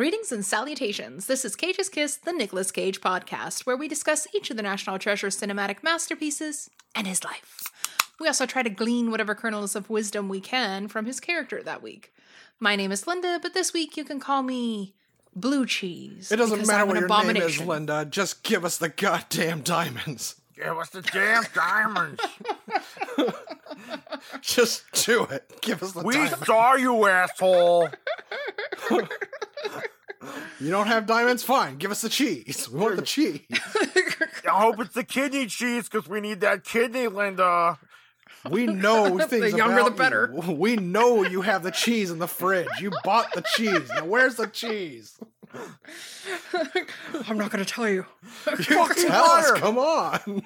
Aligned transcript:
Greetings 0.00 0.32
and 0.32 0.46
salutations. 0.46 1.26
This 1.26 1.44
is 1.44 1.54
Cage's 1.54 1.90
Kiss, 1.90 2.16
the 2.16 2.32
Nicolas 2.32 2.70
Cage 2.70 3.02
podcast, 3.02 3.66
where 3.66 3.76
we 3.76 3.86
discuss 3.86 4.26
each 4.34 4.48
of 4.50 4.56
the 4.56 4.62
National 4.62 4.98
Treasure 4.98 5.26
cinematic 5.26 5.82
masterpieces 5.82 6.70
and 6.94 7.06
his 7.06 7.22
life. 7.22 7.60
We 8.18 8.26
also 8.26 8.46
try 8.46 8.62
to 8.62 8.70
glean 8.70 9.10
whatever 9.10 9.34
kernels 9.34 9.76
of 9.76 9.90
wisdom 9.90 10.30
we 10.30 10.40
can 10.40 10.88
from 10.88 11.04
his 11.04 11.20
character 11.20 11.62
that 11.64 11.82
week. 11.82 12.14
My 12.58 12.76
name 12.76 12.92
is 12.92 13.06
Linda, 13.06 13.40
but 13.42 13.52
this 13.52 13.74
week 13.74 13.98
you 13.98 14.04
can 14.04 14.20
call 14.20 14.42
me 14.42 14.94
Blue 15.36 15.66
Cheese. 15.66 16.32
It 16.32 16.36
doesn't 16.36 16.56
because 16.56 16.68
matter 16.68 16.80
I'm 16.84 16.88
what 16.88 16.96
an 16.96 17.02
your 17.02 17.08
name 17.10 17.26
is, 17.26 17.32
abomination. 17.34 17.66
Linda. 17.66 18.06
Just 18.06 18.42
give 18.42 18.64
us 18.64 18.78
the 18.78 18.88
goddamn 18.88 19.60
diamonds. 19.60 20.36
Give 20.56 20.78
us 20.78 20.88
the 20.88 21.02
damn 21.02 21.44
diamonds. 21.54 22.22
Just 24.40 24.82
do 25.04 25.24
it. 25.24 25.60
Give 25.60 25.82
us 25.82 25.92
the 25.92 26.02
We 26.04 26.14
diamonds. 26.14 26.46
saw 26.46 26.74
you, 26.76 27.04
asshole. 27.06 27.90
You 30.60 30.70
don't 30.70 30.86
have 30.88 31.06
diamonds? 31.06 31.42
Fine. 31.42 31.76
Give 31.76 31.90
us 31.90 32.02
the 32.02 32.08
cheese. 32.08 32.68
We 32.70 32.78
want 32.80 32.96
the 32.96 33.02
cheese. 33.02 33.40
I 33.50 34.60
hope 34.60 34.80
it's 34.80 34.94
the 34.94 35.04
kidney 35.04 35.46
cheese 35.46 35.88
because 35.88 36.08
we 36.08 36.20
need 36.20 36.40
that 36.40 36.64
kidney, 36.64 37.06
Linda. 37.08 37.78
We 38.50 38.66
know 38.66 39.18
things 39.26 39.52
the 39.52 39.56
younger 39.56 39.84
the 39.84 39.90
better. 39.90 40.32
you. 40.34 40.52
We 40.52 40.76
know 40.76 41.22
you 41.24 41.42
have 41.42 41.62
the 41.62 41.70
cheese 41.70 42.10
in 42.10 42.18
the 42.18 42.28
fridge. 42.28 42.68
You 42.80 42.90
bought 43.04 43.32
the 43.34 43.42
cheese. 43.54 43.88
Now 43.94 44.04
where's 44.04 44.36
the 44.36 44.46
cheese? 44.46 45.18
I'm 47.28 47.36
not 47.38 47.50
going 47.50 47.64
to 47.64 47.70
tell 47.70 47.88
you. 47.88 48.06
Fucking 48.22 49.06
Tell 49.08 49.24
us. 49.24 49.50
Come 49.52 49.78
on. 49.78 50.42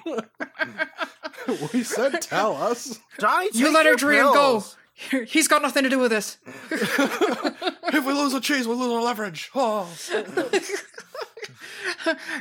we 1.73 1.83
said 1.83 2.21
tell 2.21 2.55
us. 2.55 2.99
Johnny, 3.19 3.49
You 3.53 3.65
take 3.65 3.73
let 3.73 3.85
your 3.85 3.93
Adrian 3.93 4.25
go. 4.25 4.63
Pills. 5.09 5.29
He's 5.31 5.47
got 5.47 5.61
nothing 5.61 5.83
to 5.83 5.89
do 5.89 5.99
with 5.99 6.11
this. 6.11 6.37
If 7.87 8.03
we 8.05 8.13
lose 8.13 8.33
the 8.33 8.41
cheese, 8.41 8.67
we 8.67 8.73
lose 8.75 8.91
our 8.91 9.01
leverage. 9.01 9.49
Oh. 9.55 9.87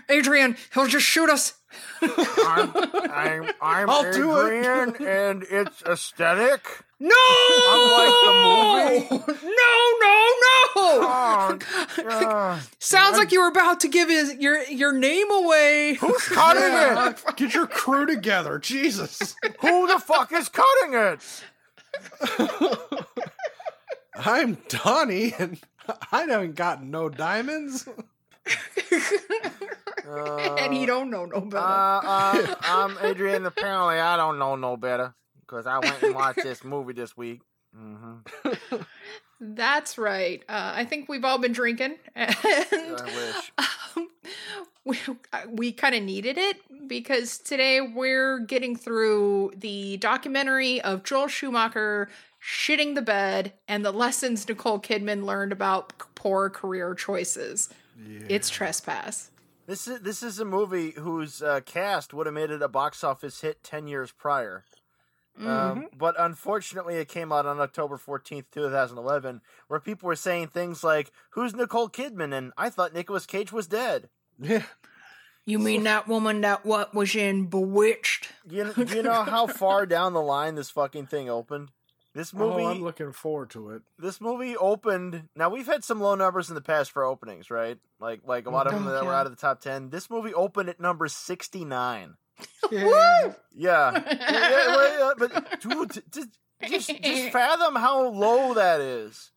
Adrian, 0.09 0.57
he'll 0.73 0.87
just 0.89 1.07
shoot 1.07 1.29
us. 1.31 1.55
I'm, 2.03 2.73
I'm, 3.11 3.51
I'm 3.61 3.91
I'll 3.91 4.13
do 4.13 4.41
it. 4.41 4.53
Adrian, 4.61 4.97
and 5.07 5.45
it's 5.49 5.83
aesthetic. 5.83 6.63
No! 6.99 7.15
Unlike 7.69 8.15
the 8.25 8.33
movie. 8.43 9.09
No, 9.45 9.75
no, 10.01 10.35
no! 10.35 10.51
Oh, 10.77 11.59
uh, 12.09 12.59
Sounds 12.79 13.17
like 13.19 13.33
you 13.33 13.41
were 13.41 13.49
about 13.49 13.81
to 13.81 13.89
give 13.89 14.09
his, 14.09 14.35
your 14.37 14.63
your 14.65 14.93
name 14.93 15.31
away. 15.31 15.95
who's 15.95 16.23
cutting 16.29 16.63
Yeah. 16.63 17.11
it? 17.11 17.23
Get 17.37 17.55
your 17.55 17.67
crew 17.67 18.07
together. 18.07 18.59
Jesus. 18.59 19.37
Who 19.61 19.87
the 19.87 19.99
fuck 19.99 20.33
is 20.33 20.49
cutting 20.49 20.95
it? 20.95 21.21
I'm 24.17 24.59
Donnie, 24.69 25.35
and 25.39 25.59
I 26.13 26.23
haven't 26.23 26.55
gotten 26.55 26.91
no 26.91 27.09
diamonds. 27.09 27.89
and 30.09 30.75
he 30.75 30.87
don't 30.87 31.11
know 31.11 31.27
no 31.27 31.41
better. 31.41 31.65
Uh, 31.65 32.01
uh, 32.05 32.55
I'm 32.63 32.97
Adrian. 33.03 33.47
Apparently, 33.47 33.99
I 33.99 34.17
don't 34.17 34.39
know 34.39 34.57
no 34.57 34.77
better 34.77 35.15
because 35.41 35.67
I 35.67 35.79
went 35.79 36.03
and 36.03 36.15
watched 36.15 36.43
this 36.43 36.65
movie 36.65 36.93
this 36.93 37.17
week. 37.17 37.41
hmm 37.75 38.17
That's 39.41 39.99
right. 39.99 40.43
Uh, 40.49 40.73
I 40.75 40.85
think 40.85 41.09
we've 41.09 41.25
all 41.25 41.39
been 41.39 41.53
drinking, 41.53 41.97
and 42.15 42.35
I 42.43 43.03
wish. 43.05 43.53
Um, 44.87 44.93
we 44.93 44.99
we 45.49 45.73
kind 45.73 45.95
of 45.95 46.03
needed 46.03 46.39
it 46.39 46.57
because 46.89 47.39
today 47.39 47.81
we're 47.81 48.39
getting 48.41 48.77
through 48.77 49.53
the 49.57 49.97
documentary 49.99 50.81
of 50.81 51.05
Joel 51.05 51.29
Schumacher 51.29 52.09
shitting 52.43 52.95
the 52.95 53.03
bed 53.03 53.53
and 53.67 53.85
the 53.85 53.93
lessons 53.93 54.47
Nicole 54.49 54.81
Kidman 54.81 55.25
learned 55.25 55.53
about 55.53 55.93
poor 56.15 56.51
career 56.51 56.95
choices. 56.95 57.71
It's 58.29 58.51
trespass. 58.51 59.31
This 59.67 59.89
is 59.89 60.01
this 60.01 60.23
is 60.23 60.39
a 60.39 60.45
movie 60.45 60.91
whose 60.91 61.43
uh, 61.43 61.61
cast 61.65 62.13
would 62.13 62.27
have 62.27 62.35
made 62.35 62.51
it 62.51 62.61
a 62.61 62.69
box 62.69 63.03
office 63.03 63.41
hit 63.41 63.63
ten 63.63 63.87
years 63.87 64.13
prior. 64.13 64.65
Um, 65.41 65.89
but 65.97 66.15
unfortunately, 66.17 66.95
it 66.95 67.09
came 67.09 67.33
out 67.33 67.45
on 67.47 67.59
October 67.59 67.97
fourteenth, 67.97 68.47
two 68.53 68.71
thousand 68.71 68.99
eleven, 68.99 69.41
where 69.67 69.81
people 69.81 70.07
were 70.07 70.17
saying 70.17 70.49
things 70.49 70.85
like, 70.85 71.11
"Who's 71.31 71.55
Nicole 71.55 71.89
Kidman?" 71.89 72.33
and 72.37 72.53
"I 72.57 72.69
thought 72.69 72.95
Nicolas 72.95 73.27
Cage 73.27 73.53
was 73.53 73.67
dead." 73.67 74.11
Yeah. 74.41 74.63
You 75.47 75.59
mean 75.59 75.83
that 75.85 76.09
woman 76.09 76.41
that 76.41 76.65
what 76.65 76.95
was 76.95 77.15
in 77.15 77.47
Bewitched? 77.47 78.31
You 78.49 78.73
do 78.73 78.97
you 78.97 79.03
know 79.03 79.25
how 79.25 79.47
far 79.47 79.85
down 79.85 80.15
the 80.15 80.23
line 80.23 80.55
this 80.55 80.71
fucking 80.71 81.07
thing 81.07 81.29
opened? 81.29 81.71
This 82.15 82.33
movie, 82.33 82.63
Oh, 82.63 82.69
I'm 82.69 82.83
looking 82.83 83.13
forward 83.13 83.51
to 83.51 83.71
it. 83.71 83.83
this 83.99 84.21
movie 84.21 84.57
opened. 84.57 85.29
Now 85.35 85.51
we've 85.51 85.67
had 85.67 85.83
some 85.83 86.01
low 86.01 86.15
numbers 86.15 86.49
in 86.49 86.55
the 86.55 86.61
past 86.61 86.93
for 86.93 87.05
openings, 87.05 87.51
right? 87.51 87.77
Like 88.01 88.21
like 88.25 88.47
a 88.47 88.51
lot 88.51 88.67
of 88.67 88.73
oh, 88.73 88.77
them 88.77 88.87
Oh, 88.89 88.93
that 88.93 89.05
were 89.05 89.13
out 89.13 89.27
of 89.27 89.33
the 89.33 89.41
top 89.41 89.61
ten. 89.61 89.91
This 89.91 90.09
movie 90.09 90.33
opened 90.33 90.69
at 90.71 90.81
number 90.81 91.09
sixty 91.09 91.65
nine. 91.65 92.15
Yeah. 92.71 93.33
Yeah, 93.55 93.93
yeah, 93.93 94.03
yeah, 94.31 94.99
yeah, 94.99 95.13
but 95.19 95.61
dude, 95.61 95.91
t- 95.91 96.01
t- 96.11 96.25
just, 96.69 97.03
just 97.03 97.29
fathom 97.33 97.77
how 97.77 98.09
low 98.09 98.55
that 98.55 98.81
is. 98.81 99.31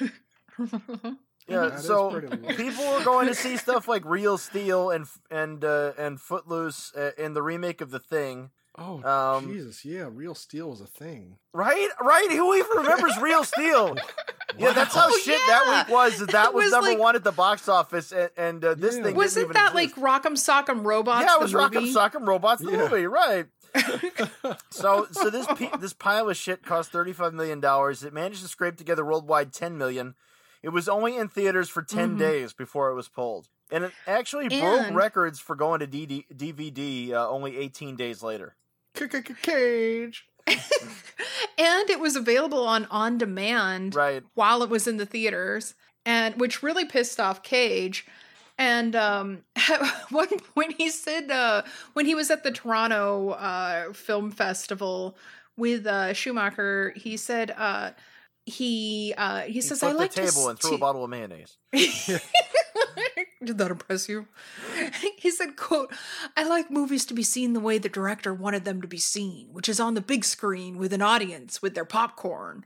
Yeah, 1.46 1.66
That 1.68 1.74
is 1.80 1.84
so 1.86 2.10
people 2.56 2.84
were 2.92 3.04
going 3.04 3.26
to 3.28 3.34
see 3.34 3.56
stuff 3.58 3.86
like 3.86 4.04
Real 4.06 4.38
Steel 4.38 4.90
and 4.90 5.06
and 5.30 5.64
uh, 5.64 5.92
and 5.98 6.20
Footloose 6.20 6.92
uh, 6.96 7.10
in 7.18 7.34
the 7.34 7.42
remake 7.42 7.80
of 7.80 7.90
The 7.90 7.98
Thing. 7.98 8.50
Oh, 8.76 9.02
Um, 9.04 9.46
Jesus. 9.52 9.84
Yeah, 9.84 10.08
Real 10.10 10.34
Steel 10.34 10.70
was 10.70 10.80
a 10.80 10.86
thing. 10.86 11.36
Right, 11.52 11.88
right. 12.00 12.28
Who 12.32 12.54
even 12.54 12.76
remembers 12.78 13.16
Real 13.18 13.44
Steel? 13.44 13.96
Yeah, 14.56 14.72
that's 14.72 14.94
how 14.94 15.08
Oh, 15.08 15.18
shit 15.18 15.36
yeah. 15.48 15.64
that 15.64 15.86
week 15.88 15.92
was. 15.92 16.18
That, 16.20 16.28
that 16.30 16.54
was, 16.54 16.66
was 16.66 16.72
number 16.72 16.90
like- 16.90 16.98
one 17.00 17.16
at 17.16 17.24
the 17.24 17.32
box 17.32 17.68
office, 17.68 18.12
and, 18.12 18.30
and 18.36 18.64
uh, 18.64 18.74
this 18.74 18.94
Yeah. 18.96 19.02
thing 19.02 19.16
Wasn't 19.16 19.48
didn't 19.48 19.56
even 19.56 19.74
that 19.74 19.82
exist. 19.82 19.98
like 19.98 20.22
Rock'em 20.22 20.34
Sock'em 20.36 20.84
Robots? 20.86 21.24
yeah, 21.26 21.34
it 21.34 21.38
the 21.38 21.42
was 21.44 21.52
Rock'em 21.52 21.74
movie? 21.74 21.92
Sock'em 21.94 22.24
Robots 22.28 22.62
the 22.62 22.70
Yeah. 22.70 22.76
movie, 22.88 23.06
right? 23.08 23.46
so, 24.70 25.08
so 25.10 25.30
this 25.30 25.46
pe- 25.56 25.76
this 25.80 25.92
pile 25.92 26.28
of 26.30 26.36
shit 26.36 26.62
cost 26.64 26.92
thirty 26.92 27.12
five 27.12 27.34
million 27.34 27.58
dollars. 27.58 28.04
It 28.04 28.12
managed 28.12 28.42
to 28.42 28.48
scrape 28.48 28.76
together 28.76 29.04
worldwide 29.04 29.52
ten 29.52 29.76
million. 29.76 30.14
It 30.64 30.70
was 30.72 30.88
only 30.88 31.16
in 31.16 31.28
theaters 31.28 31.68
for 31.68 31.82
10 31.82 32.16
Mhm. 32.16 32.18
days 32.18 32.52
before 32.54 32.88
it 32.88 32.94
was 32.94 33.06
pulled, 33.08 33.48
and 33.70 33.84
it 33.84 33.92
actually 34.06 34.48
broke 34.48 34.92
records 34.94 35.38
for 35.38 35.54
going 35.54 35.80
to 35.80 35.86
DD- 35.86 36.24
DVD 36.34 37.12
uh, 37.12 37.28
only 37.28 37.58
eighteen 37.58 37.96
days 37.96 38.22
later. 38.22 38.56
Cage. 38.94 40.26
and 40.46 41.90
it 41.90 42.00
was 42.00 42.16
available 42.16 42.66
on 42.66 42.86
on 42.86 43.18
demand 43.18 43.94
Right? 43.94 44.22
while 44.34 44.62
it 44.62 44.70
was 44.70 44.86
in 44.86 44.96
the 44.96 45.06
theaters, 45.06 45.74
and 46.06 46.36
which 46.40 46.62
really 46.62 46.84
pissed 46.84 47.20
off 47.20 47.42
Cage. 47.42 48.06
And 48.56 48.94
um, 48.94 49.42
at 49.70 49.82
one 50.10 50.28
point, 50.54 50.74
he 50.78 50.88
said 50.90 51.30
uh, 51.30 51.62
when 51.92 52.06
he 52.06 52.14
was 52.14 52.30
at 52.30 52.42
the 52.42 52.52
Toronto 52.52 53.30
uh, 53.30 53.92
Film 53.92 54.30
Festival 54.30 55.16
with 55.56 55.86
uh, 55.86 56.12
Schumacher, 56.12 56.92
he 56.96 57.16
said 57.16 57.52
uh, 57.56 57.90
he 58.46 59.14
uh, 59.16 59.42
he, 59.42 59.54
He 59.54 59.60
says 59.60 59.82
I 59.82 59.92
like 59.92 60.12
the 60.12 60.22
table 60.22 60.44
to 60.44 60.48
and 60.50 60.58
threw 60.58 60.70
to- 60.70 60.76
a 60.76 60.78
bottle 60.78 61.04
of 61.04 61.10
mayonnaise. 61.10 61.56
Did 63.42 63.58
that 63.58 63.70
impress 63.70 64.08
you? 64.08 64.26
He 65.18 65.30
said, 65.30 65.56
quote, 65.56 65.90
I 66.36 66.44
like 66.46 66.70
movies 66.70 67.06
to 67.06 67.14
be 67.14 67.22
seen 67.22 67.54
the 67.54 67.60
way 67.60 67.78
the 67.78 67.88
director 67.88 68.34
wanted 68.34 68.64
them 68.66 68.82
to 68.82 68.88
be 68.88 68.98
seen, 68.98 69.48
which 69.52 69.68
is 69.70 69.80
on 69.80 69.94
the 69.94 70.02
big 70.02 70.22
screen 70.24 70.76
with 70.76 70.92
an 70.92 71.00
audience 71.00 71.62
with 71.62 71.74
their 71.74 71.86
popcorn. 71.86 72.64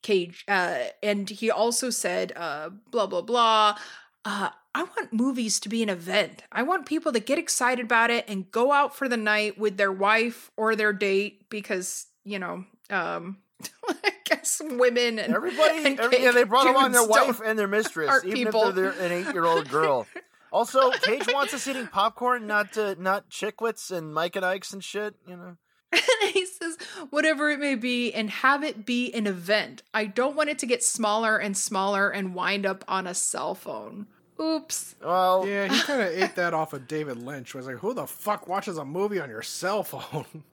Cage, 0.00 0.44
uh, 0.48 0.84
and 1.02 1.28
he 1.28 1.50
also 1.50 1.90
said, 1.90 2.32
uh, 2.34 2.70
blah, 2.90 3.06
blah, 3.06 3.20
blah. 3.20 3.76
Uh, 4.24 4.48
I 4.74 4.82
want 4.84 5.12
movies 5.12 5.60
to 5.60 5.68
be 5.68 5.82
an 5.82 5.90
event. 5.90 6.42
I 6.50 6.62
want 6.62 6.86
people 6.86 7.12
to 7.12 7.20
get 7.20 7.38
excited 7.38 7.84
about 7.84 8.10
it 8.10 8.24
and 8.26 8.50
go 8.50 8.72
out 8.72 8.96
for 8.96 9.06
the 9.08 9.18
night 9.18 9.58
with 9.58 9.76
their 9.76 9.92
wife 9.92 10.50
or 10.56 10.74
their 10.74 10.94
date 10.94 11.48
because, 11.50 12.06
you 12.24 12.38
know, 12.38 12.64
um, 12.88 13.36
I 14.04 14.12
guess 14.24 14.60
women 14.64 15.18
and 15.18 15.34
Everybody, 15.34 15.84
and 15.86 16.00
every, 16.00 16.22
yeah, 16.22 16.32
they 16.32 16.44
brought 16.44 16.66
along 16.66 16.92
their 16.92 17.06
wife 17.06 17.40
and 17.44 17.58
their 17.58 17.68
mistress, 17.68 18.24
even 18.24 18.46
people. 18.46 18.68
if 18.68 18.74
they're, 18.74 18.92
they're 18.92 19.06
an 19.06 19.12
eight-year-old 19.12 19.68
girl. 19.68 20.06
Also, 20.52 20.90
Cage 20.90 21.26
wants 21.32 21.54
us 21.54 21.66
eating 21.66 21.86
popcorn, 21.86 22.46
not 22.46 22.76
uh, 22.76 22.94
not 22.98 23.30
chiclets 23.30 23.90
and 23.90 24.12
Mike 24.12 24.36
and 24.36 24.44
Ike's 24.44 24.74
and 24.74 24.84
shit. 24.84 25.14
You 25.26 25.34
know, 25.38 25.56
And 25.92 26.02
he 26.34 26.44
says, 26.44 26.76
whatever 27.08 27.48
it 27.48 27.58
may 27.58 27.74
be, 27.74 28.12
and 28.12 28.28
have 28.28 28.62
it 28.62 28.84
be 28.84 29.10
an 29.14 29.26
event. 29.26 29.82
I 29.94 30.04
don't 30.04 30.36
want 30.36 30.50
it 30.50 30.58
to 30.58 30.66
get 30.66 30.84
smaller 30.84 31.38
and 31.38 31.56
smaller 31.56 32.10
and 32.10 32.34
wind 32.34 32.66
up 32.66 32.84
on 32.86 33.06
a 33.06 33.14
cell 33.14 33.54
phone. 33.54 34.08
Oops. 34.38 34.94
well, 35.02 35.48
Yeah, 35.48 35.72
he 35.72 35.80
kind 35.80 36.02
of 36.02 36.08
ate 36.08 36.34
that 36.34 36.52
off 36.52 36.74
of 36.74 36.86
David 36.86 37.16
Lynch. 37.16 37.54
Was 37.54 37.66
like, 37.66 37.76
who 37.76 37.94
the 37.94 38.06
fuck 38.06 38.46
watches 38.46 38.76
a 38.76 38.84
movie 38.84 39.20
on 39.20 39.30
your 39.30 39.40
cell 39.42 39.82
phone? 39.82 40.44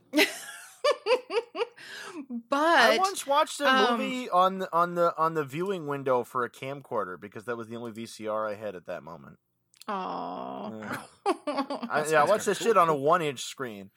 But 2.50 2.60
I 2.60 2.98
once 2.98 3.26
watched 3.26 3.60
a 3.62 3.68
um, 3.68 4.00
movie 4.00 4.30
on 4.30 4.60
the 4.60 4.74
on 4.74 4.96
the 4.96 5.16
on 5.18 5.34
the 5.34 5.44
viewing 5.44 5.88
window 5.88 6.24
for 6.24 6.44
a 6.44 6.50
camcorder 6.50 7.20
because 7.20 7.46
that 7.46 7.58
was 7.58 7.70
the 7.70 7.76
only 7.76 7.92
VCR 7.92 8.50
I 8.50 8.56
had 8.56 8.76
at 8.76 8.86
that 8.88 9.04
moment. 9.04 9.38
Aw. 9.88 10.72
Yeah. 10.72 10.98
I, 11.90 12.06
yeah, 12.10 12.22
I 12.22 12.26
watched 12.26 12.46
this 12.46 12.60
shit 12.60 12.78
on 12.78 12.90
a 12.90 12.96
one-inch 12.96 13.42
screen. 13.42 13.90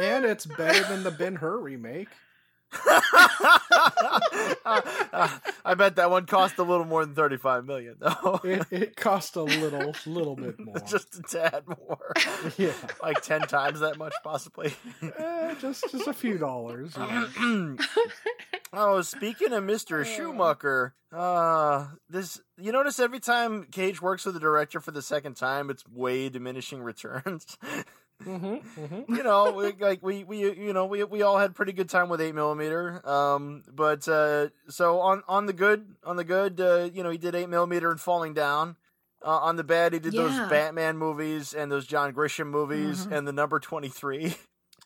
And 0.00 0.24
it's 0.24 0.46
better 0.46 0.82
than 0.88 1.02
the 1.02 1.10
Ben 1.10 1.36
Hur 1.36 1.58
remake. 1.58 2.08
I 4.64 5.74
bet 5.76 5.96
that 5.96 6.10
one 6.10 6.26
cost 6.26 6.58
a 6.58 6.62
little 6.62 6.84
more 6.84 7.04
than 7.04 7.14
thirty-five 7.14 7.64
million, 7.64 7.96
though. 7.98 8.40
It, 8.44 8.66
it 8.70 8.96
cost 8.96 9.36
a 9.36 9.42
little, 9.42 9.94
little 10.06 10.36
bit 10.36 10.58
more. 10.64 10.78
just 10.86 11.18
a 11.18 11.22
tad 11.22 11.64
more, 11.66 12.12
yeah, 12.56 12.72
like 13.02 13.22
ten 13.22 13.42
times 13.42 13.80
that 13.80 13.98
much, 13.98 14.14
possibly. 14.22 14.72
Eh, 15.02 15.54
just 15.60 15.90
just 15.90 16.06
a 16.06 16.12
few 16.12 16.38
dollars. 16.38 16.94
yeah. 16.96 17.28
oh, 18.72 19.02
speaking 19.02 19.52
of 19.52 19.64
Mister 19.64 20.04
Schumacher, 20.04 20.94
uh, 21.12 21.86
this 22.08 22.40
you 22.56 22.72
notice 22.72 22.98
every 22.98 23.20
time 23.20 23.64
Cage 23.70 24.00
works 24.00 24.24
with 24.24 24.36
a 24.36 24.40
director 24.40 24.80
for 24.80 24.90
the 24.90 25.02
second 25.02 25.34
time, 25.34 25.70
it's 25.70 25.86
way 25.88 26.28
diminishing 26.28 26.82
returns. 26.82 27.58
Mhm, 28.24 28.62
mhm. 28.76 29.08
you 29.08 29.22
know, 29.22 29.52
we, 29.52 29.72
like 29.78 30.02
we 30.02 30.24
we 30.24 30.38
you 30.40 30.72
know 30.72 30.86
we 30.86 31.04
we 31.04 31.22
all 31.22 31.38
had 31.38 31.54
pretty 31.54 31.72
good 31.72 31.88
time 31.88 32.08
with 32.08 32.20
eight 32.20 32.34
millimeter. 32.34 33.00
Um, 33.08 33.62
but 33.72 34.08
uh, 34.08 34.48
so 34.68 35.00
on 35.00 35.22
on 35.28 35.46
the 35.46 35.52
good 35.52 35.94
on 36.04 36.16
the 36.16 36.24
good, 36.24 36.60
uh, 36.60 36.90
you 36.92 37.02
know, 37.02 37.10
he 37.10 37.18
did 37.18 37.34
eight 37.34 37.48
millimeter 37.48 37.90
and 37.90 38.00
Falling 38.00 38.34
Down. 38.34 38.76
Uh, 39.24 39.30
on 39.38 39.56
the 39.56 39.64
bad, 39.64 39.92
he 39.92 39.98
did 39.98 40.12
those 40.12 40.36
Batman 40.48 40.96
movies 40.96 41.52
and 41.52 41.70
those 41.72 41.86
John 41.86 42.12
Grisham 42.12 42.48
movies 42.48 43.06
Mhm. 43.06 43.12
and 43.16 43.28
the 43.28 43.32
number 43.32 43.58
twenty 43.60 43.88
three. 43.88 44.36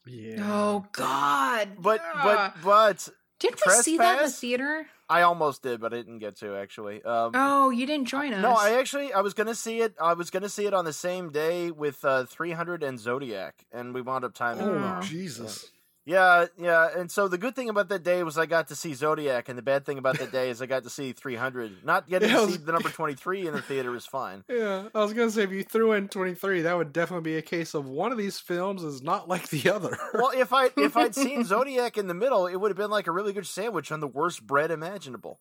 Yeah. 0.05 0.38
Oh 0.43 0.84
God! 0.93 1.76
But 1.79 2.00
yeah. 2.02 2.23
but 2.25 2.55
but 2.64 3.08
did 3.42 3.60
we 3.66 3.72
see 3.74 3.96
that 3.98 4.18
in 4.18 4.24
the 4.26 4.30
theater? 4.30 4.86
I 5.08 5.22
almost 5.22 5.62
did, 5.62 5.80
but 5.80 5.92
I 5.92 5.96
didn't 5.98 6.20
get 6.20 6.36
to 6.36 6.56
actually. 6.56 7.02
Um, 7.02 7.32
Oh, 7.34 7.68
you 7.70 7.84
didn't 7.86 8.06
join 8.06 8.32
us. 8.32 8.40
No, 8.42 8.52
I 8.52 8.78
actually 8.78 9.12
I 9.12 9.20
was 9.20 9.34
gonna 9.34 9.54
see 9.54 9.80
it. 9.80 9.94
I 10.00 10.14
was 10.14 10.30
gonna 10.30 10.48
see 10.48 10.66
it 10.66 10.72
on 10.72 10.84
the 10.86 10.92
same 10.92 11.30
day 11.30 11.70
with 11.70 12.02
uh, 12.04 12.24
300 12.24 12.82
and 12.82 12.98
Zodiac, 12.98 13.66
and 13.72 13.92
we 13.92 14.00
wound 14.00 14.24
up 14.24 14.32
timing 14.34 14.66
it 14.66 14.70
Oh 14.70 14.72
wrong. 14.74 15.02
Jesus! 15.02 15.70
Yeah, 16.04 16.46
yeah. 16.58 16.88
And 16.96 17.10
so 17.12 17.28
the 17.28 17.38
good 17.38 17.54
thing 17.54 17.69
about 17.69 17.88
that 17.90 18.02
day 18.02 18.25
was 18.25 18.37
I 18.37 18.46
got 18.46 18.66
to 18.69 18.75
see 18.75 18.93
Zodiac, 18.93 19.49
and 19.49 19.56
the 19.56 19.62
bad 19.62 19.87
thing 19.87 19.99
about 19.99 20.19
that 20.19 20.32
day 20.32 20.50
is 20.50 20.60
I 20.60 20.66
got 20.66 20.82
to 20.82 20.90
see 20.90 21.12
300. 21.12 21.84
Not 21.84 22.08
getting 22.08 22.28
Yeah, 22.28 22.37
to 22.37 22.43
was- 22.43 22.54
see 22.54 22.58
the 22.60 22.72
number 22.72 22.88
23 22.88 23.46
in 23.46 23.54
the 23.54 23.62
theater 23.62 23.94
is 23.94 24.04
fine. 24.04 24.43
Yeah, 24.49 24.88
I 24.94 24.99
was 25.00 25.12
gonna 25.12 25.31
say 25.31 25.44
if 25.44 25.50
you 25.52 25.62
threw 25.62 25.93
in 25.93 26.08
twenty 26.08 26.34
three, 26.34 26.62
that 26.62 26.76
would 26.76 26.93
definitely 26.93 27.31
be 27.31 27.37
a 27.37 27.43
case 27.43 27.72
of 27.75 27.87
one 27.88 28.10
of 28.12 28.19
these 28.19 28.38
films 28.40 28.82
is 28.82 29.00
not 29.02 29.28
like 29.28 29.49
the 29.49 29.70
other. 29.70 29.96
Well, 30.14 30.31
if 30.34 30.52
I 30.52 30.70
if 30.76 30.96
I'd 30.96 31.14
seen 31.14 31.44
Zodiac 31.52 31.96
in 31.96 32.06
the 32.08 32.14
middle, 32.14 32.46
it 32.46 32.56
would 32.56 32.70
have 32.70 32.76
been 32.76 32.90
like 32.90 33.06
a 33.06 33.12
really 33.12 33.32
good 33.32 33.46
sandwich 33.46 33.90
on 33.93 34.00
the 34.00 34.08
worst 34.08 34.46
bread 34.46 34.70
imaginable. 34.70 35.40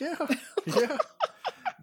yeah, 0.00 0.16
yeah. 0.66 0.96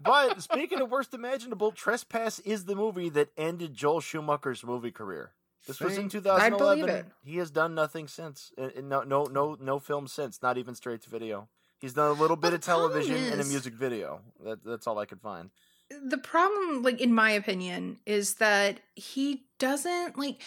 But 0.02 0.42
speaking 0.42 0.80
of 0.80 0.90
worst 0.90 1.12
imaginable, 1.12 1.72
Trespass 1.72 2.38
is 2.40 2.64
the 2.64 2.74
movie 2.74 3.08
that 3.10 3.28
ended 3.36 3.74
Joel 3.74 4.00
Schumacher's 4.00 4.64
movie 4.64 4.90
career. 4.92 5.32
This 5.66 5.78
was 5.80 5.92
in 5.96 6.08
Thank- 6.08 6.12
2011. 6.12 6.88
it. 6.88 7.06
He 7.22 7.36
has 7.36 7.50
done 7.50 7.74
nothing 7.74 8.08
since. 8.08 8.52
Uh, 8.56 8.68
No, 8.82 9.02
no, 9.02 9.24
no, 9.24 9.56
no 9.60 9.78
film 9.78 10.06
since. 10.08 10.42
Not 10.42 10.56
even 10.58 10.74
straight 10.74 11.02
to 11.02 11.10
video. 11.10 11.48
He's 11.78 11.94
done 11.94 12.08
a 12.08 12.20
little 12.20 12.36
bit 12.36 12.48
Well, 12.48 12.54
of 12.54 12.60
the 12.60 12.66
problem 12.66 12.92
television 12.92 13.32
and 13.32 13.40
a 13.40 13.44
music 13.44 13.74
video. 13.74 14.20
That, 14.44 14.64
that's 14.64 14.86
all 14.86 14.98
I 14.98 15.06
could 15.06 15.20
find. 15.20 15.50
the 15.90 16.18
problem, 16.18 16.82
like 16.82 17.00
in 17.00 17.12
my 17.14 17.30
opinion, 17.30 17.98
is 18.06 18.34
that 18.34 18.80
he 18.96 19.44
doesn't 19.58 20.16
like. 20.18 20.40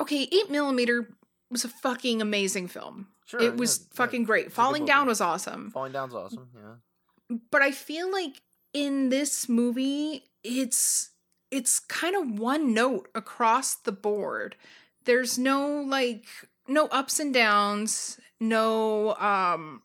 Okay, 0.00 0.28
eight 0.32 0.50
millimeter 0.50 1.14
was 1.50 1.64
a 1.64 1.68
fucking 1.68 2.22
amazing 2.22 2.68
film. 2.68 3.08
Sure, 3.26 3.40
it 3.40 3.56
was 3.56 3.78
yeah, 3.78 3.84
yeah. 3.90 3.96
fucking 3.96 4.24
great. 4.24 4.46
It's 4.46 4.54
a 4.54 4.56
good 4.56 4.62
Falling 4.62 4.84
Down 4.86 5.06
was 5.06 5.20
awesome, 5.20 5.70
Falling 5.70 5.92
Down's 5.92 6.14
awesome. 6.14 6.48
Yeah. 6.54 7.36
but 7.50 7.62
I 7.62 7.70
feel 7.70 8.10
like 8.10 8.40
in 8.72 9.08
this 9.10 9.48
movie, 9.48 10.24
it's 10.42 11.10
it's 11.50 11.78
kind 11.80 12.14
of 12.16 12.38
one 12.38 12.72
note 12.74 13.08
across 13.14 13.74
the 13.74 13.92
board. 13.92 14.56
There's 15.04 15.38
no 15.38 15.80
like 15.82 16.24
no 16.68 16.86
ups 16.86 17.18
and 17.20 17.32
downs, 17.34 18.18
no 18.38 19.14
um 19.16 19.82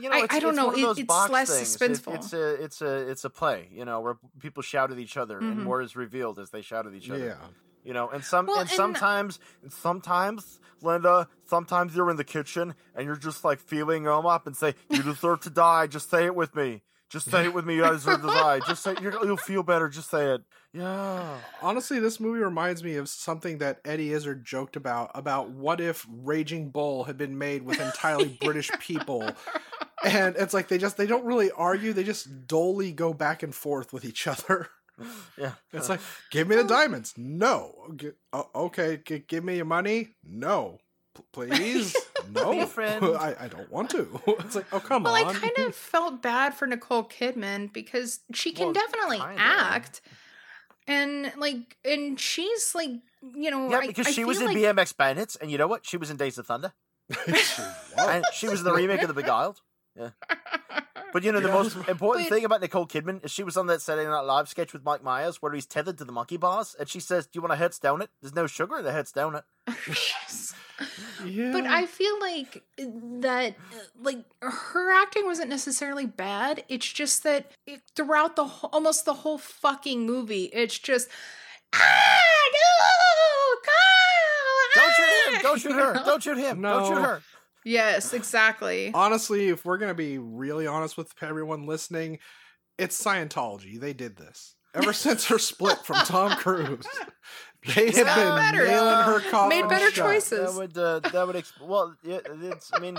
You 0.00 0.08
know, 0.08 0.16
I- 0.16 0.24
it's, 0.24 0.34
I 0.34 0.38
don't 0.40 0.50
it's 0.50 0.56
know, 0.56 0.66
One 0.68 0.84
of 0.84 0.98
it- 0.98 1.00
it's 1.00 1.06
box 1.08 1.30
less 1.32 1.50
things. 1.56 1.74
It- 1.74 1.78
suspenseful. 2.02 2.14
it's 2.14 2.32
a 2.32 2.62
it's 2.64 2.80
a 2.82 3.10
it's 3.10 3.24
a 3.24 3.30
play. 3.30 3.68
You 3.72 3.84
know, 3.84 4.00
where 4.00 4.16
people 4.38 4.62
shout 4.62 4.90
at 4.90 4.98
each 4.98 5.16
other 5.16 5.38
and 5.38 5.58
Mhm. 5.58 5.62
more 5.64 5.82
is 5.82 5.96
revealed 5.96 6.38
as 6.38 6.50
they 6.50 6.62
shout 6.62 6.86
at 6.86 6.94
each 6.94 7.10
other. 7.10 7.24
Yeah. 7.26 7.46
You 7.84 7.92
know, 7.94 8.08
and 8.10 8.24
some 8.24 8.46
Well, 8.46 8.60
and 8.60 8.68
and- 8.68 8.76
sometimes 8.76 9.38
sometimes 9.68 10.60
Linda, 10.82 11.28
sometimes 11.44 11.94
you're 11.94 12.08
in 12.10 12.16
the 12.16 12.24
kitchen 12.24 12.74
and 12.94 13.04
you're 13.06 13.16
just 13.16 13.44
like 13.44 13.58
feeling 13.60 14.04
them 14.04 14.24
up 14.26 14.46
and 14.46 14.56
say, 14.56 14.74
"You 14.88 15.02
deserve 15.02 15.40
to 15.40 15.50
die." 15.50 15.86
Just 15.86 16.08
say 16.08 16.24
it 16.24 16.34
with 16.34 16.54
me. 16.54 16.82
Just 17.10 17.30
say 17.30 17.44
it 17.44 17.52
with 17.52 17.66
me. 17.66 17.74
You 17.76 17.82
deserve 17.90 18.20
to 18.22 18.28
die. 18.28 18.60
Just 18.60 18.82
say 18.82 18.94
you're, 19.02 19.12
you'll 19.26 19.36
feel 19.36 19.62
better. 19.62 19.88
Just 19.88 20.08
say 20.10 20.32
it. 20.34 20.42
Yeah. 20.72 21.38
Honestly, 21.62 21.98
this 21.98 22.20
movie 22.20 22.40
reminds 22.40 22.84
me 22.84 22.94
of 22.94 23.08
something 23.08 23.58
that 23.58 23.80
Eddie 23.84 24.12
Izzard 24.12 24.44
joked 24.44 24.76
about 24.76 25.10
about 25.14 25.50
what 25.50 25.80
if 25.80 26.06
Raging 26.08 26.70
Bull 26.70 27.04
had 27.04 27.18
been 27.18 27.36
made 27.38 27.62
with 27.62 27.80
entirely 27.80 28.38
British 28.40 28.70
people. 28.78 29.28
And 30.04 30.36
it's 30.36 30.54
like 30.54 30.68
they 30.68 30.78
just 30.78 30.96
they 30.96 31.06
don't 31.06 31.24
really 31.24 31.50
argue, 31.50 31.92
they 31.92 32.04
just 32.04 32.46
dully 32.46 32.92
go 32.92 33.12
back 33.12 33.42
and 33.42 33.54
forth 33.54 33.92
with 33.92 34.04
each 34.04 34.26
other. 34.26 34.68
Yeah. 35.38 35.52
It's 35.72 35.88
like, 35.88 36.00
give 36.30 36.46
me 36.46 36.56
the 36.56 36.64
diamonds. 36.64 37.14
No. 37.16 37.74
G- 37.96 38.10
oh, 38.34 38.48
okay, 38.54 39.00
g- 39.04 39.24
give 39.26 39.42
me 39.42 39.56
your 39.56 39.64
money. 39.64 40.10
No. 40.22 40.78
P- 41.16 41.22
please. 41.32 41.96
No. 42.34 42.52
Be 42.52 42.60
a 42.60 42.66
friend. 42.66 43.02
I, 43.18 43.34
I 43.40 43.48
don't 43.48 43.72
want 43.72 43.88
to. 43.90 44.06
It's 44.26 44.54
like, 44.54 44.66
oh 44.72 44.78
come 44.78 45.04
Well, 45.04 45.14
on. 45.16 45.34
I 45.34 45.38
kind 45.38 45.58
of 45.66 45.74
felt 45.74 46.20
bad 46.22 46.54
for 46.54 46.66
Nicole 46.66 47.02
Kidman 47.04 47.72
because 47.72 48.20
she 48.34 48.52
can 48.52 48.66
Well, 48.66 48.72
definitely 48.74 49.18
kinda. 49.18 49.34
act, 49.38 50.02
and 50.86 51.32
like, 51.36 51.76
and 51.84 52.18
she's 52.18 52.74
like, 52.74 52.90
you 53.34 53.50
know, 53.50 53.70
Yeah, 53.70 53.86
because 53.86 54.06
I 54.08 54.10
she 54.12 54.24
was 54.24 54.40
in 54.40 54.46
like- 54.48 54.56
BMX 54.56 54.96
Bandits, 54.96 55.36
and 55.36 55.50
you 55.50 55.58
know 55.58 55.66
what? 55.66 55.84
She 55.86 55.96
was 55.96 56.10
in 56.10 56.16
Days 56.16 56.38
of 56.38 56.46
Thunder, 56.46 56.72
She 57.12 57.24
was. 57.32 57.74
and 57.98 58.24
she 58.32 58.48
was 58.48 58.60
in 58.60 58.64
the 58.64 58.72
remake 58.74 59.02
of 59.02 59.08
The 59.08 59.14
Beguiled. 59.14 59.60
Yeah. 59.96 60.10
But 61.12 61.24
you 61.24 61.32
know 61.32 61.40
the 61.40 61.48
Yeah. 61.48 61.54
most 61.54 61.76
important 61.88 62.28
But- 62.28 62.34
thing 62.34 62.44
about 62.44 62.60
Nicole 62.60 62.86
Kidman 62.86 63.24
is 63.24 63.30
she 63.30 63.42
was 63.42 63.56
on 63.56 63.66
that 63.66 63.82
Saturday 63.82 64.08
Night 64.08 64.20
Live 64.20 64.48
sketch 64.48 64.72
with 64.72 64.84
Mike 64.84 65.02
Myers 65.02 65.42
where 65.42 65.52
he's 65.52 65.66
tethered 65.66 65.98
to 65.98 66.04
the 66.04 66.12
monkey 66.12 66.36
bars, 66.36 66.76
and 66.78 66.88
she 66.88 67.00
says, 67.00 67.26
"Do 67.26 67.32
you 67.38 67.42
want 67.42 67.52
a 67.52 67.56
Hertz 67.56 67.78
donut? 67.78 68.08
There's 68.20 68.34
no 68.34 68.46
sugar 68.46 68.78
in 68.78 68.84
the 68.84 68.92
Hertz 68.92 69.12
donut." 69.12 69.42
yeah. 71.24 71.52
But 71.52 71.66
I 71.66 71.86
feel 71.86 72.18
like 72.20 72.62
that, 72.78 73.54
uh, 73.72 73.76
like 74.00 74.24
her 74.40 74.90
acting 75.02 75.26
wasn't 75.26 75.50
necessarily 75.50 76.06
bad. 76.06 76.64
It's 76.68 76.86
just 76.86 77.22
that 77.24 77.52
it, 77.66 77.82
throughout 77.94 78.36
the 78.36 78.44
whole, 78.46 78.70
almost 78.72 79.04
the 79.04 79.14
whole 79.14 79.38
fucking 79.38 80.06
movie, 80.06 80.44
it's 80.52 80.78
just 80.78 81.08
ah 81.74 81.78
no, 82.52 83.56
Kyle, 83.64 84.84
Don't 84.84 84.94
shoot 84.94 85.04
ah!" 85.04 85.30
him! 85.30 85.42
Don't 85.42 85.60
shoot 85.60 85.72
her! 85.74 85.94
know? 85.94 86.04
Don't 86.04 86.22
shoot 86.22 86.38
him! 86.38 86.62
Don't 86.62 86.86
shoot 86.86 87.02
her! 87.02 87.22
Yes, 87.64 88.12
exactly. 88.14 88.90
honestly, 88.94 89.48
if 89.48 89.64
we're 89.64 89.78
gonna 89.78 89.94
be 89.94 90.18
really 90.18 90.66
honest 90.66 90.96
with 90.96 91.12
everyone 91.22 91.66
listening, 91.66 92.18
it's 92.78 93.02
Scientology. 93.02 93.78
They 93.78 93.92
did 93.92 94.16
this 94.16 94.54
ever 94.74 94.92
since 94.92 95.26
her 95.26 95.38
split 95.38 95.78
from 95.84 95.96
Tom 96.06 96.32
Cruise. 96.36 96.86
They 97.76 97.90
have 97.90 97.94
been 97.94 98.04
better. 98.06 98.66
nailing 98.66 99.04
her 99.04 99.20
coffin. 99.30 99.50
Made 99.50 99.68
better 99.68 99.90
shut. 99.90 100.06
choices. 100.06 100.54
That 100.54 100.58
would 100.58 100.78
uh, 100.78 101.00
that 101.10 101.26
would 101.26 101.36
exp- 101.36 101.60
well, 101.60 101.94
yeah, 102.02 102.20
it's. 102.24 102.70
I 102.72 102.78
mean, 102.78 102.96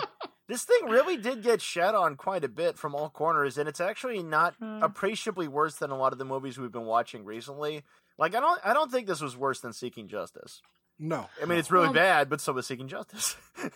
this 0.47 0.63
thing 0.65 0.87
really 0.87 1.17
did 1.17 1.41
get 1.41 1.63
shat 1.63 1.95
on 1.95 2.15
quite 2.15 2.43
a 2.43 2.47
bit 2.47 2.77
from 2.77 2.93
all 2.93 3.09
corners, 3.09 3.57
and 3.57 3.67
it's 3.67 3.81
actually 3.81 4.21
not 4.21 4.53
Hmm. 4.59 4.83
appreciably 4.83 5.47
worse 5.47 5.77
than 5.77 5.89
a 5.89 5.97
lot 5.97 6.13
of 6.13 6.19
the 6.19 6.25
movies 6.25 6.59
we've 6.59 6.71
been 6.71 6.85
watching 6.85 7.25
recently. 7.25 7.81
Like, 8.19 8.35
I 8.35 8.39
don't, 8.39 8.61
I 8.63 8.73
don't 8.75 8.91
think 8.91 9.07
this 9.07 9.19
was 9.19 9.35
worse 9.35 9.61
than 9.61 9.73
Seeking 9.73 10.07
Justice. 10.07 10.61
No, 10.99 11.25
I 11.41 11.45
mean, 11.45 11.57
it's 11.57 11.71
really 11.71 11.85
Well- 11.87 11.93
bad, 11.95 12.29
but 12.29 12.39
so 12.39 12.53
was 12.53 12.67
Seeking 12.67 12.87
Justice. 12.87 13.35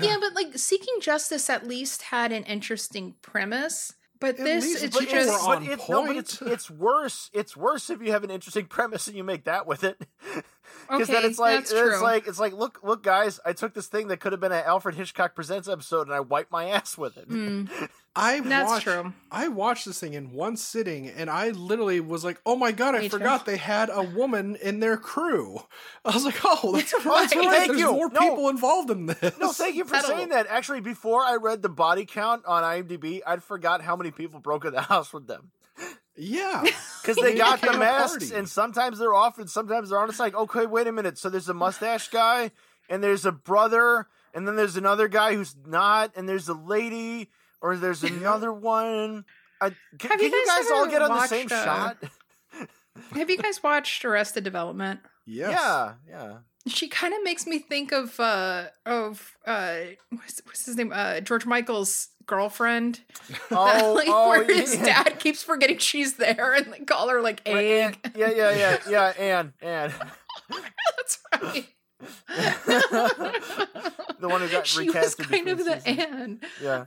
Yeah, 0.00 0.16
but 0.20 0.34
like 0.34 0.56
Seeking 0.58 0.94
Justice 1.00 1.48
at 1.50 1.66
least 1.66 2.02
had 2.02 2.32
an 2.32 2.44
interesting 2.44 3.14
premise. 3.22 3.94
But 4.20 4.38
At 4.38 4.44
this, 4.44 4.64
least 4.64 4.84
it's 4.84 4.96
but 4.96 5.08
just 5.08 5.14
it's- 5.28 5.44
but 5.46 5.56
on 5.56 5.62
it, 5.64 5.68
no, 5.88 6.02
but 6.02 6.06
point. 6.06 6.18
it's 6.18 6.40
it's 6.42 6.70
worse. 6.70 7.30
It's 7.32 7.56
worse 7.56 7.90
if 7.90 8.00
you 8.00 8.12
have 8.12 8.24
an 8.24 8.30
interesting 8.30 8.66
premise 8.66 9.06
and 9.08 9.16
you 9.16 9.24
make 9.24 9.44
that 9.44 9.66
with 9.66 9.84
it. 9.84 10.00
Because 10.90 11.08
then 11.08 11.24
it's 11.24 11.38
like 11.38 11.60
it's 11.60 11.72
true. 11.72 12.00
like 12.02 12.26
it's 12.26 12.38
like 12.38 12.52
look 12.52 12.80
look 12.82 13.02
guys, 13.02 13.40
I 13.44 13.52
took 13.52 13.74
this 13.74 13.86
thing 13.86 14.08
that 14.08 14.18
could 14.20 14.32
have 14.32 14.40
been 14.40 14.52
an 14.52 14.62
Alfred 14.64 14.94
Hitchcock 14.94 15.34
Presents 15.34 15.68
episode 15.68 16.06
and 16.06 16.14
I 16.14 16.20
wiped 16.20 16.50
my 16.52 16.66
ass 16.68 16.96
with 16.98 17.16
it. 17.16 17.28
Mm, 17.28 17.68
I 18.16 18.38
that's 18.40 18.70
watched, 18.70 18.84
true. 18.84 19.12
I 19.32 19.48
watched 19.48 19.86
this 19.86 19.98
thing 19.98 20.14
in 20.14 20.32
one 20.32 20.56
sitting, 20.56 21.08
and 21.08 21.28
I 21.28 21.50
literally 21.50 21.98
was 21.98 22.24
like, 22.24 22.40
"Oh 22.46 22.54
my 22.54 22.70
god, 22.70 22.94
I 22.94 22.98
Me 23.00 23.08
too. 23.08 23.16
forgot 23.18 23.44
they 23.44 23.56
had 23.56 23.90
a 23.92 24.02
woman 24.02 24.54
in 24.62 24.78
their 24.78 24.96
crew." 24.96 25.58
I 26.04 26.12
was 26.14 26.24
like, 26.24 26.36
"Oh, 26.44 26.72
that's, 26.76 26.92
that's 26.92 27.04
Right. 27.04 27.34
right. 27.34 27.48
Thank 27.56 27.68
There's 27.68 27.80
you. 27.80 27.92
more 27.92 28.10
No. 28.10 28.20
people 28.20 28.48
involved 28.50 28.90
in 28.90 29.06
this." 29.06 29.36
No, 29.40 29.50
thank 29.52 29.74
you 29.74 29.84
for 29.84 29.96
Settle. 29.96 30.10
saying 30.16 30.28
that. 30.28 30.46
Actually, 30.48 30.80
before 30.80 31.22
I 31.22 31.34
read 31.36 31.62
the 31.62 31.68
body 31.68 32.04
count 32.06 32.44
on 32.46 32.62
IMDb, 32.62 33.20
I'd 33.26 33.42
forgot 33.42 33.82
how 33.82 33.96
many 33.96 34.12
people 34.12 34.38
broke 34.38 34.64
in 34.64 34.72
the 34.72 34.82
house 34.82 35.12
with 35.12 35.26
them. 35.26 35.50
Yeah, 36.16 36.62
Because 37.02 37.16
they 37.16 37.34
got 37.34 37.60
the 37.60 37.66
became 37.66 37.80
masks, 37.80 38.30
and 38.30 38.48
sometimes 38.48 38.98
they're 38.98 39.14
off, 39.14 39.38
and 39.38 39.50
sometimes 39.50 39.90
they're 39.90 39.98
on. 39.98 40.08
It's 40.08 40.20
like, 40.20 40.34
okay, 40.34 40.64
wait 40.66 40.86
a 40.86 40.92
minute. 40.92 41.18
So 41.18 41.28
there's 41.28 41.48
a 41.48 41.54
mustache 41.54 42.08
guy, 42.08 42.50
and 42.88 43.02
there's 43.02 43.26
a 43.26 43.32
brother, 43.32 44.06
and 44.32 44.46
then 44.46 44.56
there's 44.56 44.76
another 44.76 45.08
guy 45.08 45.34
who's 45.34 45.54
not, 45.66 46.12
and 46.16 46.28
there's 46.28 46.48
a 46.48 46.54
lady, 46.54 47.30
or 47.60 47.76
there's 47.76 48.02
another 48.04 48.52
one. 48.52 49.24
I, 49.60 49.70
can, 49.98 50.10
Have 50.10 50.20
can 50.20 50.30
you 50.30 50.36
you 50.36 50.46
guys 50.46 50.62
guys 50.64 50.70
all 50.72 50.86
get 50.86 51.02
on 51.02 51.10
the 51.10 51.26
same 51.26 51.48
uh, 51.50 51.64
shot? 51.64 51.96
Have 53.12 53.28
you 53.28 53.36
guys 53.38 53.62
watched 53.62 54.04
Arrested 54.04 54.44
Development? 54.44 55.00
yes. 55.26 55.50
Yeah, 55.50 55.92
yeah. 56.08 56.36
She 56.66 56.88
kind 56.88 57.12
of 57.12 57.22
makes 57.22 57.46
me 57.46 57.58
think 57.58 57.92
of 57.92 58.18
uh 58.18 58.64
of 58.86 59.36
uh 59.46 59.76
what's, 60.10 60.40
what's 60.46 60.64
his 60.66 60.76
name 60.76 60.92
uh 60.94 61.20
George 61.20 61.44
Michael's 61.46 62.08
girlfriend. 62.26 63.00
That, 63.50 63.82
Oh, 63.82 63.92
like, 63.94 64.08
oh, 64.10 64.28
where 64.30 64.44
his 64.44 64.76
dad 64.76 65.18
keeps 65.18 65.42
forgetting 65.42 65.78
she's 65.78 66.14
there 66.14 66.54
and 66.54 66.72
they 66.72 66.80
call 66.80 67.08
her 67.10 67.20
like 67.20 67.42
egg. 67.46 67.98
Ann- 68.04 68.12
yeah, 68.16 68.30
yeah, 68.30 68.50
yeah, 68.56 68.78
yeah, 68.88 69.12
Anne, 69.18 69.52
Anne. 69.60 69.92
That's 70.96 71.18
right. 71.42 71.68
The 74.20 74.28
one 74.28 74.40
who 74.40 74.48
got 74.48 74.66
she 74.66 74.88
was 74.88 75.14
kind 75.16 75.48
of 75.48 75.58
the 75.58 75.80
seasons. 75.80 75.98
Anne. 75.98 76.40
Yeah. 76.62 76.84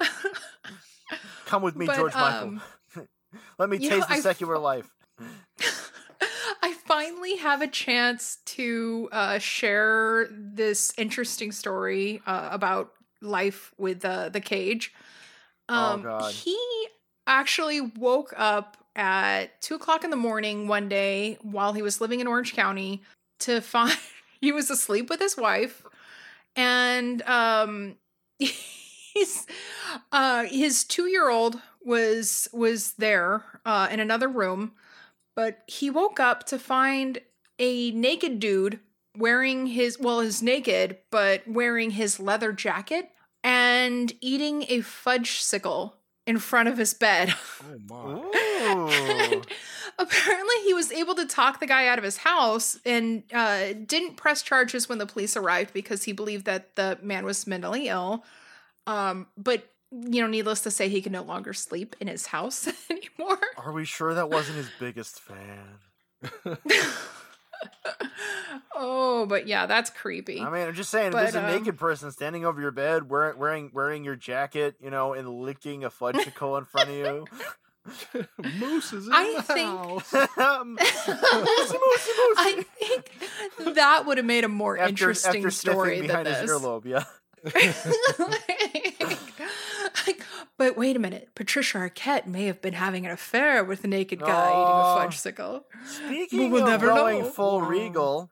Come 1.46 1.62
with 1.62 1.76
me, 1.76 1.86
But, 1.86 1.98
George 1.98 2.14
Michael. 2.16 2.48
um, 2.48 2.62
Let 3.60 3.70
me 3.70 3.78
you 3.78 3.90
know, 3.90 3.98
taste 3.98 4.10
the 4.10 4.16
secular 4.22 4.58
life. 4.58 4.90
Finally 6.88 7.36
have 7.38 7.62
a 7.62 7.68
chance 7.68 8.38
to 8.46 9.10
uh, 9.12 9.38
share 9.40 10.28
this 10.32 10.94
interesting 10.98 11.52
story 11.52 12.22
uh, 12.26 12.50
about 12.52 12.94
life 13.22 13.74
with 13.78 14.04
uh, 14.06 14.30
the 14.30 14.40
cage. 14.40 14.94
Oh, 15.70 15.76
Um, 15.76 16.02
God. 16.04 16.32
He 16.32 16.58
actually 17.26 17.82
woke 17.82 18.34
up 18.38 18.78
at 18.96 19.62
two 19.62 19.76
o'clock 19.76 20.04
in 20.04 20.10
the 20.10 20.16
morning 20.16 20.68
one 20.68 20.90
day 20.90 21.38
while 21.42 21.74
he 21.74 21.82
was 21.82 22.02
living 22.02 22.20
in 22.20 22.28
Orange 22.28 22.54
County 22.54 23.04
to 23.40 23.62
find 23.74 23.96
he 24.42 24.52
was 24.52 24.70
asleep 24.70 25.10
with 25.10 25.20
his 25.20 25.36
wife, 25.38 25.84
and 26.56 27.22
um, 27.24 27.96
he's 28.40 29.46
uh, 30.12 30.44
his 30.46 30.84
two 30.84 31.08
year 31.08 31.30
old 31.30 31.60
was 31.84 32.48
was 32.54 32.94
there 32.94 33.44
uh, 33.66 33.88
in 33.92 34.00
another 34.00 34.28
room, 34.28 34.74
but 35.38 35.60
he 35.68 35.92
woke 35.92 36.20
up 36.20 36.46
to 36.48 36.58
find 36.58 37.20
a 37.60 37.92
naked 37.92 38.40
dude 38.40 38.80
wearing 39.16 39.68
his 39.68 40.00
well, 40.00 40.20
is 40.20 40.42
naked 40.42 40.98
but 41.12 41.48
wearing 41.48 41.92
his 41.92 42.20
leather 42.20 42.52
jacket 42.52 43.12
and 43.44 44.14
eating 44.20 44.66
a 44.68 44.82
fudge 44.82 45.40
sickle 45.40 45.96
in 46.26 46.40
front 46.40 46.68
of 46.68 46.78
his 46.78 46.94
bed. 46.94 47.34
Oh 47.70 47.80
my. 47.90 49.32
Ooh. 49.34 49.42
Apparently, 50.00 50.56
he 50.64 50.74
was 50.74 50.92
able 50.92 51.16
to 51.16 51.26
talk 51.26 51.60
the 51.60 51.66
guy 51.66 51.88
out 51.88 51.98
of 51.98 52.04
his 52.04 52.18
house 52.18 52.80
and 52.86 53.24
uh, 53.34 53.74
didn't 53.86 54.16
press 54.16 54.42
charges 54.42 54.88
when 54.90 54.98
the 54.98 55.06
police 55.06 55.36
arrived 55.36 55.74
because 55.74 56.04
he 56.04 56.12
believed 56.12 56.46
that 56.46 56.76
the 56.76 56.98
man 57.02 57.26
was 57.26 57.46
mentally 57.46 57.88
ill. 57.88 58.24
Um, 58.86 59.28
but 59.38 59.70
you 59.92 60.22
know, 60.22 60.28
needless 60.28 60.62
to 60.62 60.72
say, 60.72 60.90
he 60.90 61.02
can 61.02 61.12
no 61.14 61.24
longer 61.24 61.54
sleep 61.54 61.96
in 62.00 62.08
his 62.08 62.28
house 62.28 62.68
anymore. 62.90 63.40
Are 63.58 63.72
we 63.72 63.86
sure 63.86 64.14
that 64.14 64.30
wasn't 64.30 64.58
his 64.58 64.70
biggest 64.80 65.20
fan? 65.22 65.80
oh, 68.76 69.26
but 69.28 69.48
yeah, 69.48 69.66
that's 69.66 69.90
creepy. 69.90 70.42
I 70.42 70.50
mean, 70.50 70.68
I'm 70.68 70.74
just 70.74 70.90
saying, 70.90 71.08
if 71.08 71.14
But, 71.14 71.24
there's 71.24 71.36
a 71.36 71.46
um, 71.46 71.52
naked 71.52 71.78
person 71.78 72.12
standing 72.12 72.46
over 72.46 72.60
your 72.62 72.72
bed, 72.72 73.10
wearing 73.10 73.38
wearing 73.38 73.72
wearing 73.74 74.04
your 74.04 74.16
jacket, 74.16 74.76
you 74.82 74.90
know, 74.90 75.14
and 75.14 75.28
licking 75.30 75.84
a 75.84 75.90
fudgicle 75.90 76.58
in 76.60 76.66
front 76.66 76.90
of 76.90 76.96
you. 76.96 77.26
Moose 78.60 78.92
is 78.92 79.08
in 79.08 79.14
I 79.14 79.34
the 79.38 79.44
think- 79.44 79.70
house. 79.70 80.14
Um, 80.14 80.78
I 80.82 82.66
think 82.80 83.76
that 83.76 84.06
would 84.06 84.18
have 84.18 84.26
made 84.26 84.44
a 84.44 84.50
more 84.50 84.78
after, 84.78 84.90
interesting 84.90 85.38
after 85.38 85.52
story 85.52 85.98
sniffing 86.00 86.08
than 86.08 86.24
behind 86.24 86.28
his 86.28 86.50
this. 86.50 86.52
earlobe, 86.52 86.86
yeah. 86.86 87.06
Like, 87.46 88.97
but 90.58 90.78
wait 90.78 90.96
a 90.96 91.00
minute, 91.00 91.30
Patricia 91.36 91.78
Arquette 91.78 92.26
may 92.28 92.46
have 92.46 92.62
been 92.62 92.74
having 92.74 93.06
an 93.06 93.12
affair 93.12 93.64
with 93.64 93.84
a 93.84 93.88
naked 93.88 94.20
guy 94.20 94.52
Oh. 94.54 95.08
eating 95.08 95.34
a 95.34 95.34
fudgesicle. 95.34 95.64
Speaking 95.86 96.52
we'll 96.52 96.64
of 96.64 96.70
never 96.70 96.88
going 96.88 97.24
know. 97.24 97.30
full 97.30 97.62
regal, 97.62 98.30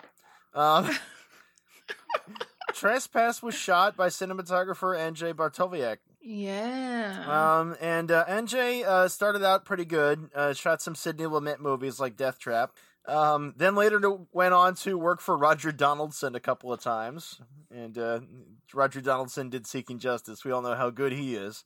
um, 0.54 0.90
Trespass 2.74 3.42
was 3.42 3.56
shot 3.56 3.96
by 3.96 4.08
cinematographer 4.08 4.98
Andrzej 4.98 5.34
Bartkowiak. 5.34 5.98
Yeah. 6.22 7.60
Um, 7.60 7.76
and 7.80 8.12
uh, 8.12 8.26
Andrzej 8.26 8.84
uh, 8.84 9.08
started 9.08 9.44
out 9.44 9.64
pretty 9.64 9.86
good. 9.86 10.30
Uh, 10.36 10.54
shot 10.54 10.82
some 10.82 10.96
Sidney 10.96 11.26
Lumet 11.26 11.60
movies 11.60 12.00
like 12.00 12.18
Death 12.18 12.40
Trap. 12.40 12.72
Um, 13.08 13.54
then 13.56 13.76
later 13.76 14.00
to, 14.00 14.28
went 14.34 14.54
on 14.54 14.76
to 14.76 14.98
work 14.98 15.22
for 15.22 15.38
Roger 15.38 15.72
Donaldson 15.72 16.36
a 16.36 16.40
couple 16.40 16.74
of 16.74 16.82
times. 16.82 17.40
And 17.72 17.98
uh, 17.98 18.22
Roger 18.74 19.02
Donaldson 19.02 19.50
did 19.50 19.68
Seeking 19.68 20.00
Justice. 20.00 20.44
We 20.44 20.52
all 20.52 20.62
know 20.62 20.76
how 20.76 20.90
good 20.90 21.12
he 21.12 21.36
is. 21.36 21.64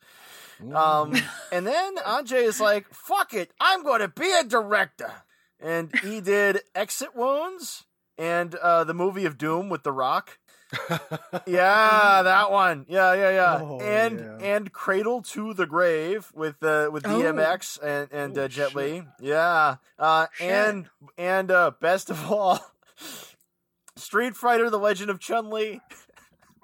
Um, 0.74 1.16
and 1.52 1.66
then 1.66 1.96
Andrzej 1.98 2.44
is 2.44 2.60
like, 2.60 2.94
fuck 2.94 3.34
it, 3.34 3.52
I'm 3.60 3.84
going 3.84 4.02
to 4.02 4.10
be 4.10 4.32
a 4.40 4.44
director. 4.44 5.12
And 5.60 5.94
he 6.02 6.22
did 6.22 6.62
Exit 6.74 7.16
Wounds 7.16 7.86
and 8.18 8.56
uh, 8.56 8.84
the 8.84 8.94
movie 8.94 9.26
of 9.26 9.38
Doom 9.38 9.70
with 9.70 9.84
The 9.84 9.92
Rock. 9.92 10.40
Yeah, 11.48 12.22
that 12.24 12.52
one. 12.52 12.86
Yeah, 12.88 13.14
yeah, 13.14 13.30
yeah. 13.32 13.60
Oh, 13.62 13.80
and 13.80 14.20
yeah. 14.20 14.38
and 14.56 14.72
Cradle 14.72 15.22
to 15.24 15.54
the 15.54 15.66
Grave 15.66 16.32
with 16.34 16.62
uh, 16.64 16.90
with 16.92 17.06
Oh. 17.08 17.10
DMX 17.10 17.80
and 17.82 18.08
and 18.12 18.38
Oh, 18.38 18.44
uh, 18.44 18.48
Jet. 18.48 18.76
Li. 18.76 19.04
Yeah. 19.20 19.78
Uh, 19.98 20.28
Shit. 20.34 20.48
and 20.52 20.90
and 21.18 21.52
uh, 21.52 21.72
best 21.80 22.10
of 22.10 22.32
all, 22.32 22.60
Street 23.96 24.36
Fighter: 24.36 24.70
The 24.70 24.78
Legend 24.80 25.10
of 25.10 25.20
Chun 25.20 25.50
Li. 25.50 25.82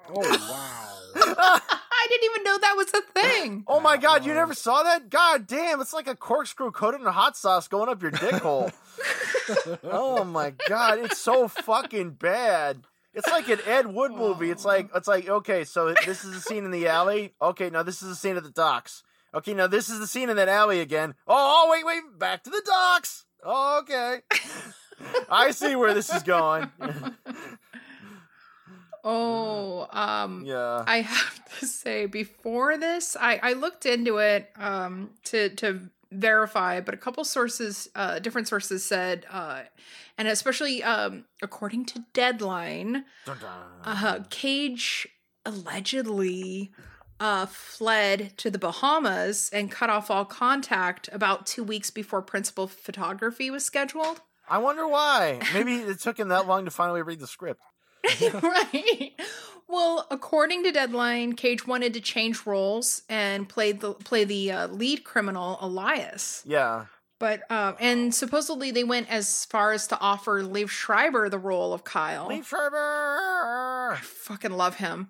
oh 0.08 0.20
wow. 0.20 0.92
I 1.98 2.06
didn't 2.08 2.24
even 2.30 2.44
know 2.44 2.58
that 2.58 2.74
was 2.76 2.92
a 2.94 3.00
thing. 3.20 3.64
Oh 3.66 3.80
my 3.80 3.96
god, 3.96 4.24
you 4.24 4.34
never 4.34 4.54
saw 4.54 4.82
that? 4.84 5.08
God 5.10 5.46
damn, 5.48 5.80
it's 5.80 5.92
like 5.94 6.06
a 6.06 6.14
corkscrew 6.14 6.70
coated 6.70 7.00
in 7.00 7.06
hot 7.06 7.36
sauce 7.36 7.66
going 7.66 7.88
up 7.88 8.02
your 8.02 8.10
dick 8.12 8.34
hole. 8.34 8.70
oh 9.82 10.22
my 10.24 10.52
god, 10.68 10.98
it's 11.00 11.18
so 11.18 11.48
fucking 11.48 12.10
bad. 12.10 12.82
It's 13.16 13.28
like 13.28 13.48
an 13.48 13.60
Ed 13.66 13.86
Wood 13.86 14.12
movie. 14.12 14.50
It's 14.50 14.64
like 14.64 14.90
it's 14.94 15.08
like 15.08 15.26
okay, 15.26 15.64
so 15.64 15.94
this 16.04 16.22
is 16.22 16.36
a 16.36 16.40
scene 16.40 16.64
in 16.66 16.70
the 16.70 16.86
alley. 16.86 17.32
Okay, 17.40 17.70
now 17.70 17.82
this 17.82 18.02
is 18.02 18.10
a 18.10 18.14
scene 18.14 18.36
at 18.36 18.44
the 18.44 18.50
docks. 18.50 19.02
Okay, 19.34 19.54
now 19.54 19.66
this 19.66 19.88
is 19.88 19.98
the 19.98 20.06
scene 20.06 20.28
in 20.28 20.36
that 20.36 20.48
alley 20.48 20.80
again. 20.80 21.14
Oh, 21.26 21.66
oh 21.66 21.70
wait, 21.70 21.86
wait, 21.86 22.18
back 22.18 22.44
to 22.44 22.50
the 22.50 22.62
docks. 22.64 23.24
Oh, 23.42 23.80
okay. 23.80 24.20
I 25.30 25.50
see 25.50 25.76
where 25.76 25.94
this 25.94 26.10
is 26.10 26.22
going. 26.22 26.70
Oh, 29.08 29.86
um, 29.92 30.42
yeah. 30.44 30.82
I 30.84 31.02
have 31.02 31.60
to 31.60 31.66
say, 31.66 32.06
before 32.06 32.76
this, 32.76 33.16
I, 33.18 33.38
I 33.40 33.52
looked 33.52 33.86
into 33.86 34.18
it 34.18 34.50
um, 34.56 35.10
to 35.26 35.50
to 35.50 35.88
verify, 36.12 36.80
but 36.80 36.94
a 36.94 36.96
couple 36.96 37.24
sources, 37.24 37.88
uh, 37.94 38.18
different 38.18 38.48
sources 38.48 38.84
said, 38.84 39.26
uh, 39.30 39.62
and 40.18 40.28
especially 40.28 40.82
um, 40.82 41.24
according 41.42 41.84
to 41.86 42.04
Deadline, 42.12 43.04
uh, 43.84 44.20
Cage 44.30 45.08
allegedly 45.44 46.72
uh, 47.18 47.46
fled 47.46 48.36
to 48.38 48.50
the 48.50 48.58
Bahamas 48.58 49.50
and 49.52 49.70
cut 49.70 49.90
off 49.90 50.10
all 50.10 50.24
contact 50.24 51.08
about 51.12 51.46
two 51.46 51.64
weeks 51.64 51.90
before 51.90 52.22
principal 52.22 52.66
photography 52.66 53.50
was 53.50 53.64
scheduled. 53.64 54.20
I 54.48 54.58
wonder 54.58 54.86
why. 54.86 55.40
Maybe 55.54 55.76
it 55.76 56.00
took 56.00 56.18
him 56.18 56.28
that 56.28 56.46
long 56.46 56.64
to 56.66 56.70
finally 56.70 57.02
read 57.02 57.20
the 57.20 57.26
script. 57.26 57.60
right. 58.42 59.12
Well, 59.68 60.06
according 60.10 60.62
to 60.64 60.72
Deadline, 60.72 61.34
Cage 61.34 61.66
wanted 61.66 61.94
to 61.94 62.00
change 62.00 62.46
roles 62.46 63.02
and 63.08 63.48
play 63.48 63.72
the 63.72 63.94
play 63.94 64.24
the 64.24 64.52
uh, 64.52 64.66
lead 64.68 65.04
criminal 65.04 65.58
Elias. 65.60 66.42
Yeah. 66.46 66.86
But 67.18 67.42
uh, 67.50 67.72
and 67.80 68.14
supposedly 68.14 68.70
they 68.70 68.84
went 68.84 69.10
as 69.10 69.44
far 69.46 69.72
as 69.72 69.86
to 69.88 69.98
offer 69.98 70.42
Liev 70.42 70.68
Schreiber 70.68 71.28
the 71.28 71.38
role 71.38 71.72
of 71.72 71.82
Kyle. 71.82 72.28
Liev 72.28 72.44
Schreiber. 72.44 73.94
I 73.94 73.98
fucking 74.00 74.52
love 74.52 74.76
him. 74.76 75.08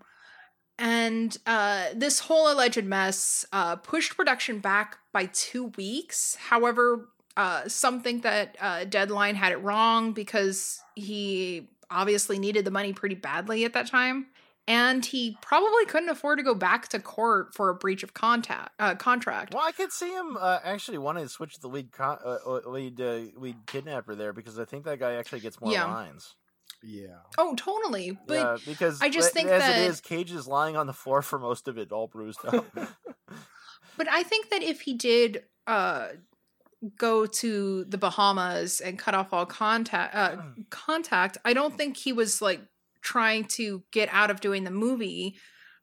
And 0.78 1.36
uh, 1.46 1.86
this 1.94 2.20
whole 2.20 2.52
alleged 2.52 2.84
mess 2.84 3.44
uh, 3.52 3.76
pushed 3.76 4.16
production 4.16 4.58
back 4.60 4.98
by 5.12 5.26
two 5.26 5.72
weeks. 5.76 6.36
However, 6.36 7.08
uh, 7.36 7.68
some 7.68 8.02
think 8.02 8.22
that 8.22 8.56
uh, 8.60 8.84
Deadline 8.84 9.34
had 9.34 9.52
it 9.52 9.56
wrong 9.56 10.12
because 10.12 10.80
he 10.94 11.68
obviously 11.90 12.38
needed 12.38 12.64
the 12.64 12.70
money 12.70 12.92
pretty 12.92 13.14
badly 13.14 13.64
at 13.64 13.72
that 13.74 13.86
time. 13.86 14.26
And 14.68 15.06
he 15.06 15.38
probably 15.42 15.86
couldn't 15.86 16.08
afford 16.08 16.38
to 16.38 16.42
go 16.44 16.52
back 16.52 16.88
to 16.88 16.98
court 16.98 17.54
for 17.54 17.68
a 17.68 17.74
breach 17.74 18.02
of 18.02 18.14
contact 18.14 18.70
uh, 18.80 18.96
contract. 18.96 19.54
Well, 19.54 19.62
I 19.64 19.70
could 19.70 19.92
see 19.92 20.10
him 20.12 20.36
uh, 20.40 20.58
actually 20.64 20.98
wanting 20.98 21.22
to 21.22 21.28
switch 21.28 21.60
the 21.60 21.68
lead 21.68 21.92
con- 21.92 22.18
uh, 22.24 22.38
uh, 22.44 22.60
lead 22.68 23.00
uh, 23.00 23.18
lead 23.36 23.54
kidnapper 23.66 24.16
there 24.16 24.32
because 24.32 24.58
I 24.58 24.64
think 24.64 24.84
that 24.86 24.98
guy 24.98 25.12
actually 25.14 25.38
gets 25.40 25.60
more 25.60 25.70
Yeah. 25.72 25.84
lines. 25.84 26.34
Yeah. 26.82 27.18
Oh, 27.38 27.54
totally. 27.54 28.18
But 28.26 28.34
yeah, 28.34 28.56
because 28.66 29.00
I 29.00 29.08
just 29.08 29.30
a- 29.30 29.32
think 29.34 29.50
as 29.50 29.62
that- 29.62 29.78
it 29.78 29.84
is, 29.88 30.00
Cage 30.00 30.32
is 30.32 30.48
lying 30.48 30.76
on 30.76 30.88
the 30.88 30.92
floor 30.92 31.22
for 31.22 31.38
most 31.38 31.68
of 31.68 31.78
it, 31.78 31.92
all 31.92 32.08
bruised 32.08 32.44
up. 32.44 32.66
But 33.96 34.08
I 34.10 34.24
think 34.24 34.50
that 34.50 34.62
if 34.62 34.80
he 34.82 34.94
did 34.94 35.44
uh 35.66 36.08
go 36.98 37.26
to 37.26 37.84
the 37.84 37.98
Bahamas 37.98 38.80
and 38.80 38.98
cut 38.98 39.14
off 39.14 39.32
all 39.32 39.46
contact 39.46 40.14
uh 40.14 40.36
contact, 40.70 41.38
I 41.44 41.52
don't 41.52 41.76
think 41.76 41.96
he 41.96 42.12
was 42.12 42.42
like 42.42 42.60
trying 43.02 43.44
to 43.44 43.82
get 43.92 44.08
out 44.12 44.30
of 44.30 44.40
doing 44.40 44.64
the 44.64 44.70
movie. 44.70 45.36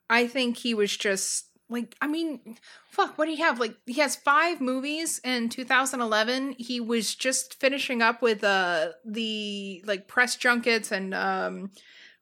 I 0.09 0.27
think 0.27 0.57
he 0.57 0.73
was 0.73 0.95
just 0.95 1.45
like 1.69 1.95
I 2.01 2.07
mean, 2.07 2.57
fuck, 2.89 3.17
what 3.17 3.25
do 3.25 3.31
he 3.31 3.37
have? 3.37 3.59
Like 3.59 3.75
he 3.85 3.99
has 4.01 4.15
5 4.15 4.61
movies 4.61 5.19
in 5.23 5.49
2011. 5.49 6.55
He 6.57 6.79
was 6.79 7.15
just 7.15 7.59
finishing 7.59 8.01
up 8.01 8.21
with 8.21 8.43
uh 8.43 8.89
the 9.05 9.83
like 9.85 10.07
press 10.07 10.35
junkets 10.35 10.91
and 10.91 11.13
um 11.13 11.71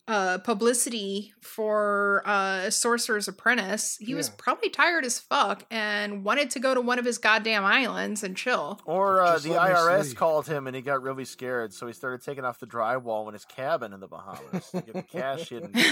uh 0.08 0.40
publicity 0.40 1.32
for 1.42 2.24
uh 2.26 2.70
sorcerer's 2.72 3.28
apprentice 3.28 3.98
he 4.02 4.16
was 4.16 4.30
probably 4.30 4.70
tired 4.70 5.06
as 5.06 5.20
fuck 5.20 5.64
and 5.70 6.26
wanted 6.26 6.50
to 6.50 6.60
go 6.60 6.74
to 6.74 6.82
one 6.82 6.98
of 6.98 7.06
his 7.06 7.20
goddamn 7.20 7.64
islands 7.64 8.24
and 8.24 8.36
chill 8.36 8.80
or 8.86 9.22
uh, 9.22 9.38
the 9.38 9.50
IRS 9.50 10.16
called 10.16 10.48
him 10.48 10.66
and 10.68 10.76
he 10.76 10.82
got 10.82 11.02
really 11.04 11.24
scared, 11.26 11.72
so 11.74 11.86
he 11.88 11.94
started 11.94 12.24
taking 12.26 12.44
off 12.44 12.60
the 12.60 12.66
drywall 12.68 13.28
in 13.28 13.34
his 13.34 13.46
cabin 13.46 13.94
in 13.94 14.00
the 14.00 14.08
Bahamas 14.08 14.70
to 14.72 14.82
get 14.82 14.94
the 14.94 15.02
cash 15.04 15.50
hidden. 15.50 15.72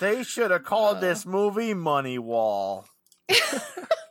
They 0.00 0.24
should 0.24 0.50
have 0.50 0.64
called 0.64 0.98
Uh. 0.98 1.00
this 1.00 1.24
movie 1.24 1.72
Money 1.74 2.18
Wall. 2.18 2.86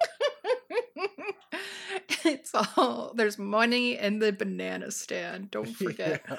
it's 2.33 2.51
all 2.55 3.13
there's 3.15 3.37
money 3.37 3.97
in 3.97 4.19
the 4.19 4.31
banana 4.33 4.91
stand 4.91 5.51
don't 5.51 5.73
forget 5.77 6.21
Yeah. 6.29 6.37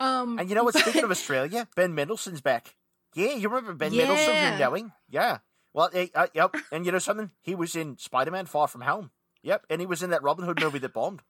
um 0.00 0.38
And 0.38 0.48
you 0.48 0.54
know 0.54 0.64
what? 0.64 0.74
Speaking 0.78 1.04
of 1.04 1.10
Australia, 1.10 1.68
Ben 1.76 1.94
Mendelsohn's 1.94 2.40
back. 2.40 2.74
Yeah, 3.14 3.34
you 3.34 3.48
remember 3.48 3.74
Ben 3.74 3.96
Mendelsohn 3.96 4.34
Yeah. 4.34 4.50
from 4.50 4.58
Knowing? 4.60 4.92
Yeah. 5.08 5.38
Well, 5.72 5.90
eh, 5.94 6.08
uh, 6.14 6.26
yep. 6.34 6.54
And 6.72 6.84
you 6.86 6.92
know 6.92 6.98
something? 6.98 7.30
He 7.42 7.54
was 7.54 7.74
in 7.76 7.96
Spider 7.98 8.30
Man 8.30 8.46
Far 8.46 8.68
From 8.68 8.82
Home. 8.82 9.10
Yep. 9.42 9.66
And 9.70 9.80
he 9.80 9.86
was 9.86 10.02
in 10.02 10.10
that 10.10 10.22
Robin 10.22 10.44
Hood 10.44 10.60
movie 10.60 10.78
that 10.80 10.92
bombed. 10.92 11.22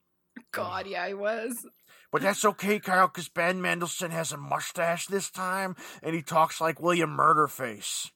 god 0.52 0.86
yeah 0.86 1.06
he 1.08 1.14
was 1.14 1.66
But 2.10 2.22
that's 2.22 2.44
okay, 2.44 2.78
Kyle, 2.80 3.08
because 3.08 3.28
Ben 3.28 3.60
Mendelsohn 3.60 4.10
has 4.12 4.32
a 4.32 4.36
mustache 4.38 5.06
this 5.08 5.30
time, 5.30 5.76
and 6.02 6.14
he 6.14 6.22
talks 6.22 6.60
like 6.60 6.80
William 6.80 7.14
Murderface. 7.16 8.10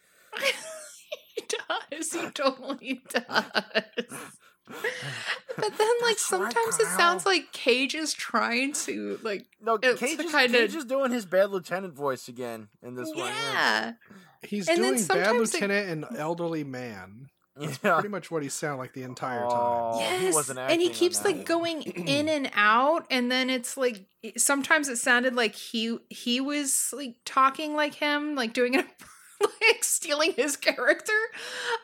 he 1.34 1.42
does 1.48 2.12
he 2.12 2.30
totally 2.30 3.02
does 3.10 4.38
but 4.66 4.76
then 5.58 5.68
like 6.02 6.16
That's 6.16 6.32
right, 6.32 6.52
sometimes 6.52 6.78
it 6.80 6.86
sounds 6.96 7.26
like 7.26 7.52
cage 7.52 7.94
is 7.94 8.12
trying 8.14 8.72
to 8.74 9.18
like 9.22 9.46
No, 9.60 9.78
Cage 9.78 10.18
is, 10.20 10.32
kinda- 10.32 10.58
Cage 10.58 10.74
is 10.74 10.84
doing 10.84 11.10
his 11.12 11.26
bad 11.26 11.50
lieutenant 11.50 11.94
voice 11.94 12.28
again 12.28 12.68
in 12.82 12.94
this 12.94 13.08
one. 13.08 13.26
yeah 13.26 13.92
He's 14.44 14.68
And 14.68 14.78
doing 14.78 14.92
bad 14.94 15.00
sometimes 15.00 15.50
it- 15.50 15.54
lieutenant 15.54 15.88
and 15.90 16.18
elderly 16.18 16.64
man. 16.64 17.28
Yeah. 17.60 17.94
Pretty 17.94 18.08
much 18.08 18.30
what 18.30 18.42
he 18.42 18.48
sounded 18.48 18.78
like 18.78 18.94
the 18.94 19.02
entire 19.02 19.44
Oh, 19.44 19.98
time. 20.00 20.18
he 20.20 20.24
yes, 20.26 20.34
wasn't 20.34 20.58
and 20.58 20.80
he 20.80 20.88
keeps 20.88 21.22
like 21.22 21.44
going 21.44 21.82
in 21.82 22.26
and 22.30 22.50
out, 22.54 23.06
and 23.10 23.30
then 23.30 23.50
it's 23.50 23.76
like 23.76 24.06
sometimes 24.38 24.88
it 24.88 24.96
sounded 24.96 25.34
like 25.34 25.54
he 25.54 25.98
he 26.08 26.40
was 26.40 26.88
like 26.96 27.16
talking 27.26 27.74
like 27.74 27.92
him, 27.94 28.34
like 28.36 28.54
doing 28.54 28.72
it, 28.74 28.86
like 29.62 29.82
stealing 29.84 30.32
his 30.32 30.56
character. 30.56 31.12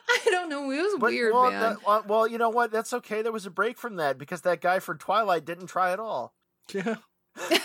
I 0.09 0.19
don't 0.31 0.49
know. 0.49 0.69
It 0.71 0.77
was 0.81 0.97
But, 0.99 1.11
weird, 1.11 1.33
well, 1.33 1.51
man. 1.51 1.77
that- 1.85 2.07
well, 2.07 2.27
you 2.27 2.37
know 2.37 2.49
what? 2.49 2.71
That's 2.71 2.93
okay. 2.93 3.21
There 3.21 3.31
was 3.31 3.45
a 3.45 3.51
break 3.51 3.77
from 3.77 3.97
that 3.97 4.17
because 4.17 4.41
that 4.41 4.61
guy 4.61 4.79
for 4.79 4.95
Twilight 4.95 5.45
didn't 5.45 5.67
try 5.67 5.91
at 5.91 5.99
all. 5.99 6.33
Yeah. 6.73 6.95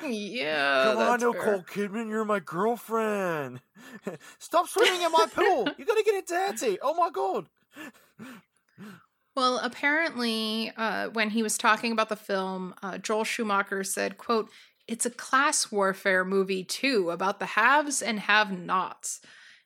yeah, 0.06 0.84
Come 0.94 0.98
on, 0.98 1.20
Nicole. 1.20 1.62
Kidman, 1.62 2.08
you're 2.08 2.24
my 2.24 2.40
girlfriend. 2.40 3.60
Stop 4.38 4.68
swimming 4.68 5.02
in 5.02 5.10
my 5.12 5.26
pool. 5.34 5.68
You 5.78 5.84
gotta 5.84 6.02
get 6.04 6.14
it 6.14 6.26
dirty. 6.26 6.78
Oh 6.82 6.94
my 6.94 7.10
god. 7.10 7.46
Well, 9.36 9.58
apparently, 9.62 10.72
uh, 10.76 11.08
when 11.10 11.30
he 11.30 11.42
was 11.42 11.56
talking 11.56 11.92
about 11.92 12.08
the 12.08 12.16
film, 12.16 12.74
uh, 12.82 12.98
Joel 12.98 13.24
Schumacher 13.24 13.84
said, 13.84 14.18
"quote 14.18 14.50
It's 14.90 15.06
a 15.06 15.10
class 15.10 15.70
warfare 15.70 16.24
movie 16.24 16.64
too, 16.64 17.10
about 17.10 17.38
the 17.38 17.46
haves 17.46 18.02
and 18.02 18.20
have-nots." 18.20 19.20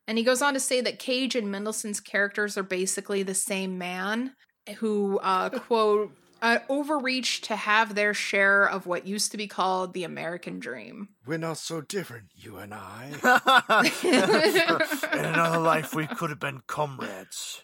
And 0.06 0.18
he 0.18 0.24
goes 0.24 0.42
on 0.42 0.52
to 0.54 0.60
say 0.60 0.80
that 0.82 0.98
Cage 0.98 1.34
and 1.34 1.50
Mendelsohn's 1.50 2.00
characters 2.00 2.58
are 2.58 2.62
basically 2.62 3.22
the 3.22 3.34
same 3.34 3.78
man 3.78 4.32
who, 4.76 5.18
uh, 5.20 5.48
quote, 5.60 6.12
uh, 6.42 6.58
overreach 6.68 7.40
to 7.40 7.56
have 7.56 7.94
their 7.94 8.12
share 8.12 8.68
of 8.68 8.87
what 8.87 9.06
used 9.06 9.30
to 9.30 9.38
be 9.38 9.46
called 9.46 9.94
the 9.94 10.04
American 10.04 10.60
dream. 10.60 11.08
We're 11.24 11.38
not 11.38 11.56
so 11.56 11.80
different, 11.80 12.26
you 12.34 12.58
and 12.58 12.74
I. 12.74 13.12
in 15.14 15.24
another 15.24 15.58
life, 15.58 15.94
we 15.94 16.06
could 16.06 16.28
have 16.28 16.40
been 16.40 16.60
comrades. 16.66 17.62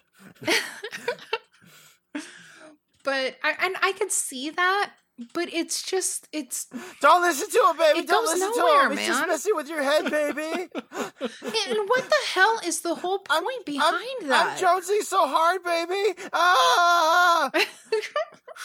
But 3.03 3.35
I 3.43 3.55
and 3.59 3.75
I 3.81 3.93
could 3.93 4.11
see 4.11 4.49
that, 4.51 4.91
but 5.33 5.51
it's 5.53 5.83
just 5.83 6.27
it's 6.31 6.65
Don't 7.01 7.21
listen 7.21 7.49
to 7.49 7.67
him, 7.69 7.77
baby. 7.77 7.99
It 7.99 8.07
Don't 8.07 8.25
goes 8.25 8.39
listen 8.39 8.53
nowhere, 8.57 8.83
to 8.87 8.91
him. 8.91 8.97
He's 8.97 9.07
just 9.07 9.19
man. 9.21 9.29
messing 9.29 9.55
with 9.55 9.69
your 9.69 9.81
head, 9.83 10.09
baby. 10.11 10.69
and 10.81 11.79
what 11.87 12.03
the 12.03 12.15
hell 12.33 12.59
is 12.65 12.81
the 12.81 12.95
whole 12.95 13.21
I'm- 13.29 13.43
point 13.43 13.65
behind 13.65 14.05
I'm, 14.21 14.27
that? 14.29 14.61
I'm 14.61 14.81
jonesing 14.81 15.01
so 15.03 15.27
hard, 15.27 15.63
baby. 15.63 16.19
Ah! 16.33 17.51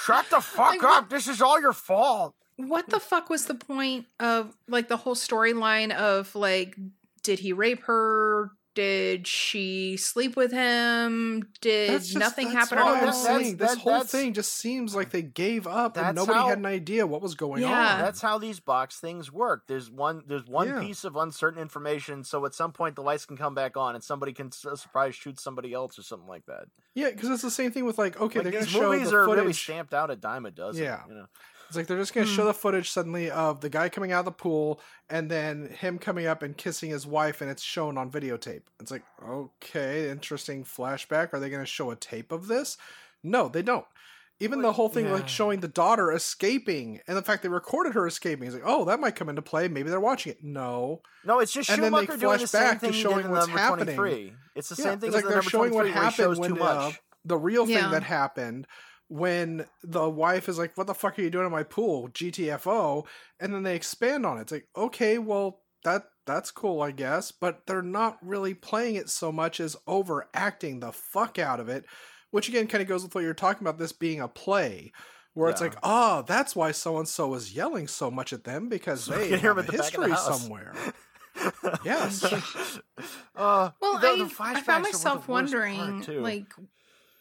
Shut 0.04 0.26
the 0.30 0.40
fuck 0.40 0.70
Like, 0.70 0.82
up. 0.84 1.10
This 1.10 1.26
is 1.28 1.40
all 1.42 1.60
your 1.60 1.72
fault. 1.72 2.34
what 2.56 2.88
the 2.88 3.00
fuck 3.00 3.28
was 3.30 3.46
the 3.46 3.54
point 3.54 4.06
of 4.20 4.54
like 4.68 4.88
the 4.88 4.96
whole 4.96 5.14
storyline 5.14 5.90
of 5.92 6.34
like 6.34 6.76
did 7.22 7.38
he 7.40 7.52
rape 7.52 7.82
her 7.84 8.50
did 8.76 9.26
she 9.26 9.96
sleep 9.96 10.36
with 10.36 10.52
him 10.52 11.48
did 11.60 11.90
That's 11.90 12.08
just- 12.08 12.18
nothing 12.18 12.50
happen 12.50 12.78
what 12.78 12.98
at 12.98 13.02
I'm 13.04 13.08
all 13.08 13.12
saying. 13.14 13.56
This 13.56 13.70
that- 13.70 13.78
whole 13.78 14.04
thing 14.04 14.34
just 14.34 14.52
seems 14.52 14.94
like 14.94 15.10
they 15.10 15.22
gave 15.22 15.66
up 15.66 15.96
and 15.96 16.14
nobody 16.14 16.38
how- 16.38 16.48
had 16.48 16.58
an 16.58 16.66
idea 16.66 17.06
what 17.06 17.22
was 17.22 17.34
going 17.34 17.62
Yeah. 17.62 17.94
on. 17.94 17.98
That's 18.00 18.20
how 18.20 18.36
these 18.38 18.60
box 18.60 19.00
things 19.00 19.32
work. 19.32 19.64
There's 19.66 19.90
one 19.90 20.22
there's 20.28 20.46
one 20.46 20.68
Yeah. 20.68 20.80
piece 20.80 21.02
of 21.04 21.16
uncertain 21.16 21.60
information, 21.60 22.22
so 22.22 22.44
at 22.46 22.54
some 22.54 22.70
point 22.72 22.94
the 22.96 23.02
lights 23.02 23.24
can 23.26 23.36
come 23.36 23.54
back 23.54 23.76
on 23.76 23.94
and 23.94 24.04
somebody 24.04 24.32
can 24.34 24.48
s- 24.48 24.66
surprise 24.80 25.14
shoot 25.14 25.40
somebody 25.40 25.72
else 25.72 25.98
or 25.98 26.02
something 26.02 26.28
like 26.28 26.44
that. 26.46 26.66
Yeah, 26.94 27.10
because 27.10 27.30
it's 27.30 27.42
the 27.42 27.50
same 27.50 27.72
thing 27.72 27.86
with 27.86 27.96
like, 27.98 28.20
okay, 28.20 28.38
like 28.40 28.44
they're 28.44 28.52
going 28.52 28.64
to 28.66 28.70
these 28.70 28.78
show 28.80 28.92
movies 28.92 29.10
the 29.10 29.16
are 29.16 29.24
footage. 29.24 29.40
really 29.40 29.52
stamped 29.54 29.94
out 29.94 30.10
a 30.10 30.16
dime 30.16 30.44
a 30.46 30.50
dozen. 30.50 30.84
Yeah. 30.84 31.00
you 31.08 31.14
know. 31.14 31.26
It's 31.68 31.76
like 31.76 31.86
they're 31.86 31.98
just 31.98 32.14
going 32.14 32.26
to 32.26 32.30
Hmm. 32.32 32.36
show 32.36 32.44
the 32.44 32.54
footage 32.54 32.90
suddenly 32.90 33.30
of 33.30 33.60
the 33.60 33.68
guy 33.68 33.88
coming 33.88 34.12
out 34.12 34.20
of 34.20 34.24
the 34.26 34.32
pool 34.32 34.80
and 35.10 35.30
then 35.30 35.68
him 35.68 35.98
coming 35.98 36.26
up 36.26 36.42
and 36.42 36.56
kissing 36.56 36.90
his 36.90 37.06
wife, 37.06 37.40
and 37.40 37.50
it's 37.50 37.62
shown 37.62 37.98
on 37.98 38.10
videotape. 38.10 38.62
It's 38.80 38.90
like, 38.90 39.02
okay, 39.26 40.08
interesting 40.10 40.64
flashback. 40.64 41.32
Are 41.32 41.40
they 41.40 41.50
going 41.50 41.62
to 41.62 41.66
show 41.66 41.90
a 41.90 41.96
tape 41.96 42.32
of 42.32 42.46
this? 42.48 42.76
No, 43.22 43.48
they 43.48 43.62
don't. 43.62 43.84
Even 44.38 44.60
the 44.60 44.72
whole 44.72 44.90
thing, 44.90 45.06
yeah. 45.06 45.12
like 45.14 45.28
showing 45.28 45.60
the 45.60 45.68
daughter 45.68 46.12
escaping, 46.12 47.00
and 47.08 47.16
the 47.16 47.22
fact 47.22 47.42
they 47.42 47.48
recorded 47.48 47.94
her 47.94 48.06
escaping, 48.06 48.46
is 48.46 48.52
like, 48.52 48.62
oh, 48.66 48.84
that 48.84 49.00
might 49.00 49.16
come 49.16 49.30
into 49.30 49.40
play. 49.40 49.66
Maybe 49.66 49.88
they're 49.88 49.98
watching 49.98 50.32
it. 50.32 50.44
No, 50.44 51.00
No, 51.24 51.38
it's 51.40 51.52
just 51.52 51.70
And 51.70 51.82
then 51.82 51.90
they 51.92 52.00
Schumacher 52.04 52.18
doing 52.20 52.38
the 52.38 52.46
flash 52.46 52.52
back 52.52 52.80
to 52.80 52.86
thing 52.86 52.92
showing 52.92 53.24
in 53.24 53.30
what's 53.30 53.46
happening. 53.46 53.96
23. 53.96 54.34
It's 54.54 54.68
the 54.68 54.74
Yeah, 54.78 54.90
same 54.90 54.98
thing 55.00 55.08
it's 55.08 55.16
as 55.16 55.22
like 55.22 55.22
the 55.24 55.28
they're 55.30 55.36
number 55.38 55.50
showing 55.50 55.70
23 55.72 55.94
what 55.94 56.04
happened 56.04 56.38
when 56.38 56.54
too 56.54 56.62
uh, 56.62 56.74
much. 56.74 57.00
the 57.24 57.38
real 57.38 57.64
thing 57.64 57.76
Yeah. 57.76 57.88
that 57.88 58.02
happened 58.02 58.66
when 59.08 59.66
the 59.82 60.08
wife 60.08 60.48
is 60.48 60.58
like, 60.58 60.76
"What 60.76 60.86
the 60.86 60.94
fuck 60.94 61.18
are 61.18 61.22
you 61.22 61.30
doing 61.30 61.46
in 61.46 61.52
my 61.52 61.62
pool?" 61.62 62.08
GTFO, 62.08 63.06
and 63.40 63.54
then 63.54 63.62
they 63.62 63.76
expand 63.76 64.26
on 64.26 64.38
it. 64.38 64.42
It's 64.42 64.52
like, 64.52 64.68
okay, 64.76 65.18
well 65.18 65.60
that 65.84 66.04
that's 66.26 66.50
cool, 66.50 66.82
I 66.82 66.90
guess, 66.90 67.30
but 67.30 67.66
they're 67.66 67.82
not 67.82 68.18
really 68.20 68.54
playing 68.54 68.96
it 68.96 69.08
so 69.08 69.30
much 69.30 69.60
as 69.60 69.76
overacting 69.86 70.80
the 70.80 70.90
fuck 70.92 71.38
out 71.38 71.60
of 71.60 71.68
it, 71.68 71.84
which 72.30 72.48
again 72.48 72.66
kind 72.66 72.82
of 72.82 72.88
goes 72.88 73.04
with 73.04 73.14
what 73.14 73.22
you're 73.22 73.34
talking 73.34 73.62
about. 73.66 73.78
This 73.78 73.92
being 73.92 74.20
a 74.20 74.28
play. 74.28 74.92
Where 75.34 75.50
it's 75.50 75.60
like, 75.60 75.76
oh, 75.82 76.24
that's 76.26 76.56
why 76.56 76.72
so 76.72 76.96
and 76.96 77.06
so 77.06 77.28
was 77.28 77.54
yelling 77.54 77.88
so 77.88 78.10
much 78.10 78.32
at 78.32 78.44
them 78.44 78.70
because 78.70 79.04
they 79.06 79.28
can 79.28 79.38
hear 79.38 79.54
have 79.54 79.58
him 79.58 79.58
a 79.58 79.60
at 79.60 79.66
the 79.66 79.76
back 79.76 79.94
of 79.94 80.00
the 80.04 80.08
history 80.08 80.32
somewhere. 80.38 80.74
Yes. 81.84 82.24
uh, 83.36 83.70
well 83.80 83.98
the- 83.98 84.08
I, 84.08 84.16
the 84.16 84.34
I 84.40 84.60
found 84.62 84.84
myself 84.84 85.28
wondering 85.28 86.02
like 86.22 86.46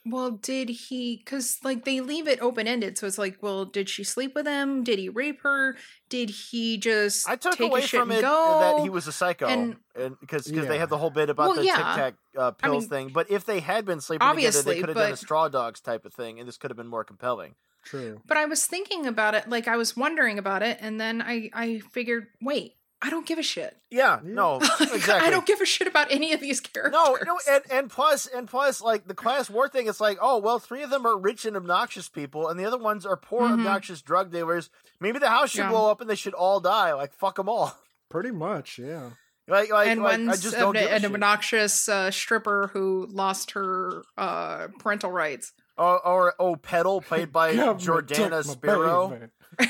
Well, 0.08 0.32
did 0.32 0.70
he? 0.70 1.18
Because 1.18 1.58
like 1.64 1.84
they 1.84 2.00
leave 2.00 2.28
it 2.28 2.40
open 2.40 2.68
ended, 2.68 2.98
so 2.98 3.08
it's 3.08 3.18
like, 3.18 3.42
well, 3.42 3.66
did 3.66 3.90
she 3.90 4.04
sleep 4.04 4.36
with 4.36 4.46
him? 4.46 4.84
Did 4.84 5.00
he 5.00 5.10
rape 5.10 5.42
her? 5.42 5.76
Did 6.10 6.30
he 6.30 6.78
just 6.78 7.28
I 7.28 7.36
took 7.36 7.58
take 7.58 7.70
away 7.72 7.82
his 7.82 7.90
shit 7.90 8.00
from 8.02 8.12
it 8.12 8.22
go? 8.22 8.60
that 8.78 8.84
he 8.84 8.90
was 8.90 9.08
a 9.08 9.12
psycho, 9.12 9.48
and- 9.48 9.78
and 9.96 10.20
because 10.20 10.50
Yeah. 10.52 10.66
they 10.66 10.78
had 10.78 10.90
the 10.90 10.98
whole 11.00 11.10
bit 11.10 11.30
about 11.32 11.48
Well, 11.48 11.56
the 11.58 11.66
yeah. 11.66 11.76
Tic 11.76 11.86
Tac 11.86 12.14
uh, 12.38 12.52
I 12.62 12.68
pills 12.68 12.84
mean, 12.84 12.90
thing. 12.90 13.10
But 13.14 13.32
if 13.32 13.46
they 13.46 13.62
had 13.62 13.86
been 13.86 14.00
sleeping 14.00 14.28
together, 14.36 14.62
they 14.62 14.80
could 14.80 14.90
have 14.90 14.98
done 14.98 15.12
a 15.14 15.18
straw 15.18 15.48
dogs 15.50 15.82
type 15.82 16.06
of 16.06 16.14
thing, 16.14 16.40
and 16.40 16.48
this 16.48 16.58
could 16.58 16.70
have 16.70 16.78
been 16.78 16.88
more 16.88 17.04
compelling. 17.04 17.56
True. 17.84 18.22
But 18.28 18.38
I 18.38 18.46
was 18.46 18.66
thinking 18.66 19.06
about 19.08 19.34
it, 19.36 19.50
like 19.50 19.68
I 19.68 19.78
was 19.78 19.96
wondering 19.98 20.38
about 20.38 20.62
it, 20.64 20.78
and 20.82 21.00
then 21.00 21.22
I 21.22 21.50
I 21.54 21.80
figured, 21.92 22.28
wait, 22.42 22.76
I 23.02 23.10
don't 23.10 23.26
give 23.26 23.38
a 23.38 23.44
shit. 23.44 23.76
Yeah, 23.92 24.20
Yeah. 24.24 24.34
no, 24.34 24.56
exactly. 24.80 25.14
I 25.14 25.30
don't 25.30 25.46
give 25.46 25.62
a 25.62 25.66
shit 25.66 25.88
about 25.88 26.12
any 26.12 26.34
of 26.34 26.40
these 26.40 26.60
characters. 26.60 26.94
No, 26.94 27.18
no, 27.26 27.38
and, 27.50 27.64
and 27.72 27.90
plus, 27.90 28.26
and 28.26 28.48
plus, 28.48 28.82
like 28.82 29.08
the 29.08 29.14
class 29.14 29.50
war 29.50 29.68
thing, 29.68 29.88
it's 29.88 30.00
like, 30.00 30.18
oh, 30.22 30.38
well, 30.40 30.60
three 30.60 30.82
of 30.82 30.90
them 30.90 31.06
are 31.06 31.18
rich 31.18 31.46
and 31.46 31.56
obnoxious 31.58 32.10
people, 32.10 32.48
and 32.48 32.60
the 32.60 32.66
other 32.66 32.78
ones 32.78 33.06
are 33.06 33.18
poor, 33.18 33.42
Mhm. 33.42 33.54
obnoxious 33.54 34.02
drug 34.02 34.32
dealers. 34.32 34.70
Maybe 35.00 35.20
the 35.20 35.30
house 35.30 35.52
should 35.52 35.60
Yeah. 35.60 35.70
blow 35.70 35.92
up 35.92 36.02
and 36.02 36.10
they 36.10 36.16
should 36.16 36.34
all 36.34 36.60
die. 36.60 36.94
Like, 36.94 37.14
fuck 37.14 37.36
them 37.36 37.50
all. 37.50 37.78
Pretty 38.10 38.32
much, 38.32 38.80
yeah. 38.80 39.12
Like, 39.48 39.70
like, 39.72 39.90
and 39.90 40.02
like 40.02 40.20
I 40.20 40.26
one's 40.26 40.42
just 40.42 40.56
an, 40.56 40.62
don't 40.62 40.74
give 40.74 40.90
an 40.92 41.06
obnoxious 41.06 41.88
uh, 41.88 42.10
stripper 42.10 42.72
who 42.74 43.06
lost 43.12 43.52
her 43.52 44.02
uh, 44.18 44.70
parental 44.80 45.12
rights. 45.12 45.54
Or, 45.78 46.00
or 46.08 46.34
oh, 46.40 46.56
Petal, 46.56 47.02
played 47.02 47.32
by 47.32 47.54
Government 47.56 47.82
Jordana 47.82 48.16
took 48.16 48.48
my 48.48 48.54
Spiro. 48.54 49.30
Yeah, 49.60 49.68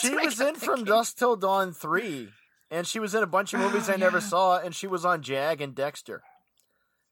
She 0.00 0.14
was 0.14 0.34
kept 0.38 0.40
in 0.40 0.54
From. 0.56 0.84
Dusk 0.84 1.16
Till 1.16 1.36
Dawn 1.36 1.72
3. 1.72 2.28
And 2.70 2.86
she 2.86 2.98
was 2.98 3.14
in 3.14 3.22
a 3.22 3.26
bunch 3.26 3.54
of 3.54 3.60
movies 3.60 3.88
Oh, 3.88 3.92
I 3.92 3.96
never 3.96 4.18
yeah. 4.18 4.24
saw, 4.24 4.58
and 4.58 4.74
she 4.74 4.86
was 4.86 5.04
on 5.04 5.22
Jag 5.22 5.60
and 5.60 5.74
Dexter. 5.74 6.22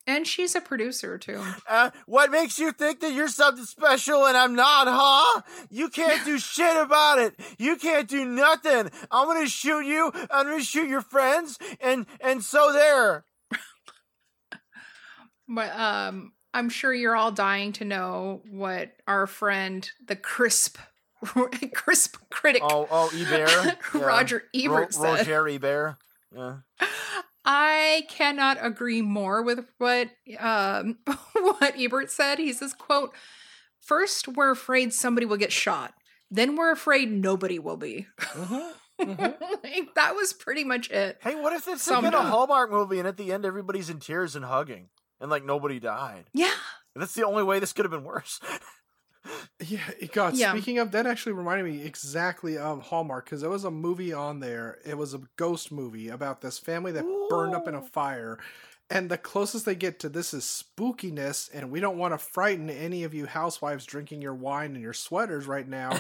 and 0.06 0.26
she's 0.26 0.54
a 0.54 0.60
producer 0.60 1.16
too. 1.16 1.40
Uh, 1.68 1.90
what 2.06 2.30
makes 2.30 2.58
you 2.58 2.72
think 2.72 3.00
that 3.00 3.12
you're 3.14 3.28
something 3.28 3.64
special 3.64 4.26
and 4.26 4.36
I'm 4.36 4.54
not, 4.54 4.86
huh? 4.90 5.42
You 5.70 5.88
can't 5.88 6.24
do 6.26 6.38
shit 6.52 6.76
about 6.76 7.18
it. 7.20 7.34
You 7.58 7.76
can't 7.76 8.06
do 8.08 8.24
nothing. 8.24 8.90
I'm 9.10 9.26
gonna 9.28 9.46
shoot 9.48 9.86
you. 9.86 10.12
I'm 10.30 10.46
gonna 10.46 10.62
shoot 10.62 10.88
your 10.88 11.00
friends, 11.02 11.56
and 11.80 12.06
and 12.20 12.42
so 12.42 12.72
there. 12.72 13.24
But 15.48 15.70
um, 15.78 16.32
I'm 16.52 16.68
sure 16.70 16.92
you're 16.94 17.16
all 17.16 17.32
dying 17.32 17.72
to 17.74 17.84
know 17.84 18.42
what 18.50 18.92
our 19.06 19.26
friend, 19.26 19.88
the 20.06 20.16
crisp, 20.16 20.78
crisp 21.74 22.16
critic, 22.30 22.62
Oh, 22.64 22.86
oh, 22.90 23.10
Ebert. 23.14 23.78
Yeah. 23.94 24.00
Roger 24.04 24.44
Ebert 24.54 24.70
Ro- 24.70 24.86
said. 24.90 25.26
Roger 25.26 25.48
Ebert. 25.48 25.96
Yeah. 26.34 26.56
I 27.44 28.04
cannot 28.08 28.56
agree 28.60 29.02
more 29.02 29.42
with 29.42 29.66
what 29.78 30.08
um 30.38 30.98
what 31.34 31.74
Ebert 31.78 32.10
said. 32.10 32.38
He 32.38 32.52
says, 32.52 32.72
"quote 32.72 33.14
First, 33.80 34.28
we're 34.28 34.50
afraid 34.50 34.92
somebody 34.94 35.26
will 35.26 35.36
get 35.36 35.52
shot. 35.52 35.94
Then 36.30 36.56
we're 36.56 36.72
afraid 36.72 37.10
nobody 37.12 37.58
will 37.58 37.76
be." 37.76 38.06
like, 38.98 39.94
that 39.94 40.14
was 40.14 40.32
pretty 40.32 40.64
much 40.64 40.90
it. 40.90 41.18
Hey, 41.20 41.34
what 41.34 41.52
if 41.52 41.66
it's 41.68 41.82
Summed 41.82 42.04
been 42.04 42.14
a. 42.14 42.22
Hallmark 42.22 42.70
movie 42.70 42.98
and 42.98 43.08
at 43.08 43.16
the 43.16 43.32
end 43.32 43.44
everybody's 43.44 43.90
in 43.90 43.98
tears 44.00 44.36
and 44.36 44.44
hugging 44.44 44.88
and 45.20 45.30
like 45.30 45.44
nobody 45.44 45.78
died? 45.80 46.24
Yeah. 46.32 46.52
That's 46.96 47.14
the 47.14 47.26
only 47.26 47.42
way 47.42 47.58
this 47.58 47.72
could 47.72 47.84
have 47.84 47.92
been 47.92 48.04
worse. 48.04 48.40
Yeah, 49.60 49.80
God. 50.12 50.34
Yeah. 50.36 50.52
Speaking 50.52 50.78
of 50.78 50.90
that, 50.90 51.06
actually 51.06 51.32
reminded 51.32 51.64
me 51.64 51.82
exactly 51.82 52.58
of 52.58 52.82
Hallmark 52.82 53.24
because 53.24 53.40
there 53.40 53.50
was 53.50 53.64
a 53.64 53.70
movie 53.70 54.12
on 54.12 54.40
there. 54.40 54.78
It 54.84 54.98
was 54.98 55.14
a 55.14 55.22
ghost 55.36 55.72
movie 55.72 56.08
about 56.08 56.40
this 56.40 56.58
family 56.58 56.92
that 56.92 57.26
burned 57.30 57.54
up 57.54 57.66
in 57.68 57.74
a 57.74 57.80
fire, 57.80 58.38
and 58.90 59.10
the 59.10 59.16
closest 59.16 59.64
they 59.64 59.74
get 59.74 59.98
to 60.00 60.08
this 60.08 60.34
is 60.34 60.44
spookiness. 60.44 61.48
And 61.54 61.70
we 61.70 61.80
don't 61.80 61.96
want 61.96 62.12
to 62.12 62.18
frighten 62.18 62.68
any 62.68 63.04
of 63.04 63.14
you 63.14 63.26
housewives 63.26 63.86
drinking 63.86 64.20
your 64.20 64.34
wine 64.34 64.74
and 64.74 64.82
your 64.82 64.92
sweaters 64.92 65.46
right 65.46 65.66
now. 65.66 65.92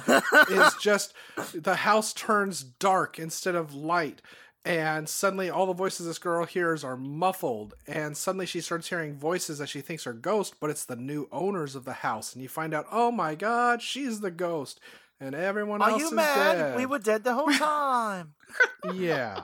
is 0.50 0.74
just 0.80 1.14
the 1.54 1.76
house 1.76 2.12
turns 2.12 2.62
dark 2.62 3.18
instead 3.18 3.54
of 3.54 3.74
light. 3.74 4.20
And 4.66 5.08
suddenly, 5.08 5.50
all 5.50 5.66
the 5.66 5.74
voices 5.74 6.06
this 6.06 6.18
girl 6.18 6.46
hears 6.46 6.84
are 6.84 6.96
muffled. 6.96 7.74
And 7.86 8.16
suddenly, 8.16 8.46
she 8.46 8.62
starts 8.62 8.88
hearing 8.88 9.14
voices 9.14 9.58
that 9.58 9.68
she 9.68 9.82
thinks 9.82 10.06
are 10.06 10.14
ghosts, 10.14 10.56
but 10.58 10.70
it's 10.70 10.86
the 10.86 10.96
new 10.96 11.28
owners 11.30 11.74
of 11.74 11.84
the 11.84 11.92
house. 11.92 12.32
And 12.32 12.42
you 12.42 12.48
find 12.48 12.72
out, 12.72 12.86
oh 12.90 13.10
my 13.10 13.34
god, 13.34 13.82
she's 13.82 14.20
the 14.20 14.30
ghost. 14.30 14.80
And 15.20 15.34
everyone 15.34 15.82
Are 15.82 15.90
else 15.90 16.00
you 16.00 16.06
is 16.06 16.12
mad? 16.12 16.54
dead. 16.54 16.76
We 16.76 16.86
were 16.86 16.98
dead 16.98 17.24
the 17.24 17.34
whole 17.34 17.50
time. 17.50 18.34
yeah. 18.94 19.42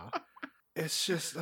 It's 0.75 1.05
just. 1.07 1.37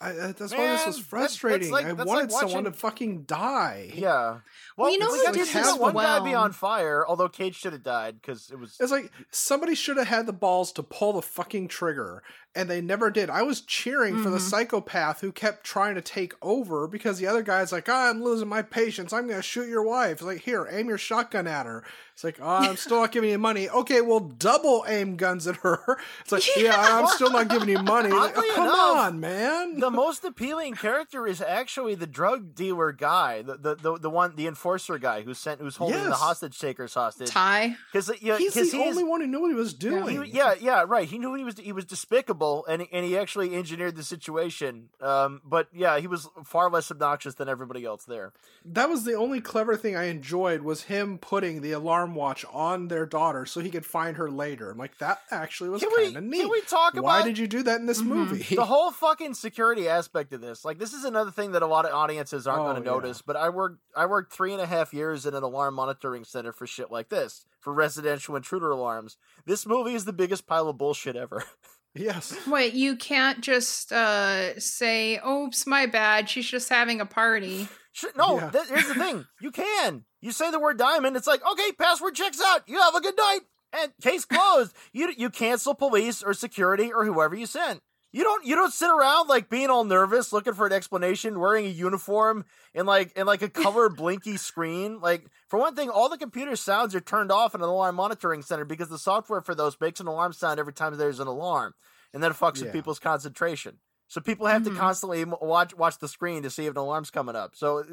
I, 0.00 0.10
I- 0.10 0.12
that's 0.32 0.52
why 0.52 0.68
this 0.68 0.86
was 0.86 0.98
frustrating. 0.98 1.70
that's 1.70 1.84
like- 1.84 1.86
I 1.86 1.92
wanted 1.92 2.30
like 2.32 2.40
someone 2.40 2.64
to 2.64 2.72
fucking 2.72 3.22
die. 3.24 3.90
yeah. 3.94 4.38
Well, 4.76 4.90
you 4.90 4.98
know 4.98 5.10
we 5.12 5.18
who 5.18 5.24
got 5.24 5.32
to 5.34 5.38
did 5.40 5.48
see 5.48 5.58
this 5.58 5.72
that 5.72 5.80
one 5.80 5.94
guy 5.94 6.20
be 6.24 6.34
on 6.34 6.52
fire, 6.52 7.04
although 7.06 7.28
Cage 7.28 7.56
should 7.56 7.72
have 7.72 7.82
died 7.82 8.14
because 8.20 8.50
it 8.50 8.58
was. 8.58 8.76
It's 8.80 8.90
like 8.92 9.10
somebody 9.30 9.74
should 9.74 9.96
have 9.98 10.06
had 10.08 10.26
the 10.26 10.32
balls 10.32 10.72
to 10.72 10.82
pull 10.82 11.12
the 11.12 11.22
fucking 11.22 11.68
trigger, 11.68 12.22
and 12.54 12.68
they 12.68 12.80
never 12.80 13.10
did. 13.10 13.30
I 13.30 13.42
was 13.42 13.60
cheering 13.62 14.22
for 14.22 14.28
the 14.30 14.36
Mhm. 14.38 14.50
psychopath 14.50 15.20
who 15.22 15.32
kept 15.32 15.64
trying 15.64 15.94
to 15.94 16.02
take 16.02 16.34
over 16.42 16.86
because 16.86 17.18
the 17.18 17.26
other 17.26 17.42
guy's 17.42 17.72
like, 17.72 17.88
oh, 17.88 17.94
I'm 17.94 18.22
losing 18.22 18.48
my 18.48 18.62
patience. 18.62 19.12
I'm 19.12 19.26
going 19.26 19.38
to 19.38 19.42
shoot 19.42 19.68
your 19.68 19.82
wife. 19.82 20.12
It's 20.12 20.22
like, 20.22 20.40
here, 20.42 20.68
aim 20.70 20.88
your 20.88 20.98
shotgun 20.98 21.46
at 21.46 21.64
her. 21.66 21.82
It's 22.12 22.24
like, 22.24 22.36
oh, 22.42 22.46
I'm 22.46 22.76
still 22.76 23.00
not 23.00 23.10
giving 23.10 23.30
you 23.30 23.38
money. 23.38 23.70
Okay, 23.70 24.02
well, 24.02 24.20
double 24.20 24.84
aim 24.86 25.16
guns 25.16 25.46
at 25.46 25.56
her. 25.56 25.98
It's 26.20 26.30
like, 26.30 26.44
yeah, 26.58 26.74
I'm 26.78 27.06
still 27.06 27.30
not 27.30 27.48
giving 27.48 27.70
you 27.70 27.78
money. 27.78 28.10
Like, 28.10 28.34
oh, 28.36 28.52
come 28.54 28.64
enough, 28.66 28.96
on, 29.06 29.20
man. 29.20 29.80
the 29.80 29.90
most 29.90 30.22
appealing 30.22 30.74
character 30.74 31.26
is 31.26 31.40
actually 31.40 31.94
the 31.94 32.06
drug 32.06 32.54
dealer 32.54 32.92
guy, 32.92 33.40
the 33.40 33.56
the, 33.56 33.74
the, 33.76 33.98
the 33.98 34.10
one, 34.10 34.36
the 34.36 34.46
enforcer 34.46 34.98
guy 34.98 35.22
who's 35.22 35.38
sent, 35.38 35.62
who's 35.62 35.76
holding 35.76 36.04
the 36.04 36.12
hostage 36.12 36.58
takers 36.58 36.92
hostage. 36.92 37.30
Ty. 37.30 37.76
Because 37.90 38.10
yeah, 38.20 38.36
he's 38.36 38.52
the 38.52 38.60
because 38.60 38.72
he's 38.72 38.88
only 38.90 39.04
one 39.04 39.22
who 39.22 39.26
knew 39.26 39.40
what 39.40 39.48
he 39.48 39.54
was 39.54 39.72
doing. 39.72 40.22
He, 40.22 40.32
yeah, 40.32 40.54
yeah, 40.60 40.84
right. 40.86 41.08
He 41.08 41.16
knew 41.18 41.32
he 41.34 41.44
was 41.44 41.56
he 41.58 41.72
was 41.72 41.86
despicable, 41.86 42.41
and 42.68 42.86
and 42.92 43.04
he 43.04 43.16
actually 43.16 43.54
engineered 43.54 43.96
the 43.96 44.02
situation. 44.02 44.88
Um, 45.00 45.40
but 45.44 45.68
yeah, 45.72 45.98
he 45.98 46.06
was 46.06 46.28
far 46.44 46.70
less 46.70 46.90
obnoxious 46.90 47.34
than 47.34 47.48
everybody 47.48 47.84
else 47.84 48.04
there. 48.04 48.32
that 48.64 48.88
was 48.88 49.04
the 49.04 49.14
only 49.14 49.40
clever 49.40 49.76
thing 49.76 49.96
I 49.96 50.04
enjoyed 50.04 50.62
was 50.62 50.84
him 50.84 51.18
putting 51.18 51.60
the 51.62 51.72
alarm 51.72 52.14
watch 52.14 52.44
on 52.52 52.88
their 52.88 53.06
daughter 53.06 53.46
so 53.46 53.60
he 53.60 53.70
could 53.70 53.86
find 53.86 54.16
her 54.16 54.30
later. 54.30 54.70
I'm 54.70 54.78
like, 54.78 54.98
that 54.98 55.20
actually 55.30 55.70
was 55.70 55.82
kind 55.82 56.16
of 56.16 56.22
neat. 56.24 56.40
can 56.42 56.50
we 56.50 56.60
talk 56.62 56.94
Why 56.94 57.18
about 57.18 57.26
did 57.26 57.38
you 57.38 57.46
do 57.46 57.62
that 57.62 57.80
in 57.80 57.86
this 57.86 58.02
Mhm. 58.02 58.06
movie? 58.06 58.54
the 58.56 58.64
whole 58.64 58.90
fucking 58.92 59.34
security 59.34 59.88
aspect 59.88 60.32
of 60.32 60.40
this? 60.40 60.64
Like, 60.64 60.78
this 60.78 60.92
is 60.92 61.04
another 61.04 61.30
thing 61.30 61.52
that 61.52 61.62
a 61.62 61.66
lot 61.66 61.84
of 61.84 61.92
audiences 61.92 62.46
aren't 62.46 62.62
Oh, 62.62 62.72
going 62.72 62.82
to 62.82 62.88
yeah. 62.88 62.94
notice. 62.94 63.22
But 63.22 63.36
I 63.36 63.48
worked 63.48 63.78
I 63.96 64.06
worked 64.06 64.32
three 64.32 64.52
and 64.52 64.60
a 64.62 64.66
half 64.66 64.92
years 64.94 65.26
in 65.26 65.34
an 65.34 65.42
alarm 65.42 65.74
monitoring 65.74 66.24
center 66.24 66.52
for 66.52 66.66
shit 66.66 66.90
like 66.90 67.08
this 67.10 67.44
for 67.60 67.72
residential 67.72 68.34
intruder 68.36 68.70
alarms. 68.70 69.16
This 69.46 69.66
movie 69.66 69.94
is 69.94 70.04
the 70.04 70.12
biggest 70.12 70.46
pile 70.46 70.68
of 70.68 70.78
bullshit 70.78 71.14
ever. 71.16 71.44
yes. 71.94 72.34
Wait, 72.46 72.74
you 72.74 72.96
can't 72.96 73.40
just 73.40 73.92
uh 73.92 74.58
say, 74.58 75.20
"Oops, 75.26 75.66
my 75.66 75.86
bad. 75.86 76.28
She's 76.28 76.48
just 76.48 76.68
having 76.68 77.00
a 77.00 77.06
party." 77.06 77.68
Sure, 77.92 78.10
no, 78.16 78.36
Yeah. 78.38 78.50
th- 78.50 78.68
here's 78.68 78.88
the 78.88 78.94
thing. 78.94 79.26
You 79.40 79.50
can. 79.50 80.04
You 80.22 80.32
say 80.32 80.50
the 80.50 80.58
word 80.60 80.78
diamond, 80.78 81.14
it's 81.16 81.26
like, 81.26 81.42
okay, 81.46 81.72
password 81.72 82.14
checks 82.14 82.40
out. 82.42 82.62
You 82.66 82.80
have 82.80 82.94
a 82.94 83.00
good 83.02 83.16
night. 83.16 83.40
And 83.74 83.92
case 84.02 84.24
closed. 84.24 84.74
you 84.92 85.12
you 85.16 85.28
cancel 85.30 85.74
police 85.74 86.22
or 86.22 86.32
security 86.34 86.92
or 86.92 87.04
whoever 87.04 87.34
you 87.34 87.46
sent. 87.46 87.80
You 88.12 88.24
don't 88.24 88.44
you 88.44 88.54
don't 88.54 88.72
sit 88.72 88.90
around 88.90 89.28
like 89.28 89.48
being 89.48 89.70
all 89.70 89.84
nervous 89.84 90.32
looking 90.34 90.52
for 90.52 90.66
an 90.66 90.72
explanation, 90.72 91.40
wearing 91.40 91.64
a 91.64 91.70
uniform 91.70 92.44
and 92.74 92.86
like 92.86 93.12
and 93.16 93.26
like 93.26 93.40
a 93.42 93.48
color 93.64 93.88
blinky 93.88 94.36
screen. 94.36 95.00
Like 95.00 95.24
for 95.48 95.58
one 95.58 95.74
thing, 95.74 95.88
all 95.88 96.08
the 96.10 96.18
computer 96.18 96.54
sounds 96.54 96.94
are 96.94 97.00
turned 97.00 97.32
off 97.32 97.54
in 97.54 97.62
an 97.62 97.68
alarm 97.68 97.94
monitoring 97.96 98.42
center 98.42 98.66
because 98.66 98.88
the 98.90 98.98
software 98.98 99.40
for 99.40 99.54
those 99.54 99.76
makes 99.80 99.98
an 99.98 100.06
alarm 100.08 100.34
sound 100.34 100.60
every 100.60 100.74
time 100.74 100.96
there's 100.96 101.20
an 101.20 101.26
alarm. 101.28 101.74
And 102.12 102.22
then 102.22 102.30
it 102.30 102.36
fucks 102.36 102.58
Yeah. 102.58 102.64
with 102.64 102.74
people's 102.74 102.98
concentration. 102.98 103.78
So 104.08 104.20
people 104.20 104.46
have 104.46 104.60
Mhm. 104.60 104.74
to 104.74 104.78
constantly 104.78 105.24
watch 105.24 105.74
watch 105.74 105.96
the 105.98 106.08
screen 106.08 106.42
to 106.42 106.50
see 106.50 106.66
if 106.66 106.72
an 106.72 106.76
alarm's 106.76 107.10
coming 107.10 107.34
up. 107.34 107.56
So, 107.56 107.78
uh, 107.78 107.84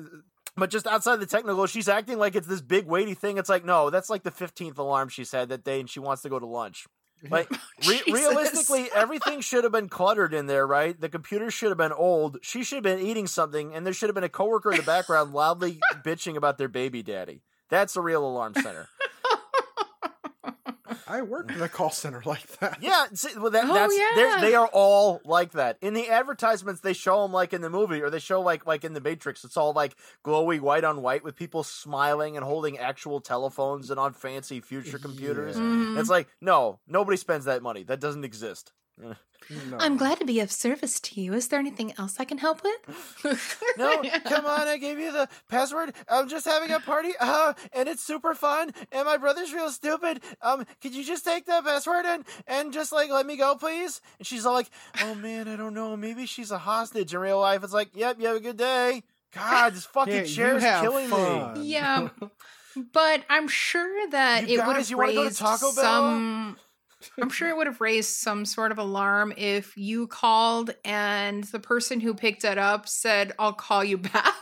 but 0.58 0.69
just 0.69 0.86
outside 0.86 1.21
the 1.21 1.25
technical, 1.27 1.65
she's 1.65 1.88
acting 1.88 2.17
like 2.17 2.36
it's 2.36 2.47
this 2.47 2.60
big 2.60 2.88
weighty 2.88 3.13
thing. 3.13 3.38
It's 3.38 3.47
like 3.47 3.63
no, 3.63 3.89
that's 3.89 4.10
like 4.10 4.23
the 4.23 4.32
fifteenth 4.32 4.77
alarm 4.77 5.08
she's 5.08 5.32
had 5.32 5.47
that 5.47 5.63
day, 5.63 5.79
and 5.79 5.89
she 5.89 6.01
wants 6.01 6.23
to 6.23 6.29
go 6.29 6.39
to 6.39 6.45
lunch. 6.45 6.88
Like 7.29 7.49
re- 7.88 8.01
realistically, 8.08 8.89
everything 8.95 9.41
should 9.41 9.63
have 9.65 9.73
been 9.73 9.89
cluttered 9.89 10.34
in 10.34 10.47
there, 10.47 10.65
right? 10.65 10.99
The 10.99 11.10
computer 11.10 11.51
should 11.51 11.69
have 11.69 11.77
been 11.77 11.91
old. 11.91 12.38
She 12.41 12.63
should 12.63 12.77
have 12.77 12.84
been 12.84 13.05
eating 13.05 13.27
something, 13.27 13.73
and 13.73 13.86
there 13.86 13.93
should 13.93 14.10
have 14.10 14.15
been 14.15 14.23
a 14.23 14.29
coworker 14.29 14.71
in 14.71 14.77
the 14.77 14.84
background 14.84 15.34
loudly 15.34 15.79
bitching 16.05 16.38
about 16.38 16.58
their 16.58 16.69
baby 16.69 17.03
daddy. 17.03 17.41
That's 17.69 17.95
a 17.95 18.01
real 18.01 18.25
alarm 18.25 18.53
center. 18.55 18.88
I 21.08 21.21
worked 21.21 21.52
in 21.52 21.62
a 21.62 21.69
call 21.69 21.89
center 21.89 22.21
like 22.25 22.45
that. 22.60 22.78
Yeah, 22.82 23.06
see, 23.13 23.38
well, 23.38 23.52
that, 23.52 23.65
Oh, 23.69 23.73
that's 23.73 23.95
they're- 23.95 24.28
yeah. 24.28 24.38
they 24.41 24.56
are 24.56 24.67
all 24.71 25.21
like 25.25 25.52
that. 25.54 25.78
In 25.82 25.93
the 25.93 26.10
advertisements, 26.10 26.82
they 26.82 26.93
show 26.93 27.21
them 27.23 27.32
like 27.34 27.54
in 27.54 27.62
the 27.62 27.69
movie, 27.69 28.02
or 28.02 28.10
they 28.10 28.19
show 28.19 28.41
like 28.41 28.65
like 28.65 28.84
in 28.84 28.93
the 28.93 29.02
Matrix. 29.02 29.43
It's 29.43 29.58
all 29.58 29.73
like 29.73 29.95
glowy 30.25 30.60
white 30.60 30.84
on 30.84 31.02
white 31.02 31.23
with 31.23 31.36
people 31.36 31.63
smiling 31.63 32.36
and 32.38 32.45
holding 32.45 32.78
actual 32.78 33.21
telephones 33.21 33.89
and 33.89 33.99
on 33.99 34.13
fancy 34.13 34.60
future 34.62 34.99
computers. 34.99 35.56
Yeah. 35.56 35.62
Mhm. 35.63 35.99
It's 35.99 36.10
like 36.10 36.28
no, 36.41 36.80
nobody 36.88 37.17
spends 37.17 37.45
that 37.45 37.62
money. 37.62 37.84
That 37.84 37.99
doesn't 37.99 38.23
exist. 38.25 38.71
No. 39.69 39.77
I'm 39.79 39.97
glad 39.97 40.19
to 40.19 40.25
be 40.25 40.39
of 40.41 40.51
service 40.51 40.99
to 40.99 41.19
you. 41.19 41.33
Is 41.33 41.47
there 41.47 41.59
anything 41.59 41.93
else 41.97 42.17
I 42.19 42.25
can 42.25 42.38
help 42.38 42.62
with? 42.63 43.35
No, 43.77 44.03
come 44.25 44.45
on, 44.45 44.67
I 44.67 44.77
gave 44.77 44.99
you 44.99 45.12
the 45.12 45.27
password. 45.49 45.93
I'm 46.09 46.27
just 46.27 46.45
having 46.45 46.71
a 46.71 46.79
party, 46.79 47.13
uh, 47.19 47.53
and 47.73 47.88
it's 47.89 48.03
super 48.03 48.33
fun, 48.35 48.71
and 48.91 49.05
my 49.05 49.17
brother's 49.17 49.53
real 49.53 49.69
stupid. 49.71 50.21
Um, 50.41 50.65
could 50.81 50.93
you 50.93 51.03
just 51.03 51.23
take 51.25 51.45
the 51.45 51.62
password 51.63 52.05
and 52.05 52.25
and 52.47 52.73
just 52.73 52.91
like 52.91 53.09
let 53.09 53.25
me 53.25 53.38
go, 53.38 53.55
please? 53.55 54.01
And 54.19 54.27
she's 54.27 54.45
all 54.45 54.53
like, 54.53 54.69
Oh 55.01 55.15
man, 55.15 55.47
I 55.47 55.55
don't 55.55 55.73
know. 55.73 55.95
Maybe 55.97 56.25
she's 56.25 56.51
a 56.51 56.57
hostage 56.57 57.13
in 57.13 57.19
real 57.19 57.39
life. 57.39 57.63
It's 57.63 57.73
like, 57.73 57.95
Yep, 57.95 58.17
you 58.19 58.27
have 58.27 58.35
a 58.38 58.41
good 58.41 58.57
day. 58.57 59.03
God, 59.33 59.73
this 59.73 59.85
fucking 59.85 60.13
Yeah, 60.13 60.21
you 60.21 60.27
chair 60.27 60.57
is 60.57 60.63
have 60.63 60.81
killing 60.83 61.09
me. 61.09 61.63
yeah. 61.67 62.09
But 62.93 63.23
I'm 63.29 63.47
sure 63.47 64.09
that 64.12 64.47
You 64.47 64.55
it 64.62 64.65
would 64.67 64.73
guys, 64.75 64.77
have 64.77 64.89
you 64.91 64.97
wanna 64.97 65.13
go 65.13 65.19
to 65.21 65.25
raised 65.27 65.39
Taco 65.39 65.71
Bell? 65.73 65.73
some. 65.75 66.57
I'm 67.21 67.29
sure 67.29 67.49
it 67.49 67.55
would 67.57 67.67
have 67.67 67.81
raised 67.81 68.15
some 68.17 68.45
sort 68.45 68.71
of 68.71 68.77
alarm 68.77 69.33
if 69.38 69.77
you 69.77 70.07
called 70.07 70.71
and 70.83 71.43
the 71.45 71.59
person 71.59 71.99
who 71.99 72.13
picked 72.13 72.43
it 72.43 72.57
up 72.57 72.88
said, 72.89 73.31
"I'll 73.39 73.53
call 73.53 73.83
you 73.83 73.97
back." 74.13 74.33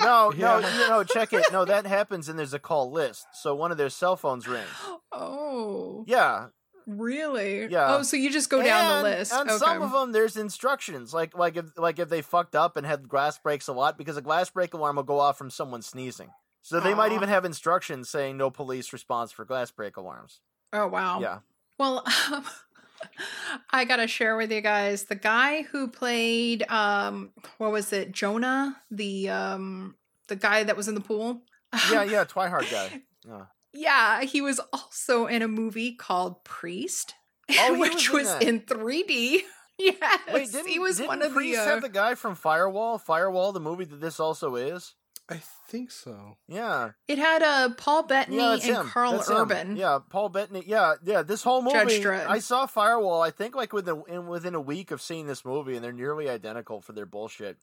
No, 0.00 0.30
no, 0.30 0.58
Yeah. 0.58 0.82
you 0.82 0.88
know, 0.88 1.04
check 1.04 1.32
it. 1.32 1.44
No, 1.52 1.64
that 1.64 1.86
happens, 1.98 2.28
and 2.28 2.38
there's 2.38 2.54
a 2.54 2.58
call 2.58 2.90
list. 2.90 3.26
So 3.34 3.54
one 3.54 3.70
of 3.72 3.78
their 3.78 3.88
cell 3.90 4.16
phones 4.16 4.46
rings. 4.46 4.68
oh, 5.12 6.04
Yeah, 6.06 6.48
really? 6.86 7.66
Yeah. 7.66 7.96
Oh, 7.96 8.02
so 8.02 8.16
you 8.16 8.30
just 8.30 8.50
go 8.50 8.62
down 8.62 9.02
the 9.02 9.08
list. 9.08 9.32
On 9.32 9.48
okay. 9.48 9.56
some 9.58 9.82
of 9.82 9.92
them, 9.92 10.12
there's 10.12 10.36
instructions, 10.36 11.14
like 11.14 11.36
like 11.36 11.56
if 11.56 11.66
like 11.76 11.98
if 11.98 12.08
they 12.08 12.22
fucked 12.22 12.54
up 12.56 12.76
and 12.76 12.86
had 12.86 13.08
glass 13.08 13.38
breaks 13.38 13.68
a 13.68 13.72
lot, 13.72 13.96
because 13.98 14.16
a 14.16 14.22
glass 14.22 14.50
break 14.50 14.74
alarm 14.74 14.96
will 14.96 15.02
go 15.02 15.18
off 15.20 15.38
from 15.38 15.50
someone 15.50 15.82
sneezing. 15.82 16.30
So 16.62 16.80
they 16.80 16.94
might 16.94 17.12
even 17.12 17.28
have 17.28 17.44
instructions 17.44 18.08
saying 18.10 18.36
no 18.36 18.50
police 18.50 18.92
response 18.92 19.30
for 19.30 19.44
glass 19.44 19.70
break 19.70 19.96
alarms. 19.96 20.40
oh 20.72 20.88
wow. 20.88 21.20
Yeah. 21.20 21.38
Well, 21.78 22.04
I 23.70 23.84
gotta 23.84 24.06
share 24.06 24.36
with 24.36 24.50
you 24.50 24.60
guys 24.60 25.04
the 25.04 25.14
guy 25.14 25.62
who 25.62 25.88
played 25.88 26.68
um 26.70 27.30
what 27.58 27.72
was 27.72 27.92
it 27.92 28.12
Jonah 28.12 28.76
the 28.90 29.28
um 29.28 29.94
the 30.28 30.36
guy 30.36 30.64
that 30.64 30.76
was 30.76 30.88
in 30.88 30.94
the 30.94 31.00
pool. 31.00 31.42
Yeah, 31.90 32.02
yeah, 32.04 32.24
Twihard 32.24 32.70
guy. 32.70 33.02
Yeah. 33.26 33.44
Yeah, 33.72 34.22
he 34.22 34.40
was 34.40 34.58
also 34.72 35.26
in 35.26 35.42
a 35.42 35.48
movie 35.48 35.92
called 35.92 36.42
Priest, 36.44 37.14
Oh, 37.58 37.78
which 37.78 38.10
was 38.10 38.24
was, 38.24 38.42
in 38.42 38.48
in 38.48 38.60
3D. 38.60 39.40
Yes, 39.78 40.20
Wait, 40.32 40.50
didn't 40.50 40.68
he 40.68 40.78
was 40.78 41.02
one 41.02 41.20
of 41.20 41.32
Priest 41.34 41.58
the. 41.58 41.64
have 41.66 41.78
Uh, 41.78 41.80
the 41.80 41.90
guy 41.90 42.14
from 42.14 42.34
Firewall? 42.34 42.96
Firewall, 42.96 43.52
the 43.52 43.60
movie 43.60 43.84
that 43.84 44.00
this 44.00 44.18
also 44.18 44.56
is. 44.56 44.94
I 45.28 45.42
think 45.68 45.90
so. 45.90 46.36
Yeah, 46.46 46.90
it 47.08 47.18
had 47.18 47.42
uh, 47.42 47.70
Paul 47.76 48.04
Bettany 48.04 48.36
yeah, 48.36 48.52
and 48.52 48.62
him. 48.62 48.86
Carl 48.86 49.12
That's 49.12 49.28
him. 49.28 49.36
Urban. 49.36 49.76
Yeah, 49.76 49.98
Paul 50.08 50.28
Bettany. 50.28 50.62
Yeah, 50.66 50.94
yeah. 51.02 51.22
This 51.22 51.42
whole 51.42 51.62
movie, 51.62 52.06
I 52.06 52.38
saw 52.38 52.66
Firewall. 52.66 53.22
I 53.22 53.30
think 53.30 53.56
like 53.56 53.72
within 53.72 54.04
in, 54.08 54.28
within 54.28 54.54
a 54.54 54.60
week 54.60 54.92
of 54.92 55.02
seeing 55.02 55.26
this 55.26 55.44
movie, 55.44 55.74
and 55.74 55.84
they're 55.84 55.92
nearly 55.92 56.28
identical 56.28 56.80
for 56.80 56.92
their 56.92 57.06
bullshit. 57.06 57.58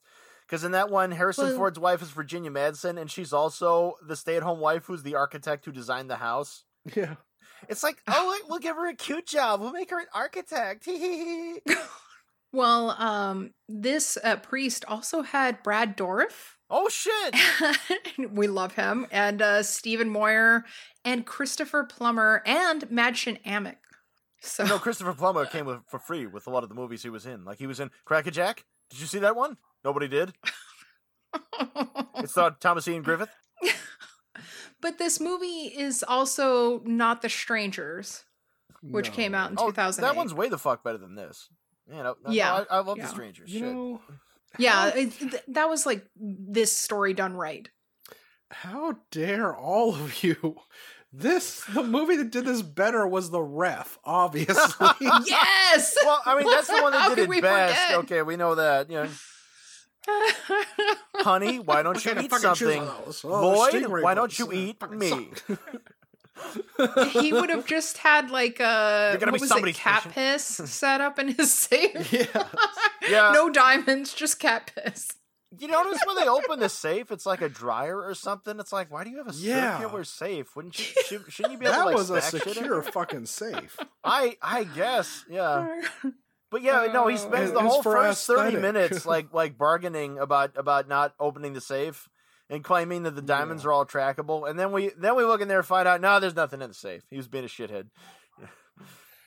Because 0.45 0.65
in 0.65 0.73
that 0.73 0.89
one, 0.89 1.11
Harrison 1.11 1.45
Well- 1.45 1.55
Ford's 1.55 1.79
wife 1.79 2.01
is 2.01 2.09
Virginia 2.11 2.51
Madsen, 2.51 2.99
and 2.99 3.09
she's 3.09 3.31
also 3.31 3.95
the 4.05 4.17
stay-at-home 4.17 4.59
wife 4.59 4.85
who's 4.85 5.03
the 5.03 5.15
architect 5.15 5.63
who 5.65 5.71
designed 5.71 6.09
the 6.09 6.17
house. 6.17 6.65
Yeah. 6.93 7.15
It's 7.69 7.81
like, 7.81 7.95
oh, 8.09 8.37
we'll 8.49 8.59
give 8.59 8.75
her 8.75 8.89
a 8.89 8.93
cute 8.93 9.25
job. 9.25 9.61
We'll 9.61 9.71
make 9.71 9.89
her 9.91 9.99
an 9.99 10.07
architect. 10.13 10.85
Well, 12.53 12.91
um, 12.91 13.51
this 13.67 14.15
uh, 14.23 14.35
priest 14.37 14.85
also 14.87 15.23
had 15.23 15.63
Brad 15.63 15.97
Dourif. 15.97 16.53
oh 16.69 16.87
shit! 16.87 17.35
we 18.31 18.45
love 18.47 18.73
him, 18.75 19.07
and 19.11 19.41
uh, 19.41 19.63
Stephen 19.63 20.09
Moyer, 20.09 20.63
and 21.03 21.25
Christopher 21.25 21.83
Plummer, 21.83 22.43
and 22.45 22.83
Madchen 22.89 23.43
Amick. 23.43 23.77
So 24.41 24.65
No, 24.65 24.77
Christopher 24.77 25.13
Plummer 25.13 25.45
came 25.51 25.65
with, 25.65 25.79
for 25.87 25.97
free 25.99 26.27
with 26.27 26.45
a 26.45 26.51
lot 26.51 26.61
of 26.63 26.69
the 26.69 26.75
movies 26.75 27.01
he 27.01 27.09
was 27.09 27.25
in. 27.25 27.43
Like 27.43 27.57
he 27.57 27.65
was 27.67 27.79
in 27.79 27.89
Crackerjack. 28.05 28.65
Did 28.91 28.99
you 28.99 29.07
see 29.07 29.19
that 29.19 29.35
one? 29.35 29.57
Nobody 29.83 30.07
did. 30.07 30.33
it's 32.17 32.31
starred 32.31 32.59
Thomas 32.61 32.87
Ian 32.87 33.01
Griffith. 33.01 33.29
but 34.81 34.97
this 34.99 35.19
movie 35.19 35.73
is 35.75 36.03
also 36.07 36.81
not 36.85 37.21
The 37.23 37.29
Strangers, 37.29 38.25
which 38.83 39.07
No. 39.09 39.13
came 39.15 39.33
out 39.33 39.49
in 39.51 39.57
Oh, 39.59 39.67
2008. 39.71 40.07
that 40.07 40.15
one's 40.17 40.33
way 40.33 40.49
the 40.49 40.57
fuck 40.59 40.83
better 40.83 40.97
than 40.99 41.15
this. 41.15 41.49
You 41.87 42.03
know, 42.03 42.15
no, 42.23 42.31
Yeah, 42.31 42.53
I, 42.69 42.77
I 42.77 42.79
love 42.79 42.97
yeah. 42.97 43.03
the 43.03 43.09
strangers. 43.09 43.53
You 43.53 43.59
Shit. 43.59 43.73
know, 43.73 44.01
yeah, 44.57 44.87
it, 44.95 45.11
th- 45.17 45.43
that 45.49 45.69
was 45.69 45.85
like 45.85 46.05
this 46.15 46.71
story 46.71 47.13
done 47.13 47.35
right. 47.35 47.67
how 48.51 48.97
dare 49.11 49.55
all 49.55 49.95
of 49.95 50.23
you? 50.23 50.57
This 51.11 51.63
the 51.65 51.83
movie 51.83 52.15
that 52.17 52.31
did 52.31 52.45
this 52.45 52.63
better 52.63 53.07
was 53.07 53.29
the 53.29 53.41
ref, 53.41 53.99
obviously. 54.03 54.87
yes. 54.99 55.95
well, 56.03 56.21
I 56.25 56.37
mean, 56.37 56.49
that's 56.49 56.67
the 56.67 56.81
one 56.81 56.91
that 56.91 57.15
did 57.15 57.29
it 57.29 57.41
best. 57.41 57.81
forget? 57.81 57.97
Okay, 57.99 58.21
we 58.23 58.35
know 58.35 58.55
that. 58.55 58.89
You 58.89 59.03
know, 59.03 59.09
honey, 61.15 61.59
why 61.59 61.83
don't 61.83 62.03
you 62.03 62.19
eat 62.19 62.31
something? 62.31 62.81
are? 62.81 62.97
Oh, 63.25 63.69
Lloyd, 63.69 63.85
why 63.87 64.13
don't 64.15 64.37
you 64.37 64.51
eat 64.51 64.81
me? 64.91 65.29
Suck. 66.77 67.09
he 67.09 67.31
would 67.33 67.49
have 67.49 67.65
just 67.65 67.97
had 67.99 68.29
like 68.31 68.59
a 68.59 69.17
what 69.19 69.31
was 69.39 69.51
it, 69.51 69.75
cat 69.75 70.03
patient. 70.03 70.13
piss 70.15 70.43
set 70.65 71.01
up 71.01 71.19
in 71.19 71.29
his 71.29 71.53
safe. 71.53 72.11
yeah. 72.13 72.47
Yeah. 73.09 73.31
no 73.33 73.49
diamonds, 73.49 74.13
just 74.13 74.39
cat 74.39 74.71
piss. 74.73 75.09
You 75.59 75.67
notice 75.67 75.99
when 76.07 76.15
they 76.15 76.27
open 76.27 76.59
the 76.61 76.69
safe, 76.69 77.11
it's 77.11 77.25
like 77.25 77.41
a 77.41 77.49
dryer 77.49 78.01
or 78.01 78.15
something. 78.15 78.59
It's 78.59 78.71
like, 78.71 78.89
why 78.89 79.03
do 79.03 79.09
you 79.09 79.17
have 79.17 79.27
a 79.27 79.33
Yeah. 79.35 79.77
circular 79.77 80.03
safe? 80.05 80.55
Wouldn't 80.55 80.79
you? 80.79 80.85
Should, 81.05 81.25
shouldn't 81.31 81.51
you 81.51 81.57
be 81.59 81.65
able 81.65 81.73
That 81.75 81.79
to 81.81 81.85
like 81.87 81.95
was 81.97 82.09
a 82.09 82.21
stack 82.21 82.43
shit 82.43 82.53
secure 82.55 82.81
fucking 82.81 83.25
safe. 83.25 83.77
I 84.03 84.37
I 84.41 84.63
guess, 84.63 85.25
yeah. 85.29 85.81
But 86.49 86.61
yeah, 86.61 86.87
no, 86.93 87.07
he 87.07 87.15
uh, 87.15 87.17
spends 87.17 87.51
the 87.51 87.61
whole 87.61 87.81
for 87.81 87.93
first 87.95 88.27
thirty 88.27 88.57
minutes 88.57 89.07
like 89.07 89.33
like 89.33 89.57
bargaining 89.57 90.19
about 90.19 90.51
about 90.55 90.87
not 90.87 91.15
opening 91.19 91.53
the 91.53 91.61
safe 91.61 92.07
and 92.49 92.63
claiming 92.63 93.03
that 93.03 93.15
the 93.15 93.21
diamonds 93.21 93.63
Yeah. 93.63 93.69
are 93.69 93.73
all 93.73 93.85
trackable, 93.85 94.49
and 94.49 94.59
then 94.59 94.71
we 94.71 94.89
then 94.97 95.15
we 95.15 95.23
look 95.23 95.41
in 95.41 95.47
there 95.47 95.59
and 95.59 95.67
find 95.67 95.87
out 95.87 96.01
no, 96.01 96.19
there's 96.19 96.35
nothing 96.35 96.61
in 96.61 96.69
the 96.69 96.73
safe. 96.75 97.03
He 97.09 97.17
was 97.17 97.27
being 97.27 97.45
a 97.45 97.47
shithead. 97.47 97.87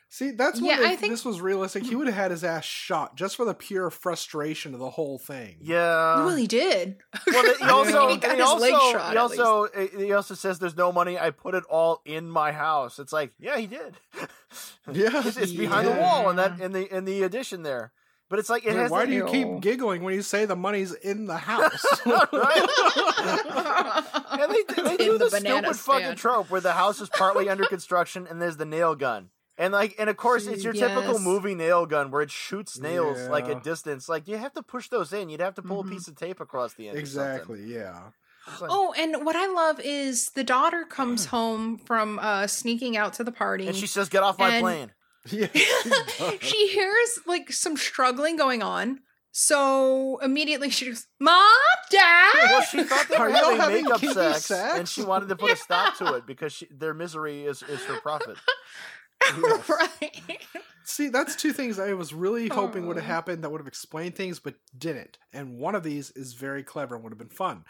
See, 0.09 0.31
that's 0.31 0.61
Yeah, 0.61 0.79
what 0.79 0.87
I 0.87 0.97
think- 0.97 1.13
this 1.13 1.25
was 1.25 1.41
realistic. 1.43 1.83
He 1.85 1.95
would 1.97 2.07
have 2.07 2.17
had 2.17 2.31
his 2.31 2.43
ass 2.45 2.65
shot 2.65 3.17
just 3.17 3.37
for 3.37 3.45
the 3.45 3.53
pure 3.53 3.91
frustration 3.91 4.73
of 4.73 4.79
the 4.81 4.89
whole 4.91 5.19
thing. 5.19 5.57
Yeah. 5.61 6.25
well, 6.25 6.37
he 6.37 6.47
did. 6.47 6.99
Well, 7.27 7.55
he 7.57 7.65
also, 7.69 8.09
he 8.09 8.17
got 8.17 8.31
and 8.31 8.41
his 8.41 8.49
he 8.49 8.73
also, 8.73 8.93
shot. 8.93 9.13
he 9.13 9.19
also, 9.19 9.67
he 9.99 10.13
also 10.13 10.35
says 10.35 10.59
there's 10.59 10.77
no 10.77 10.91
money. 10.93 11.19
I 11.19 11.31
put 11.31 11.55
it 11.55 11.65
all 11.69 12.01
in 12.07 12.31
my 12.31 12.53
house. 12.53 12.99
It's 12.99 13.13
like, 13.13 13.33
yeah, 13.39 13.59
he 13.59 13.67
did. 13.67 13.97
Yeah. 14.91 15.11
It's, 15.27 15.37
it's 15.37 15.53
behind 15.53 15.89
the 15.89 15.93
wall 16.01 16.31
in 16.31 16.37
that 16.37 16.61
in 16.61 16.73
the 16.73 16.87
in 16.97 17.05
the 17.05 17.25
addition 17.25 17.63
there. 17.65 17.93
But 18.29 18.41
it's 18.41 18.51
like 18.51 18.65
it 18.65 18.71
Like, 18.71 18.77
has. 18.79 18.91
why 18.91 19.05
the- 19.05 19.13
do 19.13 19.17
you 19.17 19.27
keep 19.27 19.61
giggling 19.61 20.03
when 20.03 20.15
you 20.15 20.23
say 20.23 20.47
the 20.47 20.57
money's 20.57 20.93
in 20.93 21.27
the 21.27 21.37
house? 21.51 21.85
and 22.07 22.13
they, 24.53 24.63
they 24.83 24.93
In 24.93 24.97
do 24.99 25.19
the 25.19 25.27
the, 25.27 25.31
banana 25.41 25.75
stupid 25.75 25.77
fucking 25.77 26.17
trope 26.17 26.51
where 26.51 26.61
the 26.61 26.73
house 26.73 27.01
is 27.01 27.09
partly 27.09 27.49
under 27.49 27.65
construction 27.67 28.27
and 28.29 28.41
there's 28.41 28.57
the 28.57 28.65
nail 28.65 28.95
gun. 28.95 29.31
And 29.59 29.73
like, 29.73 29.95
and 29.99 30.11
of 30.11 30.17
course, 30.19 30.47
it's 30.47 30.63
your 30.65 30.75
typical 30.75 31.19
movie 31.19 31.55
nail 31.55 31.87
gun 31.87 32.11
where 32.11 32.21
it 32.21 32.31
shoots 32.31 32.79
nails 32.79 33.27
like 33.29 33.49
a 33.49 33.59
distance. 33.61 34.07
Like 34.09 34.29
you 34.29 34.37
have 34.37 34.53
to 34.55 34.63
push 34.63 34.89
those 34.89 35.13
in. 35.15 35.31
You'd 35.31 35.41
have 35.41 35.55
to 35.55 35.63
pull 35.63 35.83
Mhm. 35.83 35.87
a 35.87 35.91
piece 35.93 36.09
of 36.09 36.17
tape 36.17 36.41
across 36.41 36.75
the 36.75 36.89
end. 36.89 36.97
or 36.97 37.01
exactly. 37.01 37.63
Yeah. 37.65 37.99
Like- 38.61 38.71
Oh, 38.71 38.93
and 38.99 39.25
what 39.25 39.35
I 39.35 39.47
love 39.47 39.81
is 39.81 40.29
the 40.31 40.45
daughter 40.45 40.85
comes 40.85 41.27
home 41.27 41.79
from 41.79 42.19
uh, 42.19 42.47
sneaking 42.49 42.99
out 42.99 43.15
to 43.15 43.25
the 43.25 43.33
party. 43.33 43.67
and 43.67 43.75
she 43.75 43.87
says, 43.87 44.11
"Get 44.11 44.23
off 44.23 44.39
my 44.39 44.57
and- 44.57 44.63
plane." 44.63 44.93
Yeah. 45.33 45.49
she 45.53 46.39
she 46.41 46.69
hears 46.69 47.19
like 47.27 47.53
some 47.53 47.77
struggling 47.77 48.37
going 48.37 48.63
on. 48.63 49.01
So 49.33 50.19
immediately 50.23 50.71
she 50.71 50.87
goes, 50.87 51.07
Mom, 51.21 51.43
Dad. 51.91 52.33
Well, 52.35 52.63
she 52.63 52.83
thought 52.85 53.07
they 53.11 53.17
Are 53.17 53.29
were 53.29 53.37
y'all 53.37 53.39
having 53.51 53.61
having 53.61 53.85
makeup 53.85 54.01
kinky 54.01 54.15
sex, 54.15 54.47
sex? 54.47 54.79
and 54.79 54.89
she 54.89 55.03
wanted 55.03 55.29
to 55.29 55.37
put 55.37 55.53
a 55.53 55.57
stop 55.69 55.97
to 55.99 56.15
it 56.15 56.27
because 56.27 56.53
she, 56.55 56.67
their 56.71 56.95
misery 56.95 57.45
is, 57.45 57.63
is 57.65 57.83
her 57.85 58.01
profit. 58.01 58.39
Yes. 59.43 59.69
right. 59.69 60.39
See, 60.85 61.09
that's 61.09 61.35
two 61.37 61.53
things 61.53 61.79
I 61.79 61.95
was 61.95 62.13
really 62.13 62.49
hoping 62.49 62.87
would 62.87 62.97
have 62.97 63.05
Oh. 63.05 63.09
happened 63.09 63.43
that 63.43 63.51
would 63.51 63.61
have 63.61 63.67
explained 63.67 64.15
things, 64.15 64.39
but 64.39 64.55
didn't. 64.77 65.19
And 65.33 65.57
one 65.59 65.75
of 65.75 65.83
these 65.83 66.11
is 66.13 66.35
very 66.35 66.63
clever 66.63 66.95
and 66.95 67.03
would 67.03 67.13
have 67.13 67.19
been 67.19 67.29
fun. 67.29 67.65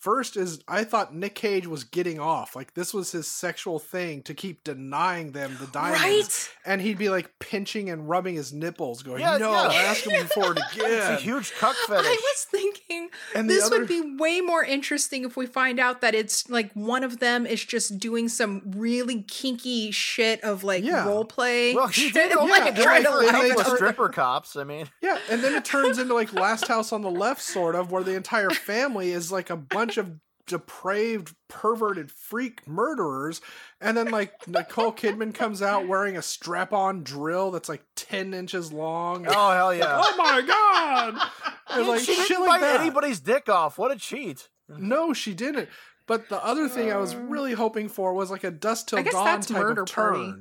First 0.00 0.36
is 0.38 0.60
I 0.66 0.84
thought 0.84 1.14
Nick 1.14 1.34
Cage 1.34 1.66
was 1.66 1.84
getting 1.84 2.18
off. 2.18 2.56
Like 2.56 2.72
this 2.74 2.94
was 2.94 3.12
his 3.12 3.26
sexual 3.26 3.78
thing 3.78 4.22
to 4.22 4.32
keep 4.34 4.64
denying 4.64 5.32
them 5.32 5.56
the 5.60 5.66
diamonds. 5.66 6.02
Right? 6.02 6.50
And 6.64 6.80
he'd 6.80 6.96
be 6.98 7.10
like 7.10 7.38
pinching 7.38 7.90
and 7.90 8.08
rubbing 8.08 8.34
his 8.34 8.50
nipples, 8.52 9.02
going, 9.02 9.20
Yeah, 9.20 9.36
No, 9.36 9.52
yeah. 9.52 9.72
ask 9.72 10.04
him 10.04 10.26
for 10.28 10.52
it 10.52 10.58
It's 10.74 10.76
a 10.78 10.84
again. 10.86 11.18
huge 11.18 11.52
cuck 11.58 11.76
fetish. 11.86 12.06
I 12.06 12.10
was 12.10 12.46
thinking 12.50 13.10
And 13.34 13.48
this 13.50 13.64
other- 13.66 13.80
would 13.80 13.88
be 13.88 14.16
way 14.18 14.40
more 14.40 14.64
interesting 14.64 15.24
if 15.24 15.36
we 15.36 15.44
find 15.44 15.78
out 15.78 16.00
that 16.00 16.14
it's 16.14 16.48
like 16.48 16.72
one 16.72 17.04
of 17.04 17.18
them 17.20 17.44
is 17.44 17.62
just 17.62 17.98
doing 17.98 18.28
some 18.30 18.62
really 18.76 19.22
kinky 19.24 19.90
shit 19.90 20.42
of 20.42 20.64
like 20.64 20.82
Yeah. 20.82 21.06
role 21.06 21.26
play. 21.26 21.74
well, 21.74 21.88
he 21.88 22.10
did 22.10 22.32
and, 22.38 22.48
yeah, 22.48 22.54
like, 22.54 22.66
and 22.74 22.76
trying 22.82 23.02
they- 23.02 23.10
to 23.10 23.16
and 23.18 23.26
rough 23.32 23.42
they 23.42 23.50
it 23.50 23.56
with 23.56 23.64
turn- 23.66 23.72
up. 23.72 23.76
stripper 23.78 24.08
cops. 24.08 24.56
I 24.56 24.64
mean, 24.64 24.86
Yeah, 25.02 25.18
and 25.28 25.44
then 25.44 25.54
it 25.54 25.64
turns 25.66 25.98
into 25.98 26.14
like 26.14 26.32
Last 26.32 26.68
House 26.68 26.90
on 26.90 27.02
the 27.02 27.10
Left, 27.10 27.42
sort 27.42 27.74
of, 27.74 27.92
where 27.92 28.02
the 28.02 28.14
entire 28.14 28.48
family 28.50 29.10
is 29.10 29.30
like 29.30 29.50
a 29.50 29.56
bunch 29.56 29.89
of 29.98 30.16
depraved, 30.46 31.34
perverted 31.48 32.10
freak 32.10 32.66
murderers. 32.66 33.40
And 33.80 33.96
then 33.96 34.10
like 34.10 34.46
Nicole 34.48 34.92
Kidman 34.92 35.32
comes 35.32 35.62
out 35.62 35.86
wearing 35.86 36.16
a 36.16 36.22
strap-on 36.22 37.04
drill 37.04 37.50
that's 37.52 37.68
like 37.68 37.84
ten 37.94 38.34
inches 38.34 38.72
long. 38.72 39.26
Oh 39.28 39.50
hell 39.52 39.74
yeah! 39.74 40.02
oh 40.04 40.14
my 40.16 40.42
god! 40.42 41.30
It's 41.72 41.86
like 41.88 42.00
she 42.00 42.14
shit 42.14 42.26
didn't 42.26 42.46
like 42.46 42.60
bite 42.60 42.66
that. 42.66 42.80
anybody's 42.80 43.20
dick 43.20 43.48
off. 43.48 43.78
What 43.78 43.92
a 43.92 43.96
cheat! 43.96 44.48
No, 44.68 45.12
she 45.12 45.34
didn't. 45.34 45.68
But 46.08 46.28
the 46.28 46.44
other 46.44 46.68
thing 46.68 46.90
I 46.90 46.96
was 46.96 47.14
really 47.14 47.52
hoping 47.52 47.88
for 47.88 48.12
was 48.12 48.28
like 48.28 48.42
a 48.42 48.50
Dusk 48.50 48.88
Till 48.88 49.04
Dawn 49.04 49.40
type 49.40 49.50
Murder 49.62 49.82
of 49.82 49.88
Party. 49.88 50.34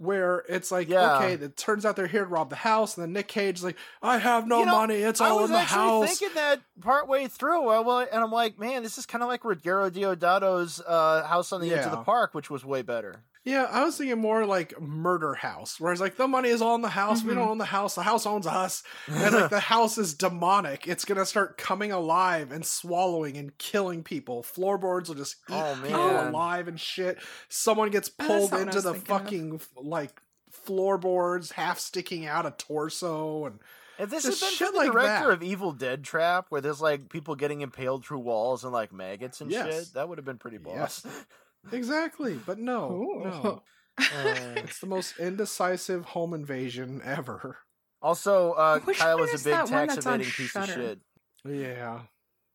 Where 0.00 0.46
it's 0.48 0.70
like, 0.70 0.88
Yeah. 0.88 1.16
okay, 1.18 1.34
it 1.34 1.58
turns 1.58 1.84
out 1.84 1.94
they're 1.94 2.06
here 2.06 2.24
to 2.24 2.26
rob 2.30 2.48
the 2.48 2.56
house, 2.56 2.96
and 2.96 3.04
then 3.04 3.12
Nick 3.12 3.28
Cage's 3.28 3.62
like, 3.62 3.76
I 4.00 4.16
have 4.16 4.46
no 4.48 4.60
You 4.60 4.64
know, 4.64 4.72
money, 4.78 4.94
it's 4.94 5.20
all 5.20 5.44
in 5.44 5.52
the 5.52 5.58
house." 5.60 5.76
I 5.76 5.98
was 5.98 6.08
thinking 6.18 6.34
that 6.36 6.60
partway 6.80 7.28
through, 7.28 7.68
I- 7.68 7.80
well, 7.80 7.98
and 7.98 8.24
I'm 8.24 8.32
like, 8.32 8.58
man, 8.58 8.82
this 8.82 8.96
is 8.96 9.04
kind 9.04 9.22
of 9.22 9.28
like 9.28 9.42
Ruggero 9.42 9.90
Deodato's 9.90 10.80
uh, 10.86 11.24
House 11.26 11.52
on 11.52 11.60
the 11.60 11.74
Edge 11.74 11.84
of 11.84 11.90
the 11.90 11.98
Park, 11.98 12.32
which 12.32 12.48
was 12.48 12.64
way 12.64 12.80
better. 12.80 13.24
Yeah, 13.42 13.64
I 13.70 13.84
was 13.84 13.96
thinking 13.96 14.18
more 14.20 14.44
like 14.44 14.78
murder 14.80 15.32
house, 15.34 15.80
where 15.80 15.92
it's 15.92 16.00
like 16.00 16.16
the 16.16 16.28
money 16.28 16.50
is 16.50 16.60
all 16.60 16.74
in 16.74 16.82
the 16.82 16.90
house. 16.90 17.22
We 17.22 17.32
Mhm. 17.32 17.36
don't 17.36 17.48
own 17.48 17.58
the 17.58 17.64
house. 17.64 17.94
The 17.94 18.02
house 18.02 18.26
owns 18.26 18.46
us. 18.46 18.82
And 19.06 19.34
like 19.34 19.48
the 19.50 19.60
house 19.60 19.96
is 19.96 20.12
demonic. 20.12 20.86
It's 20.86 21.06
gonna 21.06 21.24
start 21.24 21.56
coming 21.56 21.90
alive 21.90 22.52
and 22.52 22.66
swallowing 22.66 23.38
and 23.38 23.56
killing 23.56 24.02
people. 24.04 24.42
Floorboards 24.42 25.08
will 25.08 25.16
just 25.16 25.36
eat 25.48 25.54
Oh, 25.54 25.78
people 25.82 26.28
alive 26.28 26.68
and 26.68 26.78
shit. 26.78 27.18
Someone 27.48 27.90
gets 27.90 28.10
Oh, 28.20 28.26
pulled 28.26 28.50
not 28.50 28.58
what 28.58 28.58
I 28.58 28.62
into 28.62 28.80
the 28.82 28.92
thinking 28.94 29.52
of. 29.54 29.62
fucking 29.62 29.88
like 29.88 30.20
floorboards, 30.50 31.52
half 31.52 31.78
sticking 31.78 32.26
out 32.26 32.44
a 32.46 32.50
torso, 32.52 33.46
and 33.46 33.58
If 33.98 34.08
this 34.08 34.22
Just 34.24 34.40
had 34.40 34.46
been 34.48 34.56
shit 34.56 34.72
the 34.72 34.78
like 34.78 34.92
director 34.92 35.26
that. 35.28 35.32
of 35.34 35.42
Evil 35.42 35.72
Dead 35.72 36.04
Trap, 36.04 36.46
where 36.48 36.60
there's 36.62 36.80
like 36.80 37.08
people 37.10 37.34
getting 37.36 37.60
impaled 37.60 38.04
through 38.04 38.20
walls 38.20 38.64
and 38.64 38.72
like 38.72 38.92
maggots 38.92 39.40
and 39.42 39.50
Yes. 39.50 39.66
shit, 39.86 39.94
that 39.94 40.08
would 40.08 40.16
have 40.16 40.24
been 40.24 40.38
pretty 40.38 40.56
boss. 40.58 41.02
Yes. 41.04 41.06
exactly. 41.72 42.38
But 42.44 42.58
no, 42.58 42.90
Ooh. 42.92 43.24
no, 43.24 43.62
Uh, 43.98 44.54
it's 44.56 44.78
the 44.78 44.86
most 44.86 45.18
indecisive 45.18 46.04
home 46.06 46.32
invasion 46.32 47.02
ever. 47.04 47.58
also, 48.00 48.52
uh, 48.52 48.80
Which 48.80 48.98
Kyle 48.98 49.18
one 49.18 49.28
is 49.28 49.34
is 49.34 49.46
a 49.46 49.50
big 49.50 49.66
tax 49.66 49.96
evading 49.98 50.26
piece 50.30 50.56
of 50.56 50.66
shit. 50.66 50.98
Yeah, 51.44 52.00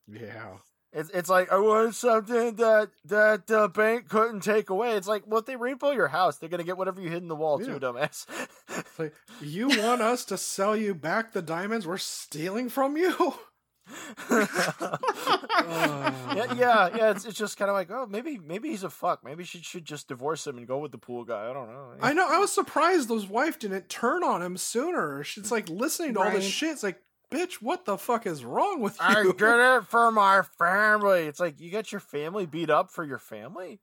yeah. 0.07 0.57
It's 0.93 1.09
it's 1.09 1.29
like 1.29 1.51
I 1.51 1.57
wanted 1.57 1.93
something 1.93 2.55
that 2.55 2.89
that 3.03 3.47
the 3.47 3.67
bank 3.67 4.07
couldn't 4.09 4.41
take 4.41 4.69
away. 4.69 4.95
It's 4.95 5.07
like, 5.09 5.23
well, 5.27 5.39
if 5.41 5.45
they 5.45 5.55
repo 5.55 5.93
your 5.93 6.07
house, 6.07 6.37
they're 6.37 6.47
gonna 6.49 6.63
get 6.63 6.77
whatever 6.77 7.01
you 7.01 7.09
hid 7.09 7.21
in 7.21 7.27
the 7.27 7.35
wall 7.35 7.59
Yeah. 7.59 7.73
too, 7.73 7.79
dumbass. 7.79 8.25
It's 8.69 8.97
like, 8.99 9.13
you 9.41 9.67
want 9.67 10.01
us 10.01 10.23
to 10.25 10.37
sell 10.37 10.75
you 10.75 10.95
back 10.95 11.33
the 11.33 11.41
diamonds 11.41 11.85
we're 11.85 11.97
stealing 11.97 12.69
from 12.69 12.95
you? 12.97 13.33
yeah, 14.85 16.53
yeah, 16.55 16.89
yeah. 16.95 17.11
It's, 17.11 17.25
it's 17.25 17.37
just 17.37 17.57
kind 17.57 17.69
of 17.69 17.75
like, 17.75 17.89
oh, 17.91 18.07
maybe 18.09 18.37
maybe 18.37 18.69
he's 18.69 18.83
a 18.83 18.89
fuck. 18.89 19.23
Maybe 19.23 19.43
she 19.43 19.59
should 19.61 19.85
just 19.85 20.07
divorce 20.07 20.45
him 20.45 20.57
and 20.57 20.67
go 20.67 20.77
with 20.79 20.91
the 20.91 20.97
pool 20.97 21.23
guy. 21.23 21.49
I 21.49 21.53
don't 21.53 21.67
know. 21.71 21.93
I 22.01 22.13
know. 22.13 22.27
I 22.29 22.37
was 22.39 22.51
surprised 22.51 23.09
his 23.09 23.27
wife 23.27 23.59
didn't 23.59 23.89
turn 23.89 24.23
on 24.23 24.41
him 24.41 24.57
sooner. 24.57 25.23
She's 25.23 25.51
like 25.51 25.69
listening 25.69 26.13
to 26.15 26.19
all 26.19 26.25
this 26.31 26.35
Right. 26.35 26.43
shit. 26.43 26.69
It's 26.71 26.83
like, 26.83 27.01
bitch, 27.31 27.55
what 27.55 27.85
the 27.85 27.97
fuck 27.97 28.25
is 28.25 28.43
wrong 28.43 28.81
with 28.81 28.97
I 28.99 29.21
you? 29.21 29.33
did 29.33 29.77
it 29.77 29.85
for 29.87 30.11
my 30.11 30.41
family. 30.57 31.21
It's 31.27 31.39
like 31.39 31.59
you 31.59 31.71
got 31.71 31.91
your 31.91 32.01
family 32.01 32.45
beat 32.45 32.69
up 32.69 32.91
for 32.91 33.03
your 33.03 33.19
family. 33.19 33.79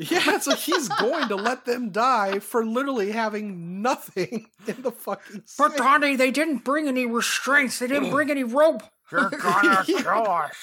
Yeah, 0.00 0.36
it's 0.36 0.46
like 0.46 0.58
he's 0.58 0.86
going 0.88 1.26
to 1.26 1.34
let 1.34 1.64
them 1.64 1.90
die 1.90 2.38
for 2.38 2.64
literally 2.64 3.10
having 3.10 3.82
nothing 3.82 4.46
in 4.68 4.80
the 4.82 4.92
fucking. 4.92 5.42
But 5.58 5.72
sink. 5.72 5.80
honey, 5.80 6.14
they 6.14 6.30
didn't 6.30 6.58
bring 6.62 6.86
any 6.86 7.04
restraints. 7.04 7.80
They 7.80 7.88
didn't 7.88 8.10
bring 8.10 8.30
any 8.30 8.44
rope. 8.44 8.84
You're 9.10 9.30
gonna 9.30 9.84
kill 9.84 10.28
us. 10.30 10.54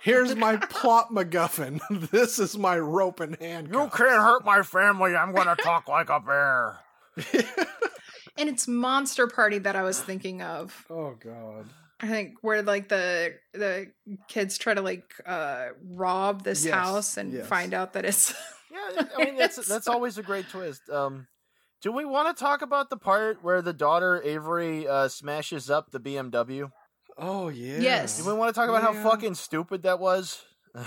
Here's 0.00 0.34
my 0.36 0.56
plot 0.56 1.10
MacGuffin. 1.10 1.80
This 2.10 2.38
is 2.38 2.56
my 2.56 2.78
rope 2.78 3.20
and 3.20 3.36
handcuffs. 3.40 3.98
You 3.98 4.06
can't 4.06 4.22
hurt 4.22 4.44
my 4.44 4.62
family. 4.62 5.16
I'm 5.16 5.34
gonna 5.34 5.56
talk 5.56 5.88
like 5.88 6.08
a 6.10 6.20
bear. 6.20 6.78
And 8.36 8.48
it's 8.48 8.68
Monster 8.68 9.26
Party 9.26 9.58
that 9.58 9.74
I 9.74 9.82
was 9.82 10.00
thinking 10.00 10.42
of. 10.42 10.86
oh 10.88 11.16
god. 11.18 11.66
I 12.00 12.06
think 12.06 12.34
where 12.42 12.62
like 12.62 12.88
the 12.88 13.34
the 13.52 13.90
kids 14.28 14.56
try 14.58 14.74
to 14.74 14.80
like 14.80 15.12
uh 15.26 15.70
rob 15.84 16.44
this 16.44 16.64
Yes, 16.64 16.72
house 16.72 17.16
and 17.16 17.32
yes. 17.32 17.48
find 17.48 17.74
out 17.74 17.94
that 17.94 18.04
it's 18.04 18.32
Yeah, 18.70 19.02
I 19.18 19.24
mean 19.24 19.36
that's 19.36 19.56
that's 19.66 19.88
always 19.88 20.18
a 20.18 20.22
great 20.22 20.48
twist. 20.48 20.88
Um, 20.88 21.26
do 21.82 21.90
we 21.90 22.04
want 22.04 22.36
to 22.36 22.40
talk 22.40 22.62
about 22.62 22.90
the 22.90 22.96
part 22.96 23.42
where 23.42 23.60
the 23.60 23.72
daughter 23.72 24.22
Avery 24.24 24.86
uh, 24.86 25.08
smashes 25.08 25.68
up 25.68 25.90
the 25.90 25.98
BMW? 25.98 26.70
Oh 27.18 27.48
yeah. 27.48 27.78
Yes. 27.78 28.18
Do 28.22 28.26
we 28.28 28.32
want 28.34 28.54
to 28.54 28.58
talk 28.60 28.68
about 28.68 28.82
Yeah. 28.94 29.02
how 29.02 29.10
fucking 29.10 29.34
stupid 29.34 29.82
that 29.82 29.98
was? 30.00 30.42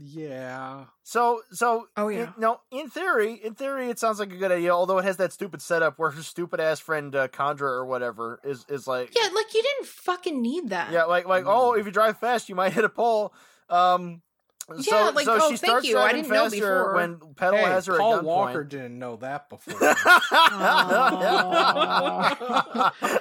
Yeah. 0.00 0.84
So, 1.02 1.42
so 1.50 1.88
Oh, 1.96 2.08
in- 2.08 2.18
yeah. 2.18 2.32
no. 2.38 2.60
In 2.70 2.88
theory, 2.88 3.34
in 3.42 3.54
theory, 3.54 3.90
it 3.90 3.98
sounds 3.98 4.20
like 4.20 4.32
a 4.32 4.36
good 4.36 4.52
idea. 4.52 4.70
Although 4.70 4.98
it 4.98 5.04
has 5.04 5.16
that 5.16 5.32
stupid 5.32 5.60
setup 5.60 5.98
where 5.98 6.10
her 6.10 6.22
stupid 6.22 6.60
ass 6.60 6.78
friend 6.78 7.14
uh, 7.16 7.26
Condra 7.26 7.62
or 7.62 7.84
whatever 7.84 8.38
is 8.44 8.64
is 8.68 8.86
like, 8.86 9.12
Yeah, 9.16 9.28
like 9.34 9.52
you 9.52 9.60
didn't 9.60 9.86
fucking 9.88 10.40
need 10.40 10.68
that. 10.68 10.92
yeah, 10.92 11.04
like 11.04 11.26
like 11.26 11.44
oh, 11.48 11.72
if 11.72 11.84
you 11.84 11.90
drive 11.90 12.16
fast, 12.18 12.48
you 12.48 12.54
might 12.54 12.74
hit 12.74 12.84
a 12.84 12.88
pole. 12.88 13.34
Um, 13.68 14.22
so, 14.68 14.96
Yeah, 14.96 15.08
like, 15.10 15.24
so 15.24 15.34
oh, 15.40 15.50
she 15.50 15.56
thank 15.56 15.70
starts 15.70 15.86
you, 15.88 15.96
I 15.98 16.10
driving 16.12 16.22
didn't 16.22 16.34
know 16.34 16.42
faster 16.44 16.58
before. 16.60 16.94
when 16.94 17.16
Petal 17.36 17.58
Hey, 17.58 17.64
has 17.64 17.86
her 17.86 17.96
Paul 17.98 18.14
at 18.14 18.20
gunpoint. 18.20 18.24
Walker 18.24 18.64
didn't 18.64 18.98
know 18.98 19.16
that 19.16 19.48
before. 19.48 19.74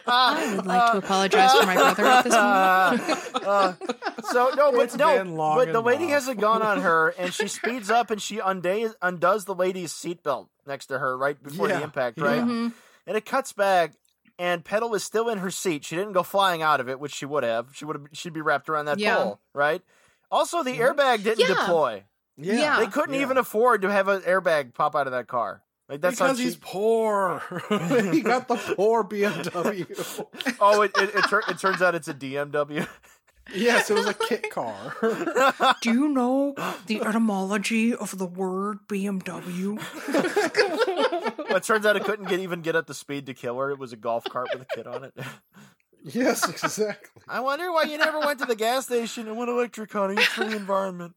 I 0.07 0.53
would 0.55 0.65
like 0.65 0.91
to 0.91 0.97
apologize 0.99 1.51
for 1.53 1.65
my 1.65 1.75
brother 1.75 2.05
at 2.05 2.23
this 2.23 2.33
moment. 2.33 3.33
Uh, 3.47 3.73
so 4.31 4.49
no, 4.57 4.71
but 4.73 4.81
It's 4.81 4.95
no, 4.97 5.17
been 5.17 5.36
long 5.36 5.57
but 5.57 5.71
the 5.71 5.79
lady 5.81 6.03
enough. 6.05 6.13
has 6.15 6.27
a 6.27 6.36
gun 6.36 6.62
on 6.62 6.81
her, 6.81 7.10
and 7.17 7.33
she 7.33 7.47
speeds 7.47 7.89
up 7.89 8.12
and 8.12 8.21
she 8.21 8.39
undays, 8.39 8.93
undoes 9.01 9.45
the 9.45 9.55
lady's 9.55 9.93
seatbelt 9.93 10.47
next 10.65 10.88
to 10.88 10.99
her 10.99 11.17
right 11.17 11.41
before 11.41 11.69
Yeah, 11.69 11.77
the 11.77 11.83
impact, 11.83 12.17
yeah. 12.17 12.23
right? 12.25 12.41
Mhm. 12.41 12.73
And 13.05 13.15
it 13.15 13.25
cuts 13.25 13.53
back, 13.53 13.93
and 14.38 14.65
Petal 14.65 14.93
is 14.95 15.03
still 15.03 15.29
in 15.29 15.38
her 15.38 15.49
seat. 15.51 15.86
She 15.86 15.95
didn't 15.95 16.12
go 16.12 16.23
flying 16.23 16.62
out 16.62 16.81
of 16.81 16.89
it, 16.89 16.99
which 16.99 17.13
she 17.13 17.25
would 17.25 17.43
have. 17.43 17.67
She 17.73 17.86
would 17.86 17.95
have. 17.95 18.07
She'd 18.12 18.33
be 18.33 18.41
wrapped 18.41 18.67
around 18.67 18.86
that 18.86 18.99
Yeah. 18.99 19.15
pole, 19.15 19.39
right? 19.53 19.81
Also, 20.31 20.63
the 20.63 20.73
airbag 20.77 21.23
didn't 21.23 21.39
Yeah. 21.47 21.55
deploy. 21.55 22.03
Yeah. 22.37 22.79
They 22.79 22.87
couldn't 22.87 23.15
yeah. 23.15 23.21
even 23.21 23.37
afford 23.37 23.81
to 23.81 23.91
have 23.91 24.07
an 24.07 24.21
airbag 24.21 24.73
pop 24.73 24.95
out 24.95 25.07
of 25.07 25.13
that 25.13 25.27
car. 25.27 25.63
Like 25.89 26.01
that's 26.01 26.17
because 26.17 26.37
how 26.37 26.43
he's 26.43 26.57
poor. 26.57 27.41
he 28.11 28.21
got 28.21 28.47
the 28.47 28.55
poor 28.75 29.03
BMW. 29.03 29.85
Oh, 30.59 30.81
it 30.81 30.91
it, 30.97 31.15
it, 31.15 31.23
tur- 31.29 31.43
it 31.47 31.59
turns 31.59 31.81
out 31.81 31.95
it's 31.95 32.07
a 32.07 32.13
DMW. 32.13 32.87
yes, 33.55 33.89
it 33.89 33.93
was 33.93 34.05
a 34.07 34.13
kit 34.13 34.49
car. 34.51 34.95
Do 35.81 35.91
you 35.93 36.09
know 36.09 36.55
the 36.87 37.01
etymology 37.01 37.95
of 37.95 38.17
the 38.17 38.25
word 38.25 38.79
BMW? 38.89 39.79
it 41.55 41.63
turns 41.63 41.85
out 41.85 41.95
it 41.95 42.03
couldn't 42.03 42.27
get 42.27 42.39
even 42.39 42.61
get 42.61 42.75
up 42.75 42.87
the 42.87 42.93
speed 42.93 43.25
to 43.27 43.33
kill 43.33 43.57
her. 43.59 43.71
It 43.71 43.79
was 43.79 43.93
a 43.93 43.97
golf 43.97 44.25
cart 44.25 44.49
with 44.51 44.63
a 44.63 44.75
kid 44.75 44.87
on 44.87 45.03
it. 45.05 45.13
Yes, 46.08 46.48
exactly. 46.50 47.22
I 47.28 47.39
wonder 47.41 47.72
why 47.72 47.84
you 47.84 47.98
never 47.98 48.20
went 48.20 48.39
to 48.39 48.46
the 48.46 48.56
gas 48.56 48.86
station 48.86 49.28
and 49.28 49.38
went 49.38 49.50
electric, 49.50 49.91
honey. 49.91 50.15
It's 50.15 50.26
for 50.28 50.46
the 50.46 50.56
environment. 50.56 51.13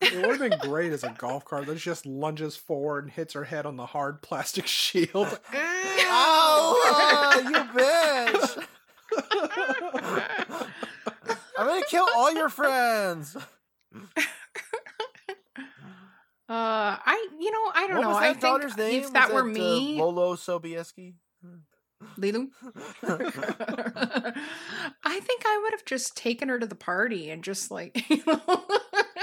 It 0.00 0.14
would 0.26 0.40
have 0.40 0.50
been 0.50 0.58
great 0.70 0.92
as 0.92 1.04
a 1.04 1.14
golf 1.18 1.44
cart 1.44 1.66
that 1.66 1.76
just 1.76 2.06
lunges 2.06 2.56
forward 2.56 3.04
and 3.04 3.12
hits 3.12 3.34
her 3.34 3.44
head 3.44 3.66
on 3.66 3.76
the 3.76 3.86
hard 3.86 4.22
plastic 4.22 4.66
shield. 4.68 5.38
Oh, 6.12 7.40
you 7.44 7.52
bitch! 7.80 8.66
I'm 11.56 11.66
gonna 11.66 11.82
kill 11.88 12.06
all 12.16 12.32
your 12.34 12.48
friends. 12.48 13.36
Uh, 16.48 16.96
I 16.98 17.28
you 17.38 17.52
know 17.52 17.70
I 17.72 17.86
don't 17.86 17.96
what 17.98 18.02
know. 18.02 18.08
was 18.08 18.16
I 18.16 18.32
daughter's 18.34 18.74
think 18.74 18.92
name? 18.92 19.04
if 19.04 19.12
that 19.12 19.32
Was 19.32 19.34
were 19.44 19.48
uh, 19.48 19.52
me, 19.52 19.96
Lolo 19.98 20.34
Sobieski. 20.34 21.14
Lilu. 22.20 22.48
I 25.02 25.20
think 25.20 25.42
I 25.46 25.60
would 25.62 25.72
have 25.72 25.84
just 25.84 26.16
taken 26.16 26.48
her 26.48 26.58
to 26.58 26.66
the 26.66 26.74
party 26.74 27.30
and 27.30 27.42
just 27.42 27.70
like 27.70 28.08
you 28.10 28.22
know, 28.26 28.40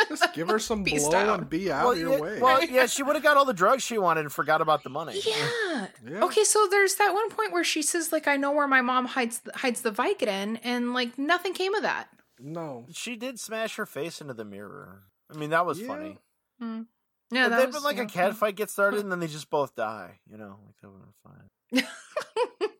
Just 0.10 0.34
give 0.34 0.50
her 0.50 0.60
some 0.60 0.84
Peaced 0.86 1.10
blow 1.10 1.20
out. 1.20 1.40
and 1.40 1.50
be 1.50 1.72
out 1.72 1.84
Well, 1.84 1.92
of 1.94 2.00
your 2.00 2.12
yeah, 2.14 2.20
way. 2.20 2.40
well, 2.42 2.64
yeah, 2.66 2.86
she 2.86 3.04
would 3.04 3.16
have 3.16 3.24
got 3.24 3.38
all 3.38 3.46
the 3.46 3.54
drugs 3.54 3.84
she 3.84 3.98
wanted 3.98 4.22
and 4.22 4.32
forgot 4.32 4.62
about 4.62 4.84
the 4.84 4.90
money. 4.90 5.20
Yeah. 5.26 5.88
Yeah. 6.06 6.24
Okay, 6.26 6.44
so 6.44 6.68
there's 6.72 6.96
that 6.96 7.14
one 7.14 7.30
point 7.30 7.52
where 7.52 7.64
she 7.64 7.82
says 7.82 8.12
like 8.12 8.28
I 8.28 8.38
know 8.38 8.52
where 8.52 8.68
my 8.68 8.82
mom 8.82 9.06
hides 9.06 9.42
hides 9.56 9.82
the 9.82 9.92
Vicodin 9.92 10.60
and 10.64 10.94
like 10.94 11.18
nothing 11.18 11.54
came 11.54 11.74
of 11.76 11.84
that. 11.84 12.08
No. 12.40 12.86
She 12.92 13.16
did 13.16 13.40
smash 13.40 13.76
her 13.78 13.86
face 13.86 14.22
into 14.22 14.34
the 14.34 14.46
mirror. 14.46 15.04
I 15.34 15.38
mean, 15.38 15.50
that 15.52 15.66
was 15.66 15.80
Yeah. 15.80 15.88
funny. 15.88 16.18
Hmm. 16.60 16.82
Yeah, 17.30 17.46
But 17.46 17.50
that 17.50 17.58
then, 17.58 17.68
was, 17.68 17.76
but 17.76 17.84
like 17.84 17.98
yeah. 17.98 18.04
a 18.04 18.08
cat 18.08 18.36
fight 18.36 18.56
gets 18.56 18.72
started 18.72 19.02
and 19.02 19.12
then 19.12 19.20
they 19.20 19.28
just 19.28 19.50
both 19.50 19.76
die. 19.76 20.20
You 20.32 20.38
know, 20.38 20.56
like 20.66 20.76
that 20.82 20.90
would 20.90 21.02
have 21.02 21.82
been 21.82 21.84
fine. 21.84 22.70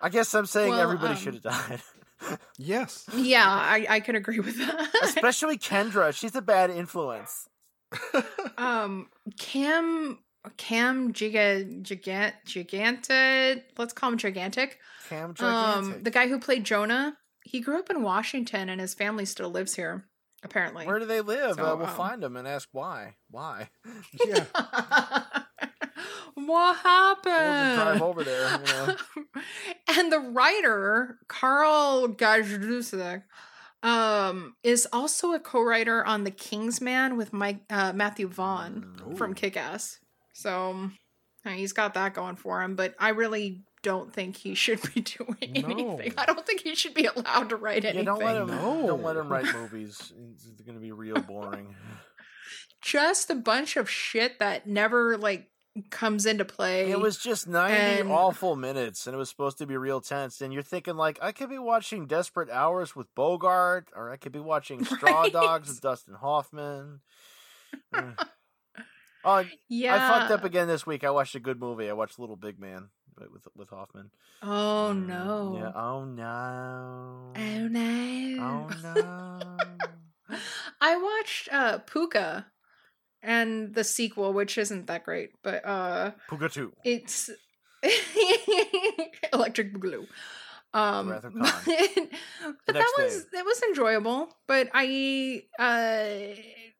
I 0.00 0.08
guess 0.08 0.34
I'm 0.34 0.46
saying 0.46 0.70
Well, 0.70 0.80
everybody 0.80 1.14
um, 1.14 1.18
should 1.18 1.34
have 1.34 1.42
died. 1.42 1.82
Yes. 2.58 3.06
yeah, 3.16 3.48
I, 3.48 3.86
I 3.88 4.00
can 4.00 4.14
agree 4.14 4.40
with 4.40 4.58
that. 4.58 4.90
Especially 5.02 5.56
Kendra. 5.56 6.12
She's 6.14 6.36
a 6.36 6.42
bad 6.42 6.68
influence. 6.68 7.48
um, 8.58 9.08
Cam 9.38 10.18
Cam 10.58 11.14
Giga 11.14 11.82
Gigant 11.82 12.34
Giganted. 12.46 13.62
Let's 13.78 13.94
call 13.94 14.12
him 14.12 14.18
Gigantic. 14.18 14.78
Cam 15.08 15.30
Um, 15.30 15.34
Gigantic. 15.34 16.04
the 16.04 16.10
guy 16.10 16.28
who 16.28 16.38
played 16.38 16.64
Jonah. 16.64 17.16
He 17.42 17.60
grew 17.60 17.78
up 17.78 17.88
in 17.88 18.02
Washington 18.02 18.68
and 18.68 18.80
his 18.82 18.92
family 18.92 19.24
still 19.24 19.48
lives 19.48 19.74
here. 19.74 20.04
apparently. 20.44 20.86
Where 20.86 20.98
do 20.98 21.06
they 21.06 21.22
live? 21.22 21.56
So, 21.56 21.64
uh, 21.64 21.76
we'll 21.76 21.86
um, 21.86 21.96
find 21.96 22.22
them 22.22 22.36
and 22.36 22.46
ask 22.46 22.68
why. 22.72 23.16
Why? 23.30 23.70
Yeah. 24.26 24.44
what 26.46 26.76
We'll 26.84 26.94
drive 27.24 27.24
happened? 27.24 28.02
over 28.02 28.24
there. 28.24 28.50
You 28.50 28.64
know. 28.72 28.96
and 29.98 30.12
the 30.12 30.20
writer, 30.20 31.18
Karl 31.28 32.08
Gajdusek, 32.08 33.22
um, 33.82 34.54
is 34.62 34.86
also 34.92 35.32
a 35.32 35.40
co-writer 35.40 36.04
on 36.04 36.24
The 36.24 36.30
Kingsman 36.30 37.16
with 37.16 37.32
Mike 37.32 37.60
uh, 37.70 37.92
Matthew 37.94 38.28
Vaughn 38.28 38.96
Mm. 39.00 39.16
from 39.16 39.34
Kick-Ass. 39.34 39.98
So 40.34 40.90
he's 41.44 41.72
got 41.72 41.94
that 41.94 42.14
going 42.14 42.36
for 42.36 42.62
him, 42.62 42.76
but 42.76 42.94
I 42.98 43.10
really 43.10 43.62
don't 43.82 44.12
think 44.12 44.36
he 44.36 44.54
should 44.54 44.80
be 44.94 45.00
doing 45.18 45.36
No. 45.54 45.68
anything. 45.70 46.12
I 46.18 46.26
don't 46.26 46.46
think 46.46 46.60
he 46.60 46.74
should 46.74 46.92
be 46.94 47.06
allowed 47.06 47.48
to 47.48 47.56
write 47.56 47.84
Yeah, 47.84 47.90
anything. 47.90 48.04
don't 48.06 48.22
let 48.22 48.36
him. 48.36 48.48
Don't 48.48 49.02
let 49.02 49.16
him 49.16 49.28
write 49.28 49.46
movies. 49.54 50.12
It's 50.34 50.60
going 50.62 50.74
to 50.76 50.80
be 50.82 50.92
real 50.92 51.20
boring. 51.22 51.74
Just 52.82 53.28
a 53.30 53.34
bunch 53.34 53.76
of 53.76 53.90
shit 53.90 54.38
that 54.38 54.66
never 54.66 55.16
like 55.18 55.49
comes 55.90 56.26
into 56.26 56.44
play. 56.44 56.90
It 56.90 57.00
was 57.00 57.16
just 57.18 57.46
90 57.46 58.00
And- 58.00 58.10
awful 58.12 58.56
minutes, 58.56 59.06
and 59.06 59.14
it 59.14 59.18
was 59.18 59.28
supposed 59.28 59.58
to 59.58 59.66
be 59.66 59.76
real 59.76 60.00
tense. 60.00 60.40
And 60.40 60.52
you're 60.52 60.62
thinking, 60.62 60.96
like, 60.96 61.18
I 61.22 61.32
could 61.32 61.48
be 61.48 61.58
watching 61.58 62.06
Desperate 62.06 62.50
Hours 62.50 62.96
with 62.96 63.14
Bogart, 63.14 63.88
or 63.94 64.10
I 64.10 64.16
could 64.16 64.32
be 64.32 64.40
watching 64.40 64.84
Straw 64.84 65.22
Right. 65.22 65.32
Dogs 65.32 65.68
with 65.68 65.80
Dustin 65.80 66.14
Hoffman. 66.14 67.00
Oh, 69.22 69.44
yeah. 69.68 69.94
I 69.94 70.18
fucked 70.18 70.30
up 70.30 70.44
again 70.44 70.66
this 70.66 70.86
week. 70.86 71.04
I 71.04 71.10
watched 71.10 71.34
a 71.34 71.40
good 71.40 71.60
movie. 71.60 71.90
I 71.90 71.92
watched 71.92 72.18
Little 72.18 72.36
Big 72.36 72.58
Man 72.58 72.88
with 73.18 73.46
with 73.54 73.68
Hoffman. 73.68 74.10
Oh 74.42 74.92
Mm, 74.94 75.06
no. 75.06 75.58
Yeah. 75.60 75.72
Oh 75.78 76.04
no. 76.06 77.32
Oh 77.36 77.68
no. 77.68 78.70
Oh 78.74 78.92
no. 80.30 80.38
I 80.80 80.96
watched 80.96 81.50
uh 81.52 81.80
Pooka 81.80 82.46
and 83.22 83.74
the 83.74 83.84
sequel, 83.84 84.32
which 84.32 84.58
isn't 84.58 84.86
that 84.86 85.04
great, 85.04 85.30
but 85.42 85.64
uh 85.66 86.12
Pooka 86.28 86.52
2. 86.52 86.72
it's 86.84 87.30
Electric 89.32 89.72
Boogaloo. 89.74 90.06
Um 90.72 91.08
but, 91.08 91.22
but 91.34 92.74
that 92.74 92.92
was 92.98 93.26
that 93.32 93.44
was 93.44 93.62
enjoyable. 93.62 94.28
But 94.46 94.68
I 94.72 95.44
uh 95.58 96.36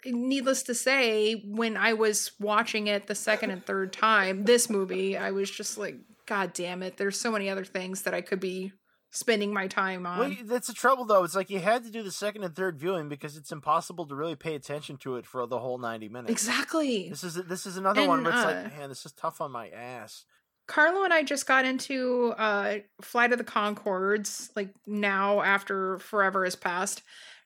needless 0.07 0.63
to 0.65 0.75
say, 0.75 1.43
when 1.47 1.77
I 1.77 1.93
was 1.93 2.33
watching 2.41 2.87
it 2.87 3.07
the 3.07 3.15
second 3.15 3.51
and 3.51 3.65
third 3.65 3.93
time, 3.93 4.45
this 4.45 4.71
movie, 4.71 5.17
I 5.17 5.31
was 5.31 5.51
just 5.51 5.77
like, 5.77 5.97
God 6.27 6.53
damn 6.55 6.83
it, 6.83 6.97
there's 6.97 7.21
so 7.21 7.31
many 7.31 7.51
other 7.51 7.65
things 7.65 8.03
that 8.03 8.15
I 8.15 8.21
could 8.21 8.41
be 8.41 8.73
spending 9.11 9.53
my 9.53 9.67
time 9.67 10.07
on. 10.07 10.19
Well, 10.19 10.37
that's 10.45 10.69
the 10.69 10.73
trouble, 10.73 11.05
though. 11.05 11.25
It's 11.25 11.35
like 11.35 11.51
you 11.51 11.59
had 11.59 11.85
to 11.85 11.91
do 11.91 12.03
the 12.03 12.13
second 12.13 12.45
and 12.45 12.55
third 12.55 12.79
viewing 12.79 13.09
because 13.09 13.37
it's 13.37 13.53
impossible 13.53 14.07
to 14.07 14.15
really 14.15 14.37
pay 14.37 14.55
attention 14.55 14.97
to 14.99 15.17
it 15.17 15.27
for 15.27 15.47
the 15.47 15.59
whole 15.59 15.79
ninety 15.79 16.09
minutes. 16.09 16.31
exactly. 16.31 17.09
This 17.09 17.25
is 17.25 17.35
this 17.35 17.67
is 17.67 17.77
another 17.77 18.07
one 18.07 18.19
And, 18.19 18.27
where 18.27 18.35
it's 18.35 18.45
uh, 18.45 18.63
like, 18.65 18.79
man, 18.79 18.89
this 18.89 19.05
is 19.05 19.13
tough 19.13 19.41
on 19.41 19.51
my 19.51 19.69
ass. 19.69 20.25
Carlo 20.67 21.03
and 21.03 21.13
I 21.13 21.25
just 21.25 21.47
got 21.47 21.65
into 21.65 22.33
uh 22.39 22.77
Flight 23.01 23.33
of 23.33 23.39
the 23.39 23.45
Conchords 23.45 24.51
like 24.55 24.73
now 24.87 25.41
after 25.41 25.99
forever 25.99 26.45
has 26.45 26.55
passed. 26.55 27.03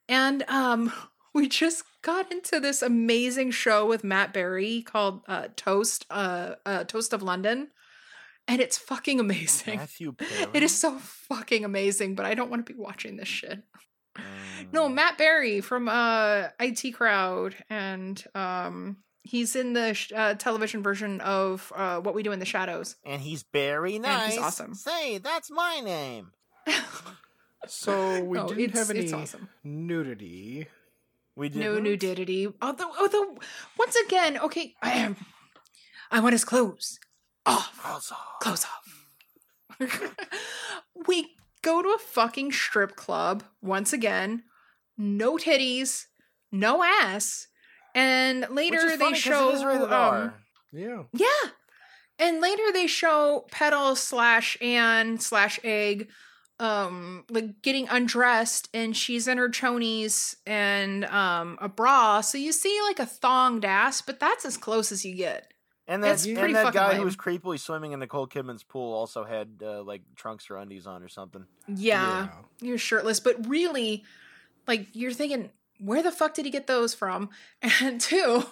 And 0.08 0.42
um 0.48 0.92
we 1.34 1.48
just 1.48 1.84
got 2.02 2.30
into 2.30 2.60
this 2.60 2.82
amazing 2.82 3.50
show 3.52 3.86
with 3.86 4.04
Matt 4.04 4.34
Berry 4.34 4.82
called 4.82 5.22
uh 5.26 5.48
Toast 5.56 6.04
uh, 6.10 6.56
uh 6.66 6.84
Toast 6.84 7.14
of 7.14 7.22
London. 7.22 7.68
And 8.46 8.60
it's 8.60 8.76
fucking 8.78 9.20
amazing. 9.20 9.78
Matthew 9.78 10.12
Perry. 10.12 10.46
It 10.54 10.62
is 10.62 10.76
so 10.76 10.98
fucking 10.98 11.64
amazing, 11.64 12.14
but 12.14 12.26
I 12.26 12.34
don't 12.34 12.50
want 12.50 12.66
to 12.66 12.72
be 12.72 12.78
watching 12.78 13.16
this 13.16 13.28
shit. 13.28 13.62
Mm. 14.16 14.72
No, 14.72 14.88
Matt 14.88 15.18
Berry 15.18 15.60
from 15.60 15.88
uh 15.88 16.48
IT 16.60 16.92
Crowd 16.94 17.56
and 17.70 18.22
um 18.34 18.98
he's 19.22 19.56
in 19.56 19.72
the 19.72 19.94
sh- 19.94 20.12
uh, 20.14 20.34
television 20.34 20.82
version 20.82 21.20
of 21.22 21.72
uh 21.74 22.00
What 22.00 22.14
We 22.14 22.22
Do 22.22 22.32
in 22.32 22.38
the 22.38 22.44
Shadows. 22.44 22.96
and 23.04 23.20
he's 23.22 23.44
very 23.52 23.98
nice. 23.98 24.34
he's 24.34 24.42
awesome. 24.42 24.74
Say, 24.74 25.18
that's 25.18 25.50
my 25.50 25.80
name. 25.80 26.30
So 27.66 28.22
we 28.22 28.38
Oh, 28.38 28.48
didn't 28.48 28.76
have 28.76 28.90
any 28.90 29.00
it's 29.00 29.12
awesome. 29.14 29.48
nudity. 29.64 30.66
We 31.34 31.48
did 31.48 31.58
No 31.60 31.78
nudity. 31.78 32.46
Although, 32.60 32.92
although, 33.00 33.38
once 33.78 33.96
again, 34.06 34.38
okay, 34.38 34.74
I 34.82 34.90
am. 34.92 35.16
I 36.10 36.20
want 36.20 36.34
his 36.34 36.44
clothes 36.44 37.00
off. 37.46 38.38
Clothes 38.40 38.64
off. 38.64 38.84
we 41.06 41.36
go 41.62 41.82
to 41.82 41.88
a 41.88 41.98
fucking 41.98 42.52
strip 42.52 42.96
club 42.96 43.42
once 43.62 43.92
again. 43.92 44.44
No 44.96 45.36
titties, 45.36 46.04
no 46.52 46.84
ass, 46.84 47.48
and 47.94 48.46
later 48.50 48.96
they 48.96 49.14
show. 49.14 49.50
it 49.50 49.54
is 49.54 49.64
rated 49.64 49.92
um. 49.92 50.34
Yeah. 50.72 51.04
yeah, 51.12 51.50
and 52.18 52.40
later 52.40 52.72
they 52.72 52.86
show 52.86 53.46
Petal 53.50 53.96
slash 53.96 54.56
Anne 54.60 55.18
slash 55.18 55.60
Egg, 55.62 56.08
um, 56.58 57.24
like 57.28 57.62
getting 57.62 57.88
undressed, 57.88 58.68
and 58.74 58.96
she's 58.96 59.26
in 59.26 59.38
her 59.38 59.48
chonies 59.48 60.36
and 60.46 61.04
um 61.06 61.58
a 61.60 61.68
bra, 61.68 62.20
so 62.20 62.38
you 62.38 62.52
see 62.52 62.78
like 62.86 63.00
a 63.00 63.10
thonged 63.10 63.64
ass, 63.64 64.00
but 64.00 64.20
that's 64.20 64.44
as 64.44 64.56
close 64.56 64.92
as 64.92 65.04
you 65.04 65.16
get. 65.16 65.52
And 65.86 66.02
that, 66.02 66.24
and 66.24 66.54
that 66.54 66.72
guy 66.72 66.88
lame. 66.90 66.98
who 66.98 67.04
was 67.04 67.14
creepily 67.16 67.60
swimming 67.60 67.92
in 67.92 68.00
Nicole 68.00 68.26
Kidman's 68.26 68.62
pool 68.62 68.94
also 68.94 69.24
had 69.24 69.60
uh, 69.62 69.82
like 69.82 70.00
trunks 70.16 70.48
or 70.48 70.56
undies 70.56 70.86
on 70.86 71.02
or 71.02 71.08
something. 71.08 71.44
Yeah, 71.68 72.28
you're 72.62 72.78
shirtless, 72.78 73.20
but 73.20 73.46
really, 73.46 74.02
like 74.66 74.88
you're 74.94 75.12
thinking, 75.12 75.50
where 75.78 76.02
the 76.02 76.10
fuck 76.10 76.32
did 76.32 76.46
he 76.46 76.50
get 76.50 76.66
those 76.66 76.94
from? 76.94 77.28
And 77.82 78.00
two, 78.00 78.44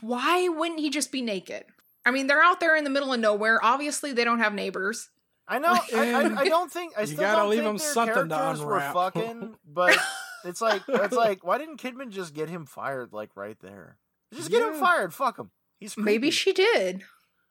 why 0.00 0.48
wouldn't 0.48 0.80
he 0.80 0.90
just 0.90 1.12
be 1.12 1.22
naked? 1.22 1.64
I 2.04 2.10
mean, 2.10 2.26
they're 2.26 2.42
out 2.42 2.58
there 2.60 2.76
in 2.76 2.82
the 2.84 2.90
middle 2.90 3.12
of 3.12 3.20
nowhere. 3.20 3.64
Obviously, 3.64 4.12
they 4.12 4.24
don't 4.24 4.40
have 4.40 4.52
neighbors. 4.52 5.10
I 5.46 5.58
know. 5.60 5.68
I, 5.72 5.88
I, 5.94 6.40
I 6.40 6.44
don't 6.48 6.72
think 6.72 6.94
I 6.96 7.02
You 7.02 7.06
still 7.06 7.20
gotta 7.20 7.36
don't 7.42 7.50
leave 7.50 7.60
think 7.60 7.70
him 7.70 7.76
their 7.76 7.86
something 7.92 8.28
to 8.28 8.34
characters 8.34 8.64
were 8.64 8.76
unwrap. 8.78 8.94
fucking. 8.94 9.54
But 9.66 9.98
it's 10.44 10.60
like 10.60 10.82
it's 10.88 11.14
like 11.14 11.44
why 11.44 11.58
didn't 11.58 11.80
Kidman 11.80 12.10
just 12.10 12.34
get 12.34 12.48
him 12.48 12.66
fired 12.66 13.12
like 13.12 13.30
right 13.36 13.58
there? 13.60 13.98
Just 14.34 14.50
get 14.50 14.62
him 14.62 14.74
fired. 14.74 15.14
Fuck 15.14 15.38
him. 15.38 15.50
He's 15.84 15.94
creepy. 15.94 16.04
Maybe 16.04 16.30
she 16.30 16.52
did. 16.54 17.02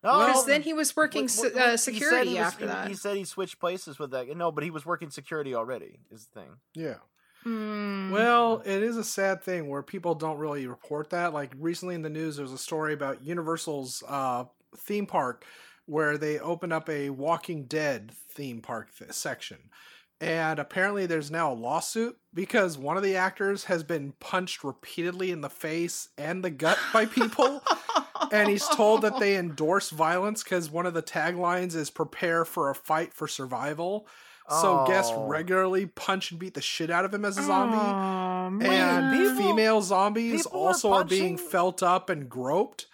No, 0.04 0.26
Because 0.26 0.46
then 0.48 0.64
he 0.64 0.74
was 0.74 0.96
working 0.96 1.24
Wait, 1.26 1.30
se- 1.30 1.44
wait, 1.44 1.56
wait, 1.56 1.62
uh, 1.62 1.78
security 1.78 2.30
he 2.32 2.34
was- 2.40 2.44
after 2.48 2.66
he- 2.66 2.72
that. 2.72 2.88
He 2.88 2.96
said 2.96 3.16
he 3.16 3.24
switched 3.26 3.60
places 3.60 4.00
with 4.00 4.10
that. 4.12 4.28
No, 4.36 4.52
but 4.52 4.64
he 4.64 4.72
was 4.72 4.86
working 4.86 5.10
security 5.12 5.54
already. 5.56 6.00
Is 6.12 6.26
the 6.26 6.40
thing. 6.42 6.50
Yeah. 6.74 6.96
Hmm. 7.44 8.10
Well, 8.12 8.62
it 8.66 8.82
is 8.82 8.98
a 8.98 9.04
sad 9.04 9.44
thing 9.44 9.70
where 9.70 9.84
people 9.84 10.16
don't 10.16 10.38
really 10.40 10.66
report 10.66 11.10
that. 11.12 11.32
Like 11.34 11.54
recently 11.58 11.94
in 11.96 12.02
the 12.02 12.10
news, 12.10 12.38
there 12.38 12.44
was 12.44 12.52
a 12.54 12.58
story 12.58 12.94
about 12.94 13.22
Universal's 13.24 14.02
uh, 14.08 14.46
theme 14.78 15.06
park 15.06 15.46
where 15.86 16.18
they 16.18 16.40
opened 16.40 16.74
up 16.74 16.90
a 16.90 17.10
Walking 17.12 17.66
Dead 17.66 18.12
theme 18.30 18.62
park 18.62 18.90
th- 18.98 19.12
section. 19.12 19.58
And 20.22 20.58
apparently, 20.58 21.06
there's 21.06 21.30
now 21.32 21.52
a 21.52 21.54
lawsuit 21.54 22.18
because 22.34 22.78
one 22.78 22.96
of 22.96 23.04
the 23.04 23.18
actors 23.18 23.66
has 23.66 23.84
been 23.84 24.14
punched 24.22 24.64
repeatedly 24.64 25.32
in 25.32 25.42
the 25.42 25.50
face 25.50 26.08
and 26.18 26.44
the 26.44 26.50
gut 26.50 26.78
by 26.94 27.06
people. 27.06 27.62
and 28.32 28.50
he's 28.50 28.68
told 28.68 29.02
that 29.04 29.20
they 29.20 29.36
endorse 29.38 29.90
violence 29.90 30.44
because 30.44 30.70
one 30.72 30.86
of 30.86 30.94
the 30.94 31.04
taglines 31.04 31.76
is 31.76 31.90
prepare 31.90 32.46
for 32.46 32.70
a 32.70 32.76
fight 32.76 33.14
for 33.14 33.28
survival. 33.28 34.08
So 34.50 34.84
guests 34.86 35.12
Oh. 35.16 35.26
regularly 35.26 35.86
punch 35.86 36.32
and 36.32 36.40
beat 36.40 36.54
the 36.54 36.62
shit 36.62 36.90
out 36.92 37.06
of 37.06 37.14
him 37.14 37.24
as 37.24 37.38
a 37.38 37.44
zombie. 37.44 37.78
Aw, 37.78 38.48
And 38.48 39.18
people- 39.18 39.38
female 39.38 39.82
zombies 39.82 40.44
people 40.44 40.62
are 40.64 40.68
also 40.68 40.92
are 40.94 41.04
being 41.06 41.38
felt 41.38 41.82
up 41.82 42.10
and 42.10 42.30
groped. 42.30 42.88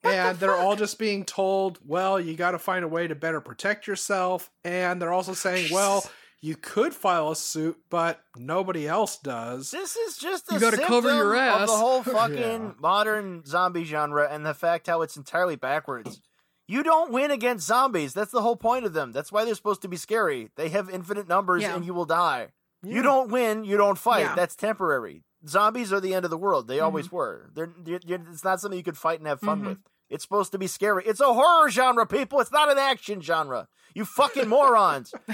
What 0.00 0.10
the 0.12 0.16
and 0.16 0.38
they're 0.38 0.54
all 0.56 0.74
just 0.76 0.98
being 0.98 1.24
told, 1.24 1.80
well, 1.84 2.18
you 2.18 2.34
got 2.34 2.52
to 2.52 2.58
find 2.58 2.82
a 2.84 2.88
way 2.88 3.06
to 3.08 3.14
better 3.14 3.40
protect 3.42 3.86
yourself. 3.86 4.50
And 4.64 5.00
they're 5.02 5.12
also 5.12 5.34
saying, 5.34 5.70
well, 5.72 6.08
you 6.42 6.54
could 6.54 6.94
file 6.94 7.30
a 7.30 7.36
suit, 7.36 7.78
but 7.90 8.20
nobody 8.36 8.86
else 8.86 9.18
does. 9.18 9.70
This 9.70 9.96
is 9.96 10.16
just 10.18 10.50
a 10.50 10.54
You 10.54 10.60
gotta 10.60 10.76
cover 10.78 11.08
symptom 11.08 11.16
your 11.16 11.36
of 11.36 11.66
the 11.66 11.76
whole 11.76 12.02
fucking 12.02 12.36
Yeah. 12.38 12.72
modern 12.78 13.44
zombie 13.44 13.84
genre 13.84 14.28
and 14.30 14.44
the 14.46 14.54
fact 14.54 14.86
how 14.86 15.02
it's 15.02 15.16
entirely 15.16 15.56
backwards. 15.56 16.20
You 16.68 16.82
don't 16.82 17.12
win 17.12 17.30
against 17.30 17.66
zombies. 17.66 18.12
That's 18.12 18.32
the 18.32 18.42
whole 18.42 18.56
point 18.56 18.84
of 18.86 18.92
them. 18.92 19.12
That's 19.12 19.30
why 19.32 19.44
they're 19.44 19.54
supposed 19.54 19.82
to 19.82 19.88
be 19.88 19.96
scary. 19.96 20.50
They 20.56 20.68
have 20.70 20.90
infinite 20.90 21.28
numbers 21.28 21.62
Yeah. 21.62 21.74
and 21.76 21.84
you 21.84 21.94
will 21.94 22.04
die. 22.06 22.48
Yeah. 22.82 22.94
You 22.96 23.02
don't 23.02 23.30
win, 23.30 23.64
you 23.64 23.76
don't 23.76 23.96
fight. 23.98 24.20
Yeah. 24.20 24.34
That's 24.34 24.54
temporary. 24.56 25.22
Zombies 25.46 25.92
are 25.92 26.00
the 26.00 26.12
end 26.14 26.24
of 26.24 26.30
the 26.30 26.36
world. 26.38 26.66
They 26.68 26.76
Mm-hmm. 26.76 26.84
always 26.84 27.10
were. 27.12 27.50
They're, 27.54 27.72
you're, 27.84 28.00
you're- 28.04 28.24
it's 28.30 28.44
not 28.44 28.60
something 28.60 28.76
you 28.76 28.84
could 28.84 28.98
fight 28.98 29.20
and 29.20 29.28
have 29.28 29.40
fun 29.40 29.62
Mhm. 29.62 29.66
with. 29.66 29.78
It's 30.10 30.22
supposed 30.24 30.52
to 30.52 30.58
be 30.58 30.66
scary. 30.68 31.04
It's 31.06 31.20
a 31.20 31.32
horror 31.34 31.68
genre, 31.70 32.06
people. 32.06 32.40
It's 32.40 32.52
not 32.52 32.70
an 32.70 32.78
action 32.78 33.20
genre. 33.20 33.68
You 33.94 34.04
fucking 34.04 34.48
morons. 34.48 35.12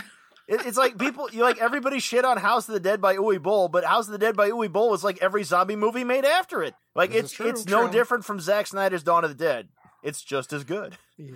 It, 0.53 0.67
it's 0.67 0.77
like 0.77 0.99
people, 0.99 1.29
you 1.33 1.43
like 1.43 1.59
everybody 1.59 1.99
shit 1.99 2.25
on 2.25 2.37
House 2.37 2.69
of 2.69 2.75
the 2.75 2.81
Dead 2.81 3.01
by 3.01 3.17
Uwe 3.17 3.43
Boll, 3.43 3.69
but 3.69 3.85
House 3.85 4.07
of 4.07 4.13
the 4.13 4.19
Dead 4.19 4.37
by 4.37 4.51
Uwe 4.51 4.71
Boll 4.71 4.91
was 4.91 5.03
like 5.03 5.19
every 5.23 5.45
zombie 5.45 5.77
movie 5.77 6.05
made 6.05 6.25
after 6.25 6.63
it. 6.63 6.75
Like 6.95 7.13
This 7.13 7.25
it's 7.25 7.33
true. 7.33 7.49
it's 7.49 7.67
no 7.67 7.89
different 7.89 8.25
from 8.25 8.39
Zack 8.41 8.67
Snyder's 8.67 9.03
Dawn 9.03 9.25
of 9.25 9.31
the 9.31 9.37
Dead. 9.45 9.69
It's 10.03 10.23
just 10.23 10.53
as 10.53 10.65
good. 10.65 10.97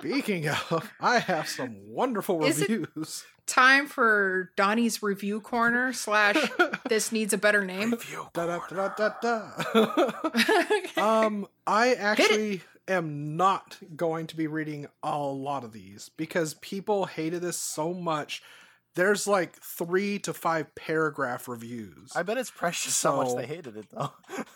Speaking 0.00 0.48
of, 0.48 0.90
I 1.00 1.18
have 1.18 1.48
some 1.48 1.76
wonderful 1.88 2.44
Is 2.44 2.60
it- 2.62 2.68
reviews. 2.70 3.24
time 3.46 3.86
for 3.88 4.52
Donnie's 4.56 5.02
review 5.02 5.40
corner 5.40 5.92
slash 5.92 6.36
this 6.88 7.10
needs 7.10 7.32
a 7.32 7.38
better 7.38 7.64
name. 7.64 7.96
Da, 8.32 8.46
da, 8.46 8.60
da, 8.68 8.88
da, 8.96 9.10
da. 10.94 11.02
um, 11.26 11.48
I 11.66 11.94
actually 11.94 12.62
am 12.88 13.36
not 13.36 13.78
going 13.94 14.26
to 14.28 14.36
be 14.36 14.46
reading 14.46 14.86
a 15.02 15.18
lot 15.18 15.64
of 15.64 15.72
these 15.72 16.10
because 16.16 16.54
people 16.54 17.06
hated 17.06 17.42
this 17.42 17.56
so 17.56 17.92
much. 17.92 18.42
There's 18.94 19.26
like 19.26 19.56
three 19.56 20.18
to 20.20 20.32
five 20.32 20.74
paragraph 20.74 21.46
reviews. 21.46 22.12
I 22.16 22.22
bet 22.22 22.38
it's 22.38 22.50
precious 22.50 23.00
how 23.02 23.16
much 23.16 23.36
they 23.36 23.46
hated 23.46 23.76
it 23.76 23.86
though. 23.90 24.12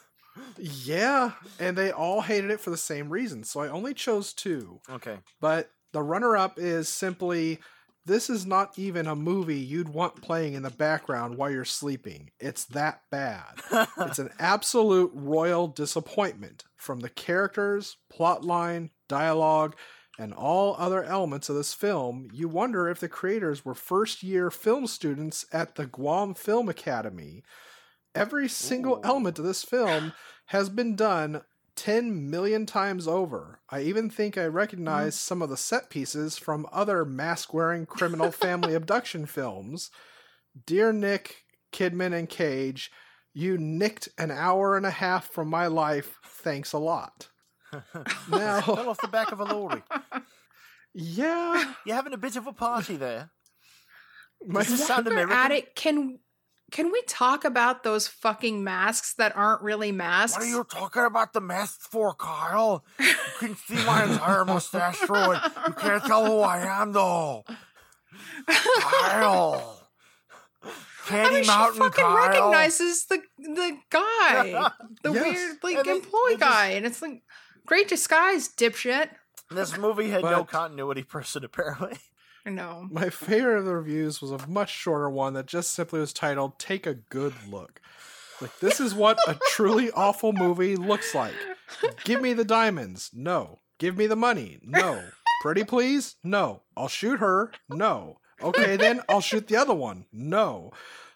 yeah, 0.58 1.32
and 1.60 1.76
they 1.76 1.92
all 1.92 2.22
hated 2.22 2.50
it 2.50 2.60
for 2.60 2.70
the 2.70 2.76
same 2.76 3.10
reason. 3.10 3.44
So 3.44 3.60
I 3.60 3.68
only 3.68 3.94
chose 3.94 4.32
two. 4.32 4.80
okay. 4.90 5.18
But 5.40 5.70
the 5.92 6.02
runner 6.02 6.36
up 6.36 6.58
is 6.58 6.88
simply 6.88 7.60
this 8.04 8.28
is 8.28 8.44
not 8.44 8.78
even 8.78 9.06
a 9.06 9.14
movie 9.14 9.58
you'd 9.58 9.88
want 9.88 10.22
playing 10.22 10.54
in 10.54 10.62
the 10.62 10.70
background 10.70 11.36
while 11.36 11.50
you're 11.50 11.64
sleeping. 11.64 12.30
It's 12.40 12.64
that 12.66 13.02
bad. 13.10 13.60
it's 13.98 14.18
an 14.18 14.30
absolute 14.38 15.12
royal 15.14 15.68
disappointment 15.68 16.64
from 16.76 17.00
the 17.00 17.08
characters, 17.08 17.98
plotline, 18.12 18.90
dialogue, 19.08 19.76
and 20.18 20.34
all 20.34 20.76
other 20.78 21.04
elements 21.04 21.48
of 21.48 21.56
this 21.56 21.74
film. 21.74 22.28
You 22.32 22.48
wonder 22.48 22.88
if 22.88 22.98
the 23.00 23.08
creators 23.08 23.64
were 23.64 23.74
first 23.74 24.22
year 24.22 24.50
film 24.50 24.86
students 24.86 25.46
at 25.52 25.76
the 25.76 25.86
Guam 25.86 26.34
Film 26.34 26.68
Academy. 26.68 27.42
Every 28.14 28.48
single 28.48 28.96
Ooh. 28.96 29.02
element 29.04 29.38
of 29.38 29.44
this 29.44 29.64
film 29.64 30.12
has 30.46 30.68
been 30.68 30.96
done 30.96 31.42
10 31.76 32.30
million 32.30 32.66
times 32.66 33.08
over. 33.08 33.60
I 33.70 33.80
even 33.82 34.10
think 34.10 34.36
I 34.36 34.46
recognize 34.46 35.14
mm. 35.16 35.20
some 35.20 35.42
of 35.42 35.48
the 35.48 35.56
set 35.56 35.90
pieces 35.90 36.38
from 36.38 36.66
other 36.72 37.04
mask 37.04 37.54
wearing 37.54 37.86
criminal 37.86 38.30
family 38.32 38.74
abduction 38.74 39.26
films. 39.26 39.90
Dear 40.66 40.92
Nick, 40.92 41.44
Kidman, 41.72 42.12
and 42.16 42.28
Cage, 42.28 42.90
you 43.32 43.56
nicked 43.56 44.08
an 44.18 44.30
hour 44.30 44.76
and 44.76 44.84
a 44.84 44.90
half 44.90 45.30
from 45.30 45.48
my 45.48 45.66
life. 45.66 46.18
Thanks 46.24 46.72
a 46.72 46.78
lot. 46.78 47.28
now, 48.30 48.60
Fell 48.60 48.90
off 48.90 49.00
the 49.00 49.08
back 49.08 49.32
of 49.32 49.40
a 49.40 49.44
lorry. 49.44 49.82
yeah, 50.94 51.72
You're 51.86 51.96
having 51.96 52.12
a 52.12 52.18
bit 52.18 52.36
of 52.36 52.46
a 52.46 52.52
party 52.52 52.96
there. 52.96 53.30
my, 54.46 54.60
Does 54.60 54.72
this 54.72 54.86
sound 54.86 55.06
American? 55.06 55.36
at 55.36 55.50
it. 55.52 55.74
Can 55.74 56.18
can 56.72 56.90
we 56.90 57.02
talk 57.06 57.44
about 57.44 57.82
those 57.84 58.08
fucking 58.08 58.64
masks 58.64 59.14
that 59.14 59.36
aren't 59.36 59.62
really 59.62 59.92
masks? 59.92 60.36
What 60.38 60.46
are 60.46 60.50
you 60.50 60.64
talking 60.64 61.04
about 61.04 61.32
the 61.34 61.40
masks 61.40 61.86
for, 61.86 62.14
Kyle? 62.14 62.84
You 62.98 63.12
can 63.38 63.56
see 63.56 63.74
my 63.86 64.04
entire 64.04 64.44
mustache 64.44 64.96
through 64.96 65.32
it. 65.32 65.40
You 65.68 65.72
can't 65.74 66.04
tell 66.04 66.26
who 66.26 66.40
I 66.40 66.58
am, 66.80 66.92
though. 66.92 67.44
Kyle. 68.48 69.78
Candy 71.06 71.36
I 71.36 71.38
mean, 71.40 71.46
Mountain 71.46 71.74
she 71.74 71.80
fucking 71.80 72.04
Kyle. 72.04 72.16
recognizes 72.28 73.06
the 73.06 73.20
the 73.38 73.76
guy, 73.90 74.70
the 75.02 75.12
Yes. 75.12 75.24
weird 75.24 75.56
like 75.62 75.76
And 75.78 75.84
they- 75.86 75.90
employee 75.92 76.22
they 76.34 76.36
just- 76.36 76.40
guy, 76.52 76.66
and 76.68 76.86
it's 76.86 77.02
like 77.02 77.22
great 77.66 77.88
disguise, 77.88 78.48
dipshit. 78.48 79.10
This 79.50 79.76
movie 79.76 80.10
had 80.10 80.22
no 80.22 80.44
But- 80.44 80.48
continuity 80.48 81.02
person, 81.02 81.44
apparently. 81.44 81.98
No, 82.44 82.88
my 82.90 83.08
favorite 83.08 83.60
of 83.60 83.64
the 83.66 83.76
reviews 83.76 84.20
was 84.20 84.32
a 84.32 84.46
much 84.48 84.70
shorter 84.70 85.08
one 85.08 85.34
that 85.34 85.46
just 85.46 85.72
simply 85.72 86.00
was 86.00 86.12
titled 86.12 86.58
"Take 86.58 86.86
a 86.86 86.94
Good 86.94 87.34
Look." 87.48 87.80
Like 88.40 88.58
this 88.58 88.80
is 88.80 88.94
what 88.94 89.18
a 89.28 89.38
truly 89.50 89.90
awful 89.94 90.32
movie 90.32 90.74
looks 90.74 91.14
like. 91.14 91.34
Give 92.04 92.20
me 92.20 92.32
the 92.32 92.44
diamonds. 92.44 93.10
No. 93.14 93.60
Give 93.78 93.96
me 93.96 94.06
the 94.08 94.16
money. 94.16 94.58
No. 94.62 95.02
Pretty 95.42 95.62
please? 95.64 96.16
No. 96.24 96.62
I'll 96.76 96.88
shoot 96.88 97.20
her. 97.20 97.52
No. 97.68 98.18
Okay, 98.42 98.76
then 98.76 99.00
I'll 99.08 99.20
shoot 99.20 99.46
the 99.46 99.56
other 99.56 99.74
one. 99.74 100.06
No. 100.12 100.72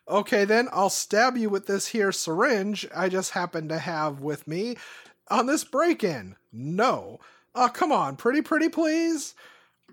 Okay, 0.08 0.44
then 0.44 0.68
I'll 0.72 0.90
stab 0.90 1.36
you 1.36 1.50
with 1.50 1.66
this 1.66 1.88
here 1.88 2.12
syringe 2.12 2.86
I 2.94 3.08
just 3.08 3.32
happen 3.32 3.68
to 3.68 3.78
have 3.78 4.20
with 4.20 4.46
me 4.46 4.76
on 5.28 5.46
this 5.46 5.64
break 5.64 6.04
in. 6.04 6.36
No. 6.52 7.18
Oh, 7.56 7.68
come 7.68 7.90
on. 7.90 8.14
Pretty, 8.14 8.42
pretty 8.42 8.68
please? 8.68 9.34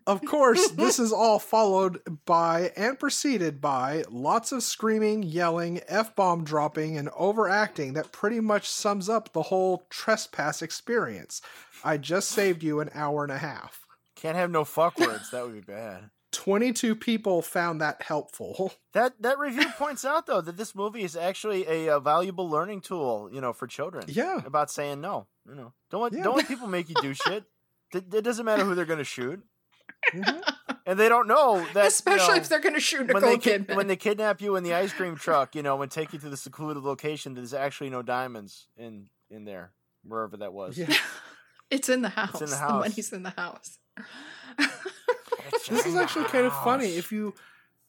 Of 0.05 0.23
course, 0.25 0.69
this 0.71 0.99
is 0.99 1.11
all 1.13 1.39
followed 1.39 2.01
by 2.25 2.71
and 2.75 2.99
preceded 2.99 3.61
by 3.61 4.03
lots 4.09 4.51
of 4.51 4.63
screaming, 4.63 5.23
yelling, 5.23 5.81
F 5.87 6.15
bomb 6.15 6.43
dropping, 6.43 6.97
and 6.97 7.09
overacting 7.15 7.93
that 7.93 8.11
pretty 8.11 8.39
much 8.39 8.67
sums 8.69 9.09
up 9.09 9.33
the 9.33 9.43
whole 9.43 9.85
trespass 9.89 10.61
experience. 10.61 11.41
I 11.83 11.97
just 11.97 12.29
saved 12.29 12.63
you 12.63 12.79
an 12.79 12.89
hour 12.93 13.23
and 13.23 13.31
a 13.31 13.37
half. 13.37 13.85
Can't 14.15 14.37
have 14.37 14.51
no 14.51 14.63
fuck 14.63 14.97
words. 14.99 15.31
That 15.31 15.43
would 15.45 15.53
be 15.53 15.59
bad. 15.61 16.09
22 16.31 16.95
people 16.95 17.41
found 17.41 17.79
that 17.81 18.01
helpful. 18.01 18.73
That 18.93 19.19
that 19.23 19.39
review 19.39 19.65
points 19.77 20.05
out 20.05 20.27
though 20.27 20.39
that 20.41 20.55
this 20.55 20.75
movie 20.75 21.01
is 21.03 21.15
actually 21.15 21.65
a, 21.67 21.95
uh 21.95 21.99
valuable 21.99 22.47
learning 22.47 22.81
tool, 22.81 23.27
you 23.33 23.41
know, 23.41 23.53
for 23.53 23.65
children. 23.65 24.05
Yeah. 24.07 24.39
About 24.45 24.69
saying 24.69 25.01
no. 25.01 25.25
You 25.49 25.55
know, 25.55 25.73
don't 25.89 26.01
let 26.03 26.13
Yeah. 26.13 26.21
don't 26.23 26.37
let 26.37 26.47
people 26.47 26.67
make 26.67 26.89
you 26.89 26.95
do 27.01 27.13
shit. 27.13 27.45
It, 27.93 28.11
it 28.11 28.21
doesn't 28.23 28.45
matter 28.45 28.63
who 28.65 28.73
they're 28.73 28.85
going 28.85 28.97
to 28.99 29.03
shoot, 29.03 29.43
Mhm. 30.13 30.41
and 30.85 30.99
they 30.99 31.09
don't 31.09 31.27
know 31.27 31.65
that. 31.73 31.87
especially 31.87 32.25
you 32.25 32.31
know, 32.31 32.41
if 32.41 32.49
they're 32.49 32.59
gonna 32.59 32.79
shoot 32.79 33.07
when 33.07 33.07
Nicole 33.07 33.29
they 33.29 33.37
kid- 33.37 33.67
Kidman. 33.67 33.75
when 33.75 33.87
they 33.87 33.95
kidnap 33.95 34.41
you 34.41 34.55
in 34.55 34.63
the 34.63 34.73
ice 34.73 34.91
cream 34.93 35.15
truck, 35.25 35.55
you 35.55 35.63
know, 35.63 35.81
and 35.81 35.91
take 35.91 36.13
you 36.13 36.19
to 36.19 36.29
the 36.29 36.37
secluded 36.37 36.83
location, 36.83 37.33
there's 37.33 37.53
actually 37.53 37.89
no 37.89 38.01
diamonds 38.01 38.67
in 38.77 39.07
in 39.29 39.45
there, 39.45 39.71
wherever 40.03 40.37
that 40.37 40.53
was. 40.53 40.77
Yeah. 40.77 40.93
it's 41.69 41.89
in 41.89 42.01
the 42.01 42.09
house. 42.09 42.41
in 42.41 42.49
the 42.49 42.55
The 42.55 42.73
money's 42.73 43.13
in 43.13 43.23
the 43.23 43.29
house. 43.31 43.79
This 45.69 45.85
is 45.85 45.95
actually 45.95 46.25
kind 46.25 46.45
of 46.45 46.53
funny. 46.63 46.95
If 46.95 47.11
you 47.11 47.33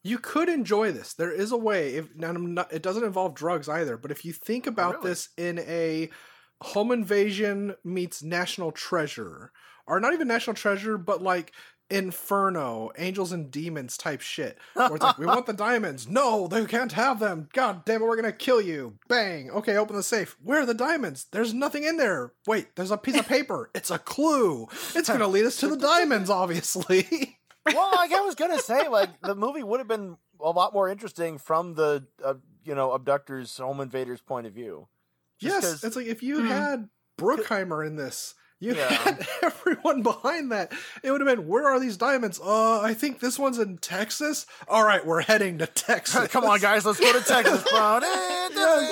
you 0.03 0.19
could 0.19 0.49
enjoy 0.49 0.93
this, 0.93 1.15
there 1.15 1.33
is 1.33 1.51
a 1.53 1.57
way. 1.57 1.95
If 1.95 2.15
now 2.15 2.31
I'm 2.31 2.55
not, 2.55 2.73
it 2.73 2.83
doesn't 2.83 3.05
involve 3.05 3.35
drugs 3.35 3.69
either. 3.69 3.97
But 3.97 4.11
if 4.11 4.25
you 4.25 4.33
think 4.33 4.67
about 4.67 4.97
really? 4.97 5.11
this 5.11 5.29
in 5.37 5.59
a 5.61 6.11
home 6.61 6.93
invasion 6.93 7.75
meets 7.85 8.23
national 8.23 8.73
treasure, 8.73 9.51
or 9.87 10.01
not 10.01 10.12
even 10.12 10.29
national 10.29 10.55
treasure, 10.55 10.99
but 10.99 11.23
like 11.23 11.53
Inferno, 11.95 12.90
Angels 12.99 13.32
and 13.32 13.51
Demons 13.51 13.97
type 13.97 14.20
shit, 14.20 14.59
where 14.74 14.95
it's 14.95 15.03
like 15.03 15.18
we 15.18 15.26
want 15.26 15.47
the 15.47 15.53
diamonds. 15.53 16.09
No, 16.09 16.47
they 16.49 16.64
can't 16.66 16.92
have 16.92 17.20
them. 17.20 17.49
God 17.53 17.84
damn 17.84 18.03
it, 18.03 18.05
we're 18.05 18.16
gonna 18.16 18.32
kill 18.32 18.61
you. 18.61 18.99
Bang. 19.09 19.51
Okay, 19.51 19.76
open 19.76 19.97
the 19.97 20.03
safe. 20.03 20.36
Where 20.42 20.61
are 20.62 20.66
the 20.66 20.74
diamonds? 20.74 21.26
There's 21.30 21.55
nothing 21.55 21.84
in 21.84 21.97
there. 21.97 22.32
Wait, 22.47 22.74
there's 22.76 22.90
a 22.90 22.97
piece 22.99 23.18
of 23.18 23.26
paper. 23.28 23.70
It's 23.74 23.90
a 23.90 23.99
clue. 23.99 24.68
It's 24.95 25.09
gonna 25.09 25.28
lead 25.28 25.45
us 25.45 25.57
to 25.59 25.68
the 25.68 25.76
diamonds, 25.76 26.30
obviously. 26.42 27.38
well, 27.66 27.90
like 27.95 28.12
I 28.12 28.20
was 28.20 28.34
gonna 28.34 28.59
say, 28.59 28.88
like 28.88 29.20
the 29.22 29.34
movie 29.34 29.62
would 29.62 29.80
have 29.80 29.88
been 29.88 30.16
a 30.40 30.51
lot 30.51 30.72
more 30.74 30.88
interesting 30.88 31.38
from 31.38 31.74
the 31.74 32.07
uh, 32.24 32.34
you 32.64 32.74
know 32.74 32.92
abductors, 32.92 33.57
home 33.59 33.80
invaders' 33.80 34.20
point 34.20 34.47
of 34.47 34.53
view. 34.53 34.88
Just 35.38 35.62
yes, 35.62 35.84
it's 35.84 35.97
like 35.97 36.07
if 36.07 36.22
you 36.22 36.40
Hmm. 36.40 36.47
had 36.49 36.88
Bruckheimer 37.18 37.86
in 37.86 37.97
this, 37.97 38.34
you 38.61 38.75
Yeah. 38.75 38.89
had 38.93 39.27
everyone 39.43 40.03
behind 40.03 40.53
that. 40.53 40.73
It 41.03 41.11
would 41.11 41.21
have 41.21 41.29
been, 41.37 41.47
where 41.49 41.67
are 41.67 41.79
these 41.81 41.97
diamonds? 41.97 42.41
Uh, 42.43 42.81
I 42.81 42.95
think 42.95 43.21
this 43.21 43.39
one's 43.39 43.59
in 43.59 43.79
Texas. 43.79 44.47
All 44.69 44.85
right, 44.85 45.05
we're 45.05 45.23
heading 45.23 45.59
to 45.59 45.67
Texas. 45.67 46.29
Come 46.33 46.45
on, 46.45 46.61
guys, 46.61 46.85
let's 46.87 47.01
go 47.01 47.13
to 47.13 47.21
Texas, 47.25 47.63
bro. 47.71 48.01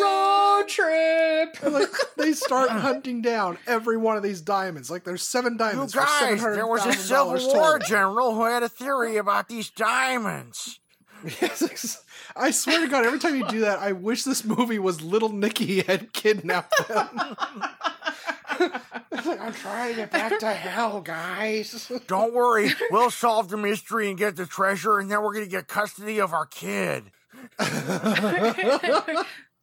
Road 0.03 0.69
trip. 0.69 1.57
Like 1.63 1.89
they 2.17 2.33
start 2.33 2.71
hunting 2.71 3.23
down 3.23 3.59
every 3.67 3.97
one 3.97 4.17
of 4.17 4.23
these 4.23 4.41
diamonds. 4.41 4.91
Like 4.91 5.05
there's 5.05 5.23
seven 5.23 5.53
You 5.55 5.59
diamonds. 5.59 5.93
for 5.95 6.01
guys, 6.01 6.41
there 6.43 6.67
was 6.67 6.85
a 6.87 6.93
Civil 6.93 7.27
War 7.29 7.79
total. 7.79 7.89
general 7.89 8.35
who 8.35 8.45
had 8.45 8.63
a 8.63 8.69
theory 8.69 9.17
about 9.17 9.49
these 9.49 9.71
diamonds. 9.71 10.79
Yes, 11.41 12.03
I 12.35 12.51
swear 12.51 12.81
to 12.81 12.89
God, 12.89 13.07
every 13.07 13.21
time 13.21 13.37
you 13.37 13.47
do 13.47 13.61
that, 13.61 13.79
I 13.79 13.93
wish 13.93 14.25
this 14.25 14.45
movie 14.45 14.81
was 14.81 15.03
Little 15.03 15.29
Nicky 15.29 15.83
had 15.83 16.13
kidnapped 16.13 16.89
them. 16.89 17.37
It's 19.13 19.27
like, 19.27 19.41
I'm 19.41 19.53
trying 19.53 19.91
to 19.91 19.97
get 20.01 20.11
back 20.11 20.39
to 20.41 20.53
hell, 20.53 21.01
guys. 21.01 21.91
Don't 22.07 22.33
worry, 22.35 22.71
we'll 22.91 23.11
solve 23.11 23.49
the 23.49 23.57
mystery 23.57 24.09
and 24.09 24.19
get 24.19 24.37
the 24.37 24.47
treasure, 24.47 24.99
and 24.99 25.11
then 25.11 25.23
we're 25.23 25.35
gonna 25.35 25.47
get 25.47 25.69
custody 25.69 26.19
of 26.21 26.33
our 26.33 26.47
kid. 26.47 27.05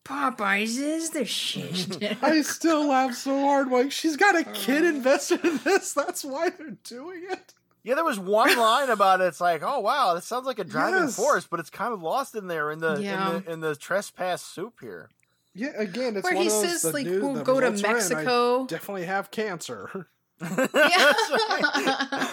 Popeyes 0.05 0.77
is 0.79 1.11
the 1.11 1.25
shit. 1.25 2.17
I 2.23 2.41
still 2.41 2.87
laugh 2.87 3.13
so 3.13 3.39
hard. 3.41 3.69
Like 3.69 3.91
she's 3.91 4.15
got 4.17 4.35
a 4.35 4.43
kid 4.43 4.83
uh. 4.83 4.87
invested 4.87 5.43
in 5.45 5.57
this. 5.59 5.93
That's 5.93 6.23
why 6.23 6.49
they're 6.49 6.77
doing 6.83 7.23
it. 7.29 7.53
Yeah, 7.83 7.95
there 7.95 8.03
was 8.03 8.19
one 8.19 8.57
line 8.57 8.89
about 8.89 9.21
it. 9.21 9.25
It's 9.25 9.39
like, 9.41 9.61
oh 9.63 9.79
wow, 9.79 10.13
this 10.15 10.25
sounds 10.25 10.45
like 10.45 10.59
a 10.59 10.63
driving 10.63 11.03
Yes. 11.03 11.15
force, 11.15 11.47
but 11.49 11.59
it's 11.59 11.69
kind 11.69 11.93
of 11.93 12.01
lost 12.01 12.35
in 12.35 12.47
there 12.47 12.71
in 12.71 12.79
the 12.79 12.99
Yeah. 13.01 13.37
in 13.37 13.43
the 13.43 13.51
in 13.53 13.59
the 13.61 13.75
trespass 13.75 14.41
soup 14.41 14.79
here. 14.81 15.09
Yeah, 15.55 15.69
again, 15.77 16.15
it's 16.15 16.23
Where 16.23 16.33
one 16.35 16.43
he 16.43 16.47
of 16.47 16.53
those, 16.61 16.81
says 16.81 16.93
like 16.93 17.05
dude- 17.05 17.21
we'll 17.23 17.43
go 17.43 17.59
to 17.59 17.71
results 17.71 18.09
in. 18.09 18.15
Mexico. 18.17 18.65
definitely 18.67 19.05
have 19.05 19.31
cancer. 19.31 20.07
Yeah. 20.41 21.13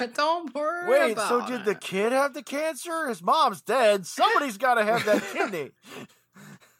Don't 0.14 0.54
worry. 0.54 0.88
Wait, 0.88 1.12
about 1.12 1.28
so 1.28 1.46
did 1.46 1.64
the 1.64 1.74
kid 1.74 2.12
have 2.12 2.34
the 2.34 2.42
cancer? 2.42 3.08
His 3.08 3.20
mom's 3.20 3.62
dead. 3.62 4.06
Somebody's 4.06 4.58
got 4.58 4.74
to 4.74 4.84
have 4.84 5.04
that 5.06 5.22
kidney. 5.32 5.72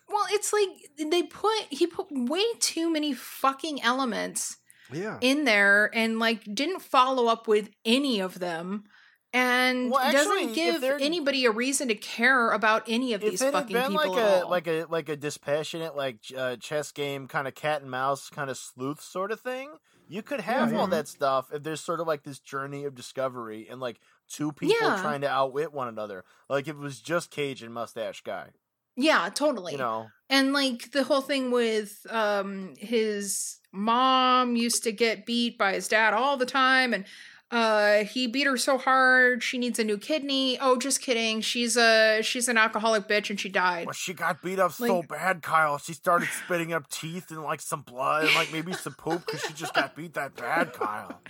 Well, 0.09 0.24
it's 0.30 0.53
like 0.53 0.68
they 1.11 1.24
put 1.24 1.53
he 1.70 1.89
put 1.89 2.07
way 2.11 2.45
too 2.61 2.93
many 2.93 3.12
fucking 3.12 3.82
elements 3.82 4.59
Yeah. 4.93 5.18
in 5.20 5.43
there 5.45 5.91
and 5.93 6.20
like 6.20 6.45
didn't 6.55 6.82
follow 6.82 7.26
up 7.26 7.49
with 7.49 7.70
any 7.84 8.20
of 8.20 8.39
them 8.39 8.84
and 9.32 9.90
Well, 9.90 10.00
actually, 10.00 10.46
doesn't 10.46 10.54
give 10.54 10.82
anybody 11.00 11.44
a 11.44 11.50
reason 11.50 11.88
to 11.88 11.94
care 11.94 12.50
about 12.52 12.84
any 12.88 13.12
of 13.12 13.22
If 13.22 13.30
these 13.32 13.42
it 13.42 13.46
had 13.46 13.52
fucking 13.54 13.72
been 13.74 13.90
people 13.92 14.12
like 14.14 14.22
at 14.22 14.42
a 14.42 14.44
all. 14.44 14.50
like 14.50 14.66
a 14.66 14.84
like 14.88 15.08
a 15.08 15.16
dispassionate 15.16 15.96
like 15.96 16.18
uh, 16.36 16.56
chess 16.56 16.92
game 16.92 17.26
kind 17.28 17.46
of 17.48 17.54
cat 17.54 17.82
and 17.82 17.90
mouse 17.90 18.30
kind 18.30 18.50
of 18.50 18.56
sleuth 18.56 19.00
sort 19.02 19.30
of 19.32 19.40
thing, 19.40 19.72
you 20.08 20.22
could 20.22 20.40
have 20.40 20.70
Yeah, 20.72 20.78
all 20.78 20.84
yeah. 20.84 20.96
that 20.96 21.08
stuff 21.08 21.48
if 21.52 21.62
there's 21.62 21.80
sort 21.80 22.00
of 22.00 22.06
like 22.06 22.22
this 22.22 22.38
journey 22.38 22.84
of 22.84 22.94
discovery 22.94 23.66
and 23.70 23.80
like 23.80 24.00
two 24.28 24.52
people 24.52 24.76
Yeah. 24.80 25.00
trying 25.02 25.20
to 25.22 25.28
outwit 25.28 25.72
one 25.72 25.88
another. 25.88 26.24
Like 26.48 26.68
if 26.68 26.76
it 26.76 26.80
was 26.80 27.00
just 27.00 27.30
Cage 27.30 27.62
and 27.62 27.74
Mustache 27.74 28.22
Guy, 28.22 28.50
yeah, 28.96 29.28
totally. 29.34 29.72
you 29.72 29.78
know. 29.78 30.06
and 30.30 30.52
like 30.52 30.92
the 30.92 31.02
whole 31.04 31.20
thing 31.20 31.50
with 31.50 32.06
um 32.10 32.74
his 32.78 33.58
mom 33.72 34.56
used 34.56 34.82
to 34.84 34.92
get 34.92 35.26
beat 35.26 35.58
by 35.58 35.74
his 35.74 35.86
dad 35.88 36.14
all 36.14 36.36
the 36.38 36.46
time 36.46 36.94
and 36.94 37.04
uh 37.53 38.03
he 38.05 38.26
beat 38.26 38.44
her 38.47 38.57
so 38.57 38.76
hard 38.76 39.40
she 39.42 39.57
needs 39.57 39.78
a 39.78 39.84
new 39.84 39.97
kidney 39.97 40.59
oh 40.61 40.76
just 40.76 41.01
kidding 41.01 41.40
she's 41.40 41.76
a 41.76 42.20
she's 42.22 42.49
an 42.49 42.59
alcoholic 42.59 43.07
bitch 43.07 43.30
and 43.30 43.38
she 43.38 43.49
died 43.49 43.86
Well, 43.86 43.92
she 43.92 44.14
got 44.14 44.42
beat 44.42 44.59
up 44.59 44.72
so 44.72 45.03
bad, 45.05 45.42
Kyle. 45.42 45.78
She 45.78 45.92
started 45.92 46.28
spitting 46.44 46.72
up 46.72 46.88
teeth 46.90 47.30
and 47.30 47.42
like 47.44 47.61
some 47.61 47.82
blood 47.82 48.24
and 48.24 48.34
like 48.34 48.53
maybe 48.53 48.72
some 48.72 48.94
poop 48.94 49.24
because 49.24 49.42
she 49.42 49.53
just 49.53 49.74
got 49.74 49.94
beat 49.94 50.14
that 50.14 50.34
bad, 50.34 50.72
Kyle. 50.72 51.20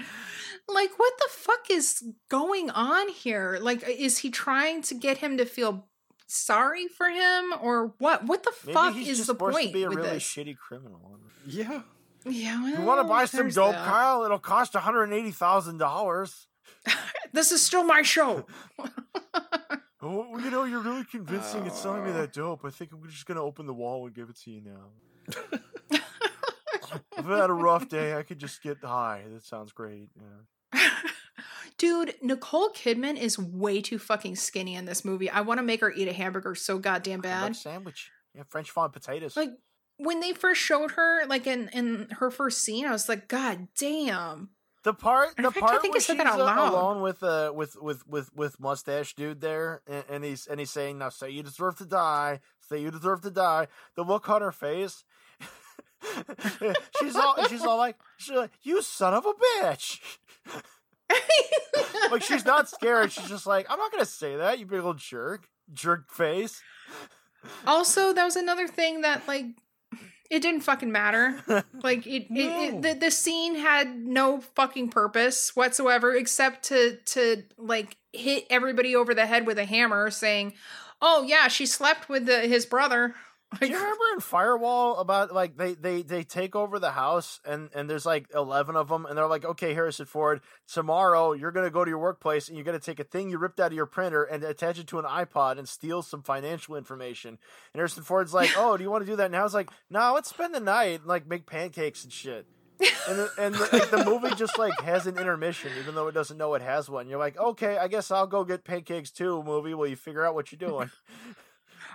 like 0.68 0.90
what 0.98 1.12
the 1.18 1.28
fuck 1.30 1.70
is 1.70 2.02
going 2.30 2.70
on 2.70 3.08
here 3.10 3.58
like 3.60 3.86
is 3.86 4.18
he 4.18 4.30
trying 4.30 4.80
to 4.82 4.94
get 4.94 5.18
him 5.18 5.36
to 5.36 5.44
feel 5.44 5.86
sorry 6.26 6.88
for 6.88 7.08
him 7.08 7.52
or 7.60 7.94
what 7.98 8.24
what 8.24 8.42
the 8.42 8.52
Maybe 8.64 8.72
fuck 8.74 8.94
he's 8.94 9.08
is 9.10 9.16
just 9.18 9.28
the 9.28 9.34
supposed 9.34 9.54
point 9.54 9.68
to 9.68 9.72
be 9.74 9.82
a 9.82 9.88
with 9.88 9.98
really 9.98 10.08
this 10.10 10.24
shitty 10.24 10.56
criminal. 10.56 11.18
Yeah. 11.46 11.82
Yeah 12.28 12.78
You 12.78 12.84
want 12.84 13.00
to 13.00 13.08
buy 13.08 13.24
some 13.26 13.48
dope, 13.48 13.72
that. 13.72 13.84
Kyle? 13.86 14.24
It'll 14.24 14.38
cost 14.38 14.74
one 14.74 14.82
hundred 14.82 15.12
eighty 15.12 15.30
thousand 15.30 15.78
dollars. 15.78 16.46
this 17.32 17.52
is 17.52 17.62
still 17.62 17.84
my 17.84 18.02
show 18.02 18.46
Oh, 20.02 20.38
you 20.38 20.50
know, 20.50 20.64
you're 20.64 20.80
really 20.82 21.04
convincing 21.04 21.66
at 21.66 21.74
selling 21.74 22.04
me 22.04 22.12
that 22.12 22.32
dope. 22.32 22.64
I 22.64 22.70
think 22.70 22.92
I'm 22.92 23.02
just 23.08 23.26
gonna 23.26 23.42
open 23.42 23.66
the 23.66 23.74
wall 23.74 24.06
and 24.06 24.14
give 24.14 24.28
it 24.28 24.36
to 24.44 24.50
you 24.50 24.60
now. 24.60 24.90
I've 27.18 27.24
had 27.24 27.50
a 27.50 27.54
rough 27.54 27.88
day. 27.88 28.14
I 28.16 28.22
could 28.22 28.38
just 28.38 28.62
get 28.62 28.78
high. 28.84 29.24
That 29.32 29.42
sounds 29.44 29.72
great. 29.72 30.10
Yeah. 30.72 30.80
Dude, 31.78 32.14
Nicole 32.22 32.70
Kidman 32.70 33.18
is 33.18 33.38
way 33.38 33.82
too 33.82 33.98
fucking 33.98 34.36
skinny 34.36 34.76
in 34.76 34.84
this 34.84 35.04
movie. 35.04 35.28
I 35.28 35.42
want 35.42 35.58
to 35.58 35.62
make 35.64 35.80
her 35.80 35.90
eat 35.92 36.08
a 36.08 36.12
hamburger 36.12 36.54
so 36.54 36.78
goddamn 36.78 37.20
bad. 37.20 37.54
sandwich. 37.56 38.10
Yeah, 38.34 38.44
French 38.48 38.70
fond 38.70 38.92
potatoes. 38.92 39.36
Like 39.36 39.50
when 39.98 40.20
they 40.20 40.32
first 40.32 40.60
showed 40.60 40.92
her, 40.92 41.26
like 41.26 41.46
in 41.46 41.68
in 41.68 42.08
her 42.18 42.30
first 42.30 42.62
scene, 42.62 42.86
I 42.86 42.92
was 42.92 43.08
like, 43.08 43.28
God 43.28 43.68
damn. 43.78 44.50
the 44.82 44.94
part, 44.94 45.36
the 45.36 45.50
fact, 45.50 45.64
I 45.64 45.78
think 45.78 45.96
I 45.96 45.98
said 45.98 46.14
she's 46.14 46.18
that 46.18 46.26
out 46.26 46.40
uh, 46.40 46.44
loud. 46.44 46.72
alone 46.72 47.02
with 47.02 47.22
uh 47.22 47.52
with 47.54 47.76
with 47.80 48.06
with 48.06 48.34
with 48.34 48.60
mustache 48.60 49.14
dude 49.14 49.40
there, 49.40 49.82
and, 49.86 50.04
and 50.08 50.24
he's 50.24 50.46
and 50.46 50.60
he's 50.60 50.70
saying, 50.70 50.98
"Now 50.98 51.08
say 51.08 51.30
you 51.30 51.42
deserve 51.42 51.76
to 51.78 51.84
die. 51.86 52.40
Say 52.60 52.80
you 52.80 52.90
deserve 52.90 53.22
to 53.22 53.30
die." 53.30 53.68
The 53.94 54.02
look 54.02 54.28
on 54.28 54.42
her 54.42 54.52
face. 54.52 55.04
she's 57.00 57.16
all 57.16 57.36
she's 57.48 57.62
all 57.62 57.78
like 57.78 57.96
she's 58.18 58.36
like 58.36 58.50
you 58.62 58.80
son 58.82 59.14
of 59.14 59.24
a 59.26 59.32
bitch 59.32 59.98
like 62.12 62.22
she's 62.22 62.44
not 62.44 62.68
scared 62.68 63.10
she's 63.10 63.28
just 63.28 63.46
like 63.46 63.66
i'm 63.70 63.78
not 63.78 63.90
gonna 63.90 64.04
say 64.04 64.36
that 64.36 64.58
you 64.58 64.66
big 64.66 64.82
old 64.82 64.98
jerk 64.98 65.48
jerk 65.72 66.12
face 66.12 66.62
also, 67.66 68.12
that 68.12 68.24
was 68.24 68.36
another 68.36 68.68
thing 68.68 69.02
that 69.02 69.26
like 69.26 69.46
it 70.30 70.40
didn't 70.40 70.62
fucking 70.62 70.92
matter. 70.92 71.40
Like 71.82 72.06
it, 72.06 72.26
it, 72.30 72.74
it 72.74 72.82
the, 72.82 72.94
the 72.94 73.10
scene 73.10 73.54
had 73.54 73.96
no 73.96 74.40
fucking 74.40 74.88
purpose 74.88 75.54
whatsoever 75.54 76.14
except 76.14 76.64
to 76.64 76.96
to 77.06 77.44
like 77.58 77.96
hit 78.12 78.46
everybody 78.50 78.96
over 78.96 79.14
the 79.14 79.26
head 79.26 79.46
with 79.46 79.58
a 79.58 79.64
hammer 79.64 80.10
saying, 80.10 80.54
"Oh 81.00 81.22
yeah, 81.22 81.48
she 81.48 81.66
slept 81.66 82.08
with 82.08 82.26
the, 82.26 82.40
his 82.40 82.66
brother." 82.66 83.14
Do 83.60 83.66
you 83.66 83.76
remember 83.76 84.04
in 84.14 84.20
Firewall 84.20 84.98
about 84.98 85.32
like 85.32 85.56
they 85.56 85.74
they 85.74 86.02
they 86.02 86.24
take 86.24 86.56
over 86.56 86.80
the 86.80 86.90
house 86.90 87.40
and 87.44 87.70
and 87.74 87.88
there's 87.88 88.04
like 88.04 88.26
eleven 88.34 88.74
of 88.74 88.88
them 88.88 89.06
and 89.06 89.16
they're 89.16 89.28
like, 89.28 89.44
okay, 89.44 89.72
Harrison 89.72 90.04
Ford, 90.04 90.40
tomorrow 90.66 91.32
you're 91.32 91.52
gonna 91.52 91.70
go 91.70 91.84
to 91.84 91.88
your 91.88 92.00
workplace 92.00 92.48
and 92.48 92.56
you're 92.56 92.64
gonna 92.64 92.80
take 92.80 92.98
a 92.98 93.04
thing 93.04 93.30
you 93.30 93.38
ripped 93.38 93.60
out 93.60 93.68
of 93.68 93.76
your 93.76 93.86
printer 93.86 94.24
and 94.24 94.42
attach 94.42 94.80
it 94.80 94.88
to 94.88 94.98
an 94.98 95.04
iPod 95.04 95.58
and 95.58 95.68
steal 95.68 96.02
some 96.02 96.22
financial 96.22 96.74
information. 96.74 97.30
And 97.30 97.78
Harrison 97.78 98.02
Ford's 98.02 98.34
like, 98.34 98.50
oh, 98.56 98.76
do 98.76 98.82
you 98.82 98.90
want 98.90 99.04
to 99.04 99.10
do 99.10 99.16
that 99.16 99.30
now? 99.30 99.44
It's 99.44 99.54
like, 99.54 99.70
no, 99.90 100.12
let's 100.14 100.28
spend 100.28 100.52
the 100.52 100.60
night 100.60 101.00
and 101.00 101.06
like 101.06 101.28
make 101.28 101.46
pancakes 101.46 102.02
and 102.02 102.12
shit. 102.12 102.46
And 103.08 103.18
the, 103.18 103.30
and 103.38 103.54
the, 103.54 103.68
like, 103.72 103.90
the 103.90 104.04
movie 104.04 104.34
just 104.34 104.58
like 104.58 104.78
has 104.80 105.06
an 105.06 105.18
intermission, 105.18 105.70
even 105.78 105.94
though 105.94 106.08
it 106.08 106.12
doesn't 106.12 106.36
know 106.36 106.54
it 106.54 106.62
has 106.62 106.90
one. 106.90 107.08
You're 107.08 107.20
like, 107.20 107.38
okay, 107.38 107.78
I 107.78 107.86
guess 107.86 108.10
I'll 108.10 108.26
go 108.26 108.44
get 108.44 108.64
pancakes 108.64 109.12
too. 109.12 109.42
Movie, 109.44 109.72
while 109.72 109.86
you 109.86 109.96
figure 109.96 110.26
out 110.26 110.34
what 110.34 110.50
you're 110.50 110.68
doing. 110.68 110.90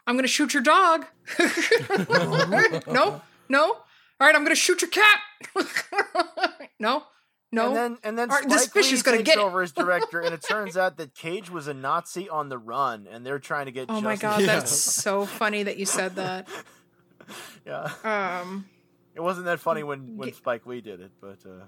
I'm 0.07 0.15
gonna 0.15 0.27
shoot 0.27 0.53
your 0.53 0.63
dog. 0.63 1.05
no, 2.87 3.21
no. 3.49 3.63
All 3.73 4.27
right, 4.27 4.35
I'm 4.35 4.43
gonna 4.43 4.55
shoot 4.55 4.81
your 4.81 4.89
cat. 4.91 5.19
no, 6.79 7.03
no. 7.51 7.67
And 7.67 7.75
then 7.75 7.97
and 8.03 8.17
then 8.19 8.29
right, 8.29 8.47
this 8.47 8.67
fish 8.67 8.91
is 8.91 9.03
gonna 9.03 9.17
takes 9.17 9.29
get 9.29 9.37
over 9.37 9.61
as 9.61 9.71
director, 9.73 10.19
and 10.19 10.33
it 10.33 10.41
turns 10.43 10.77
out 10.77 10.97
that 10.97 11.15
Cage 11.15 11.49
was 11.49 11.67
a 11.67 11.73
Nazi 11.73 12.29
on 12.29 12.49
the 12.49 12.57
run, 12.57 13.07
and 13.09 13.25
they're 13.25 13.39
trying 13.39 13.65
to 13.65 13.71
get. 13.71 13.87
oh 13.89 14.01
my 14.01 14.15
justice. 14.15 14.21
god, 14.21 14.39
Yeah. 14.41 14.45
that's 14.47 14.71
so 14.71 15.25
funny 15.25 15.63
that 15.63 15.77
you 15.77 15.85
said 15.85 16.15
that. 16.15 16.47
Yeah, 17.65 17.89
Um, 18.03 18.65
it 19.15 19.21
wasn't 19.21 19.45
that 19.45 19.59
funny 19.59 19.83
when 19.83 20.17
when 20.17 20.33
Spike 20.33 20.65
Lee 20.65 20.81
did 20.81 20.99
it, 21.01 21.11
but 21.21 21.37
uh, 21.45 21.65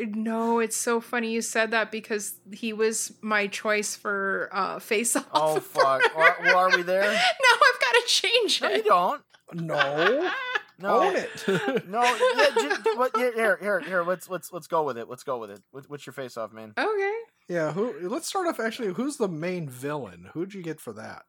no, 0.00 0.58
it's 0.60 0.76
so 0.76 1.00
funny 1.00 1.30
you 1.30 1.42
said 1.42 1.70
that 1.72 1.90
because 1.90 2.34
he 2.52 2.72
was 2.72 3.12
my 3.20 3.46
choice 3.46 3.96
for 3.96 4.48
uh, 4.52 4.78
Face 4.78 5.16
Off. 5.16 5.26
oh 5.32 5.60
fuck, 5.60 6.02
are, 6.16 6.36
well, 6.42 6.56
are 6.58 6.76
we 6.76 6.82
there? 6.82 7.02
now 7.12 7.12
I've 7.12 7.80
got 7.80 7.92
to 7.92 8.02
change 8.06 8.62
No, 8.62 8.68
you 8.70 8.82
don't. 8.82 9.22
No. 9.52 10.30
No, 10.78 11.00
Own 11.02 11.16
it. 11.16 11.46
no. 11.88 12.02
Yeah, 12.02 12.46
ju- 12.58 12.96
what, 12.96 13.14
here, 13.14 13.32
here, 13.34 13.58
here, 13.60 13.80
here. 13.80 14.02
Let's 14.02 14.30
let's 14.30 14.50
let's 14.50 14.66
go 14.66 14.82
with 14.82 14.96
it. 14.96 15.10
Let's 15.10 15.24
go 15.24 15.36
with 15.38 15.50
it. 15.50 15.60
What, 15.72 15.90
what's 15.90 16.06
your 16.06 16.14
face 16.14 16.38
off, 16.38 16.52
man? 16.54 16.72
Okay. 16.78 17.14
yeah, 17.48 17.72
who 17.72 18.08
let's 18.08 18.26
start 18.26 18.46
off 18.46 18.58
actually, 18.58 18.94
who's 18.94 19.18
the 19.18 19.28
main 19.28 19.68
villain? 19.68 20.30
Who'd 20.32 20.54
you 20.54 20.62
get 20.62 20.80
for 20.80 20.94
that? 20.94 21.24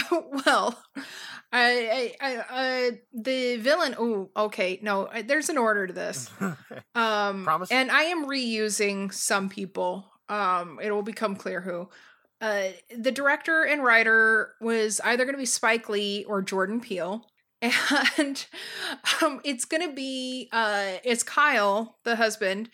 well, 0.46 0.82
I, 1.52 2.12
I, 2.20 2.38
I, 2.50 2.88
uh, 2.88 2.90
the 3.12 3.56
villain. 3.56 3.94
Oh, 3.98 4.30
okay. 4.36 4.78
No, 4.82 5.06
I- 5.06 5.22
there's 5.22 5.48
an 5.48 5.58
order 5.58 5.86
to 5.86 5.92
this. 5.92 6.30
Um, 6.94 7.44
Promise? 7.44 7.70
And 7.70 7.90
I 7.90 8.04
am 8.04 8.26
reusing 8.26 9.12
some 9.12 9.50
people. 9.50 10.10
Um, 10.30 10.78
it 10.82 10.90
will 10.90 11.02
become 11.02 11.36
clear 11.36 11.60
who. 11.60 11.88
Uh, 12.40 12.68
the 12.96 13.12
director 13.12 13.64
and 13.64 13.84
writer 13.84 14.54
was 14.60 15.00
either 15.04 15.24
going 15.24 15.34
to 15.34 15.38
be 15.38 15.44
Spike 15.46 15.88
Lee 15.90 16.24
or 16.24 16.40
Jordan 16.42 16.80
Peele, 16.80 17.26
and 17.62 18.46
um, 19.22 19.40
it's 19.44 19.66
going 19.66 19.86
to 19.86 19.94
be 19.94 20.48
uh, 20.52 20.92
it's 21.04 21.22
Kyle, 21.22 21.98
the 22.04 22.16
husband, 22.16 22.70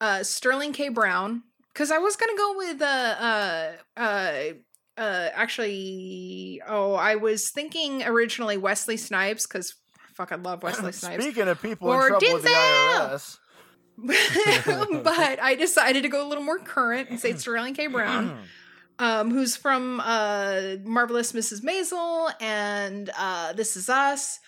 uh, 0.00 0.22
Sterling 0.22 0.72
K. 0.72 0.88
Brown. 0.90 1.42
Because 1.72 1.90
I 1.90 1.98
was 1.98 2.16
going 2.16 2.30
to 2.30 2.38
go 2.38 2.54
with 2.56 2.82
uh, 2.82 2.84
uh, 2.84 3.72
uh, 3.96 4.42
uh, 4.96 5.28
actually, 5.32 6.60
oh, 6.66 6.94
I 6.94 7.16
was 7.16 7.50
thinking 7.50 8.02
originally 8.04 8.56
Wesley 8.56 8.96
Snipes 8.96 9.46
because 9.46 9.74
fuck, 10.14 10.32
I 10.32 10.36
love 10.36 10.62
Wesley 10.62 10.92
Snipes. 10.92 11.24
Speaking 11.24 11.48
of 11.48 11.60
people 11.60 11.88
Or 11.88 12.02
in 12.02 12.08
trouble 12.08 12.34
with 12.34 12.42
the 12.42 12.48
IRS, 12.48 13.38
but 15.04 15.42
I 15.42 15.54
decided 15.54 16.02
to 16.02 16.08
go 16.08 16.26
a 16.26 16.28
little 16.28 16.44
more 16.44 16.58
current 16.58 17.10
and 17.10 17.20
say 17.20 17.34
Sterling 17.34 17.74
K. 17.74 17.86
Brown, 17.86 18.38
um, 18.98 19.30
who's 19.30 19.56
from 19.56 20.00
uh, 20.00 20.76
Marvelous 20.84 21.32
Mrs. 21.32 21.62
Maisel 21.62 22.32
and 22.40 23.10
uh, 23.18 23.52
This 23.52 23.76
Is 23.76 23.88
Us. 23.88 24.40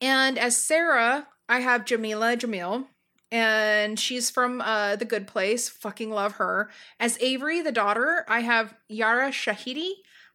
And 0.00 0.38
as 0.38 0.56
Sarah, 0.56 1.26
I 1.48 1.60
have 1.60 1.84
Jameela 1.84 2.36
Jamil, 2.36 2.86
and 3.30 3.98
she's 3.98 4.30
from 4.30 4.60
uh, 4.60 4.96
The 4.96 5.04
Good 5.04 5.26
Place. 5.26 5.68
Fucking 5.68 6.10
love 6.10 6.32
her. 6.32 6.70
As 6.98 7.18
Avery, 7.20 7.60
the 7.60 7.72
daughter, 7.72 8.24
I 8.28 8.40
have 8.40 8.74
Yara 8.88 9.30
Shahidi 9.30 9.90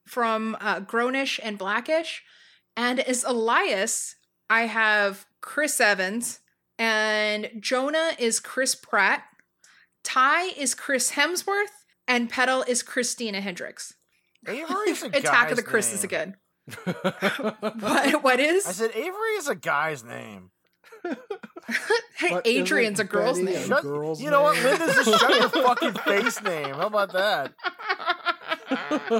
from 0.06 0.56
uh, 0.62 0.80
Grownish 0.82 1.40
and 1.44 1.58
Blackish. 1.58 2.24
And 2.78 3.00
as 3.00 3.24
Elias, 3.24 4.16
I 4.50 4.62
have 4.62 5.26
Chris 5.42 5.80
Evans, 5.80 6.40
and 6.78 7.50
Jonah 7.60 8.12
is 8.20 8.40
Chris 8.40 8.76
Pratt. 8.76 9.24
Ty 10.04 10.50
is 10.58 10.76
Chris 10.76 11.12
Hemsworth, 11.12 11.72
and 12.08 12.30
Petal 12.30 12.64
is 12.68 12.84
Christina 12.84 13.42
Hendricks. 13.42 13.94
Avery's 14.48 15.04
a 15.04 15.08
Attack 15.08 15.52
of 15.52 15.58
the 15.58 15.64
guy's 15.64 15.72
Chris's 15.72 16.04
name. 16.04 16.06
again. 16.06 16.36
What? 17.80 18.24
What 18.24 18.40
is? 18.40 18.66
I 18.68 18.72
said 18.72 18.92
Avery 18.92 19.36
is 19.38 19.48
a 19.48 19.56
guy's 19.56 20.04
name. 20.04 20.52
Hey, 22.18 22.30
But 22.30 22.48
Adrian's 22.48 23.00
a 23.00 23.04
girl's 23.04 23.40
Betty 23.40 23.58
name. 23.58 23.68
Shut- 23.68 23.82
girl's 23.84 24.22
you 24.22 24.30
know 24.30 24.44
what? 24.44 24.56
Linda's 24.64 24.96
just 25.06 25.20
shut 25.20 25.36
your 25.36 25.50
fucking 25.50 25.94
face 25.94 26.42
name. 26.44 26.74
How 26.76 26.88
about 26.88 27.12
that? 27.14 27.54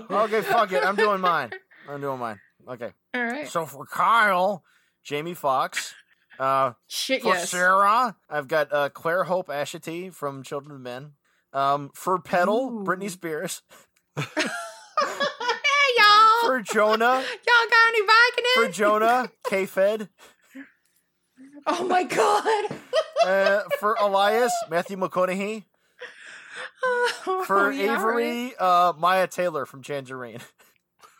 Okay, 0.10 0.42
fuck 0.42 0.72
it. 0.72 0.84
I'm 0.84 0.96
doing 0.96 1.22
mine. 1.22 1.52
I'm 1.88 2.02
doing 2.02 2.18
mine. 2.20 2.40
Okay. 2.68 2.92
All 3.14 3.24
right. 3.24 3.48
So 3.48 3.66
for 3.66 3.86
Kyle, 3.86 4.64
Jamie 5.04 5.34
Foxx. 5.36 5.94
Uh, 6.40 6.72
Shit, 6.88 7.22
for 7.22 7.30
yes. 7.36 7.50
Sarah, 7.52 8.16
I've 8.30 8.48
got 8.48 8.74
uh, 8.74 8.90
Clare-Hope 8.90 9.48
Ashitey 9.50 10.14
from 10.14 10.42
Children 10.44 10.76
of 10.76 10.82
Men. 10.82 11.12
Um, 11.54 11.92
for 11.94 12.20
Petal, 12.20 12.70
Ooh. 12.72 12.84
Britney 12.84 13.10
Spears. 13.10 13.62
hey 14.18 14.24
y'all, 15.98 16.46
For 16.46 16.62
Jonah, 16.62 17.06
y'all 17.06 17.70
got 17.70 17.88
any 17.88 18.02
Viking 18.02 18.46
for? 18.56 18.68
Jonah, 18.72 19.30
K-Fed. 19.48 20.10
Oh 21.68 21.88
my 21.88 22.04
god. 22.04 22.80
Uh, 23.26 23.62
for 23.80 23.96
Elias, 24.00 24.54
Matthew 24.70 24.98
McConaughey. 24.98 25.64
For 27.46 27.68
Oh, 27.68 27.70
yeah, 27.70 27.96
Avery, 27.96 28.54
uh, 28.60 28.94
Mya 28.98 29.28
Taylor 29.28 29.66
from 29.66 29.82
Tangerine. 29.82 30.42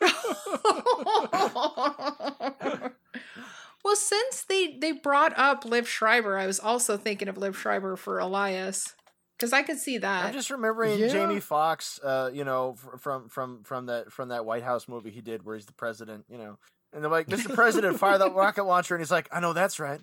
well, 3.84 3.96
since 3.96 4.44
they 4.44 4.76
they 4.78 4.92
brought 4.92 5.36
up 5.38 5.64
Liev 5.64 5.86
Schreiber, 5.86 6.38
I 6.38 6.46
was 6.46 6.60
also 6.60 6.96
thinking 6.96 7.28
of 7.28 7.36
Liev 7.36 7.54
Schreiber 7.54 7.96
for 7.96 8.18
Elias 8.18 8.94
because 9.36 9.52
I 9.52 9.62
could 9.62 9.78
see 9.78 9.98
that. 9.98 10.26
I'm 10.26 10.32
just 10.32 10.50
remembering 10.50 10.98
Yeah. 10.98 11.08
Jamie 11.08 11.40
Foxx, 11.40 12.00
uh, 12.02 12.30
you 12.32 12.44
know, 12.44 12.76
from 12.98 13.28
from 13.28 13.62
from 13.64 13.86
that 13.86 14.12
from 14.12 14.28
that 14.28 14.44
White 14.44 14.62
House 14.62 14.88
movie 14.88 15.10
he 15.10 15.20
did 15.20 15.44
where 15.44 15.56
he's 15.56 15.66
the 15.66 15.72
president, 15.72 16.24
you 16.28 16.38
know. 16.38 16.58
And 16.96 17.04
they're 17.04 17.10
like, 17.10 17.26
"Mr. 17.26 17.54
President, 17.54 17.98
fire 17.98 18.16
that 18.16 18.34
rocket 18.34 18.64
launcher," 18.64 18.94
and 18.94 19.02
he's 19.02 19.10
like, 19.10 19.28
"I 19.30 19.38
know 19.38 19.52
that's 19.52 19.78
right." 19.78 20.00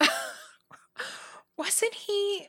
Wasn't 1.56 1.94
he 1.94 2.48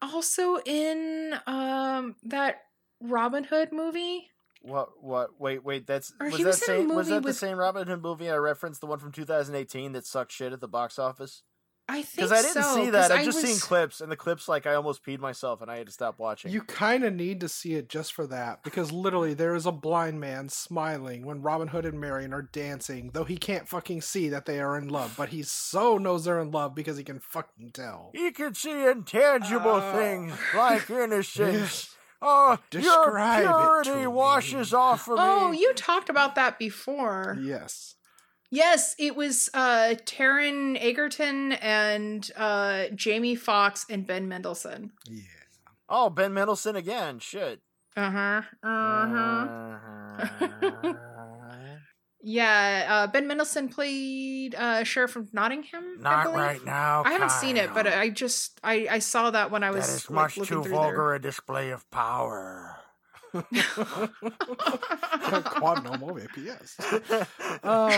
also 0.00 0.56
in 0.64 1.38
um 1.46 2.16
that 2.22 2.62
Robin 2.98 3.44
Hood 3.44 3.72
movie? 3.72 4.30
What? 4.62 5.04
What? 5.04 5.38
Wait, 5.38 5.62
wait. 5.62 5.86
That's 5.86 6.14
Or 6.18 6.30
was 6.30 6.38
that 6.38 6.46
was 6.46 6.64
same? 6.64 6.94
Was 6.94 7.08
that 7.08 7.24
the 7.24 7.34
same 7.34 7.58
Robin 7.58 7.86
Hood 7.86 8.00
movie 8.00 8.30
I 8.30 8.36
referenced? 8.36 8.80
The 8.80 8.86
one 8.86 8.98
from 9.00 9.12
2018 9.12 9.92
that 9.92 10.06
sucked 10.06 10.32
shit 10.32 10.54
at 10.54 10.60
the 10.60 10.66
box 10.66 10.98
office? 10.98 11.42
I 11.88 12.02
think 12.02 12.06
so. 12.06 12.16
Because 12.16 12.32
I 12.32 12.42
didn't 12.42 12.62
so, 12.64 12.74
see 12.74 12.82
'cause 12.84 12.92
that. 12.92 13.12
I've 13.12 13.20
I 13.20 13.24
just 13.24 13.40
seen 13.40 13.50
was- 13.50 13.62
clips, 13.62 14.00
and 14.00 14.10
the 14.10 14.16
clips 14.16 14.48
like 14.48 14.66
I 14.66 14.74
almost 14.74 15.04
peed 15.04 15.20
myself, 15.20 15.62
and 15.62 15.70
I 15.70 15.76
had 15.78 15.86
to 15.86 15.92
stop 15.92 16.18
watching. 16.18 16.50
You 16.50 16.62
kind 16.62 17.04
of 17.04 17.14
need 17.14 17.40
to 17.40 17.48
see 17.48 17.74
it 17.74 17.88
just 17.88 18.12
for 18.12 18.26
that 18.26 18.64
because 18.64 18.90
literally 18.90 19.34
there 19.34 19.54
is 19.54 19.66
a 19.66 19.72
blind 19.72 20.18
man 20.20 20.48
smiling 20.48 21.24
when 21.24 21.42
Robin 21.42 21.68
Hood 21.68 21.84
and 21.86 22.00
Marion 22.00 22.32
are 22.34 22.42
dancing, 22.42 23.10
though 23.14 23.22
he 23.24 23.36
can't 23.36 23.68
fucking 23.68 24.00
see 24.02 24.28
that 24.30 24.46
they 24.46 24.58
are 24.58 24.76
in 24.76 24.88
love, 24.88 25.14
but 25.16 25.28
he 25.28 25.42
so 25.44 25.96
knows 25.96 26.24
they're 26.24 26.40
in 26.40 26.50
love 26.50 26.74
because 26.74 26.96
he 26.96 27.04
can 27.04 27.20
fucking 27.20 27.70
tell. 27.72 28.10
He 28.14 28.32
can 28.32 28.54
see 28.54 28.84
intangible 28.86 29.74
Uh, 29.74 29.92
things 29.94 30.32
like 30.54 30.90
innocence. 30.90 31.94
Oh, 32.20 32.58
Describe 32.70 33.44
your 33.44 33.82
purity 33.82 34.00
me. 34.00 34.06
washes 34.08 34.72
off 34.74 35.06
of 35.06 35.18
Oh, 35.20 35.50
me. 35.50 35.58
Oh, 35.58 35.60
you 35.60 35.72
talked 35.74 36.08
about 36.08 36.34
that 36.34 36.58
before. 36.58 37.36
Yes. 37.40 37.94
Yes, 38.50 38.94
it 38.98 39.16
was 39.16 39.50
uh 39.54 39.94
Taron 40.04 40.76
Egerton 40.80 41.52
and 41.52 42.30
uh 42.36 42.86
Jamie 42.94 43.34
Foxx 43.36 43.86
and 43.90 44.06
Ben 44.06 44.28
Mendelsohn. 44.28 44.92
Yeah. 45.08 45.22
Oh, 45.88 46.10
Ben 46.10 46.32
Mendelsohn 46.34 46.76
again. 46.76 47.18
Shit. 47.18 47.60
Uh-huh. 47.96 48.42
Uh-huh. 48.62 49.48
Uh-huh. 50.18 50.92
Yeah, 52.28 52.86
uh 52.90 53.06
Ben 53.06 53.28
Mendelsohn 53.28 53.68
played 53.68 54.56
uh 54.56 54.82
Sheriff 54.82 55.14
of 55.14 55.32
Nottingham. 55.32 55.98
Not 56.00 56.24
believe. 56.24 56.38
right 56.38 56.64
now. 56.64 57.02
I 57.04 57.12
haven't 57.12 57.30
seen 57.30 57.56
it, 57.56 57.72
but 57.72 57.86
I 57.86 58.08
just 58.08 58.58
I 58.64 58.88
I 58.90 58.98
saw 58.98 59.30
that 59.30 59.52
when 59.52 59.62
I 59.62 59.70
was 59.70 59.86
that 59.86 59.94
is 59.94 60.10
like, 60.10 60.14
much 60.14 60.36
looking 60.38 60.56
too 60.56 60.62
through 60.64 60.72
vulgar 60.72 61.14
a 61.14 61.20
display 61.20 61.70
of 61.70 61.88
power. 61.92 62.78
Quad 65.44 65.84
no 65.84 65.96
more 65.98 66.20
APS. 66.20 67.26
Um, 67.62 67.90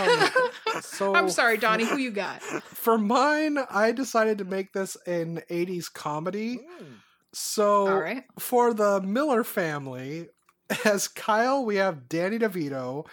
so 0.81 1.13
I'm 1.13 1.29
sorry, 1.29 1.57
Donnie. 1.57 1.85
Who 1.85 1.97
you 1.97 2.09
got? 2.11 2.41
For 2.41 2.97
mine, 2.97 3.59
I 3.69 3.91
decided 3.91 4.39
to 4.39 4.45
make 4.45 4.73
this 4.73 4.97
an 5.05 5.41
80s 5.51 5.93
comedy. 5.93 6.57
Mm. 6.57 6.85
So 7.33 7.87
All 7.87 7.99
right. 7.99 8.23
for 8.39 8.73
the 8.73 9.01
Miller 9.01 9.43
family, 9.43 10.29
as 10.85 11.07
Kyle, 11.07 11.63
we 11.65 11.75
have 11.75 12.09
Danny 12.09 12.39
DeVito. 12.39 13.05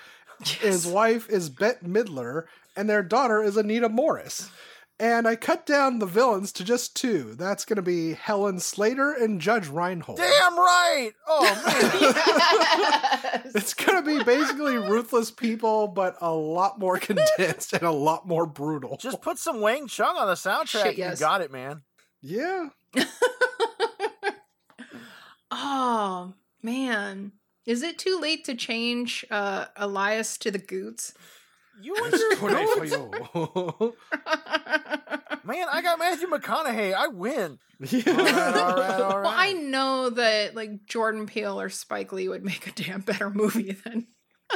His 0.45 0.87
wife 0.87 1.29
is 1.29 1.49
Bette 1.51 1.87
Midler, 1.87 2.45
and 2.77 2.89
their 2.89 3.03
daughter 3.03 3.43
is 3.43 3.57
Anita 3.57 3.89
Morris. 3.89 4.51
And 4.99 5.29
I 5.29 5.37
cut 5.37 5.67
down 5.67 5.99
the 5.99 6.07
villains 6.07 6.53
to 6.53 6.65
just 6.65 6.97
two. 6.97 7.35
That's 7.35 7.67
going 7.67 7.77
to 7.77 7.83
be 7.83 8.15
Helen 8.15 8.59
Slater 8.61 9.13
and 9.13 9.41
Judge 9.43 9.69
Reinhold. 9.69 10.17
Damn 10.17 10.57
right. 10.57 11.11
Oh 11.27 11.43
man. 11.67 13.43
It's 13.55 13.75
going 13.75 14.03
to 14.03 14.19
be 14.19 14.25
basically 14.25 14.77
ruthless 14.77 15.31
people, 15.31 15.89
but 15.89 16.17
a 16.21 16.33
lot 16.33 16.79
more 16.79 16.99
condensed 17.01 17.73
and 17.75 17.83
a 17.83 17.91
lot 17.91 18.27
more 18.27 18.47
brutal. 18.47 18.97
Just 18.99 19.21
put 19.23 19.39
some 19.39 19.61
Wang 19.61 19.87
Chung 19.87 20.17
on 20.17 20.27
the 20.27 20.35
soundtrack. 20.35 20.83
Shit, 20.83 20.99
yes. 20.99 21.21
You 21.21 21.27
got 21.27 21.41
it, 21.43 21.53
man. 21.53 21.83
yeah. 22.23 22.69
oh 25.51 26.33
man. 26.63 27.33
Is 27.67 27.83
it 27.83 27.99
too 27.99 28.19
late 28.21 28.45
to 28.45 28.55
change 28.55 29.25
uh 29.31 29.67
Elias 29.77 30.39
to 30.39 30.51
the 30.51 30.59
Goots? 30.59 31.13
You 31.81 31.95
and 31.97 32.15
It's 32.15 32.23
your 32.23 32.37
too 32.37 32.47
late 32.47 32.91
goats. 32.91 33.97
Man, 35.45 35.67
I 35.73 35.81
got 35.83 35.99
Matthew 35.99 36.27
McConaughey. 36.29 36.95
I 36.95 37.09
win. 37.09 37.59
yeah. 37.81 38.03
All 38.07 38.15
right, 38.17 38.35
all 38.37 38.77
right, 38.77 39.01
all 39.01 39.09
right. 39.19 39.23
Well, 39.23 39.35
I 39.35 39.53
know 39.53 40.11
that 40.11 40.55
like 40.55 40.87
Jordan 40.87 41.27
Peele 41.27 41.61
or 41.61 41.69
Spike 41.69 42.13
Lee 42.13 42.29
would 42.29 42.45
make 42.45 42.67
a 42.67 42.73
damn 42.73 43.01
better 43.03 43.31
movie 43.31 43.73
than 43.85 44.07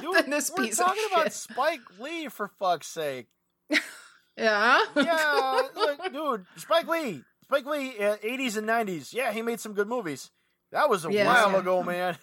Dude, 0.00 0.16
than 0.16 0.30
this 0.30 0.50
we're 0.56 0.64
piece 0.64 0.78
of 0.80 0.86
talking 0.86 1.02
about 1.12 1.24
shit. 1.24 1.32
Spike 1.34 1.80
Lee 2.00 2.28
for 2.28 2.48
fuck's 2.58 2.86
sake. 2.88 3.28
yeah. 4.36 4.78
Yeah, 4.96 5.62
look, 5.76 6.12
dude, 6.12 6.46
Spike 6.56 6.88
Lee, 6.88 7.22
Spike 7.44 7.66
Lee, 7.66 7.98
uh, 7.98 8.16
80s 8.16 8.56
and 8.56 8.66
90s. 8.68 9.12
Yeah, 9.12 9.32
he 9.32 9.42
made 9.42 9.60
some 9.60 9.74
good 9.74 9.88
movies. 9.88 10.30
That 10.72 10.88
was 10.88 11.04
a 11.04 11.12
Yes. 11.12 11.26
while 11.26 11.52
Yeah. 11.52 11.58
ago, 11.58 11.82
man. 11.82 12.16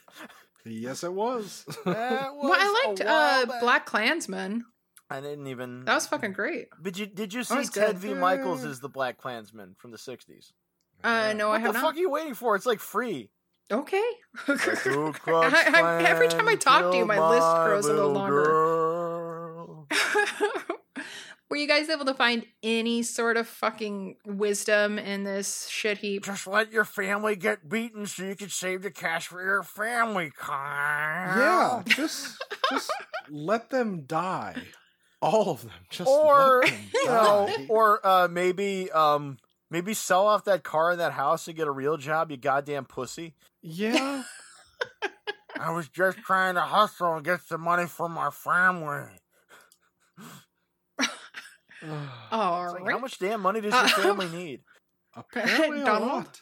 Yes, 0.65 1.03
it 1.03 1.13
was. 1.13 1.63
That 1.85 2.33
was 2.35 2.49
well, 2.49 2.53
I 2.53 2.83
a 2.85 2.89
liked 2.89 3.01
uh. 3.05 3.59
Black 3.61 3.85
Klansman. 3.85 4.65
I 5.09 5.21
didn't 5.21 5.47
even. 5.47 5.85
That 5.85 5.95
was 5.95 6.07
fucking 6.07 6.33
great. 6.33 6.67
Did 6.81 6.97
you 6.97 7.05
did 7.05 7.33
you 7.33 7.43
see 7.43 7.55
was 7.55 7.69
Ted 7.69 7.87
good. 7.87 7.97
V. 7.99 8.13
Michaels 8.13 8.65
as 8.65 8.79
the 8.81 8.89
Black 8.89 9.17
Klansman 9.17 9.75
from 9.77 9.91
the 9.91 9.97
60s? 9.97 10.51
Uh 11.03 11.33
no, 11.33 11.47
I 11.49 11.51
What 11.53 11.61
have 11.61 11.73
the 11.73 11.79
not. 11.79 11.85
fuck 11.89 11.95
are 11.95 11.99
you 11.99 12.09
waiting 12.09 12.33
for? 12.33 12.55
It's 12.55 12.65
like 12.65 12.79
free. 12.79 13.29
Okay. 13.71 14.03
I- 14.47 15.71
I- 15.73 16.03
every 16.03 16.27
time 16.27 16.47
I 16.47 16.55
talk 16.55 16.91
to 16.91 16.97
you, 16.97 17.05
my 17.05 17.15
killed 17.15 17.31
list 17.31 17.47
grows 17.65 17.85
a 17.85 17.93
little 17.93 18.11
little 18.11 18.21
longer. 18.21 19.85
Were 21.49 21.55
you 21.55 21.67
guys 21.67 21.87
able 21.87 22.03
to 22.05 22.13
find 22.13 22.45
any 22.61 23.03
sort 23.03 23.37
of 23.37 23.47
fucking 23.47 24.17
wisdom 24.25 24.99
in 24.99 25.23
this 25.23 25.69
shit 25.69 25.99
heap? 25.99 26.25
Just 26.25 26.45
let 26.45 26.73
your 26.73 26.83
family 26.83 27.37
get 27.37 27.69
beaten 27.69 28.05
so 28.05 28.23
you 28.23 28.35
can 28.35 28.49
save 28.49 28.81
the 28.81 28.91
cash 28.91 29.27
for 29.27 29.41
your 29.41 29.63
family, 29.63 30.29
car. 30.29 31.35
Yeah, 31.37 31.83
just 31.85 32.43
just 32.69 32.91
let 33.29 33.69
them 33.69 34.01
die. 34.01 34.61
All 35.21 35.49
of 35.51 35.61
them. 35.61 35.71
Just 35.89 36.07
or 36.09 36.63
them 36.65 36.73
you 36.93 37.05
know, 37.05 37.49
or 37.69 38.05
uh, 38.05 38.27
maybe 38.29 38.91
um, 38.91 39.37
maybe 39.71 39.93
sell 39.93 40.27
off 40.27 40.43
that 40.45 40.63
car 40.63 40.91
and 40.91 40.99
that 40.99 41.13
house 41.13 41.47
and 41.47 41.57
get 41.57 41.67
a 41.67 41.71
real 41.71 41.97
job. 41.97 42.29
You 42.31 42.37
goddamn 42.37 42.85
pussy. 42.85 43.33
yeah. 43.61 44.23
I 45.59 45.71
was 45.71 45.89
just 45.89 46.19
trying 46.19 46.53
to 46.53 46.61
hustle 46.61 47.15
and 47.15 47.25
get 47.25 47.41
some 47.41 47.61
money 47.61 47.87
for 47.87 48.07
my 48.07 48.29
family. 48.29 49.09
All 52.31 52.73
like, 52.73 52.83
right. 52.83 52.91
how 52.91 52.99
much 52.99 53.17
damn 53.17 53.41
money 53.41 53.61
does 53.61 53.73
your 53.73 53.83
Uh, 53.83 53.87
family 53.87 54.29
need? 54.37 54.61
Apparently 55.15 55.81
a 55.81 55.99
lot. 55.99 56.39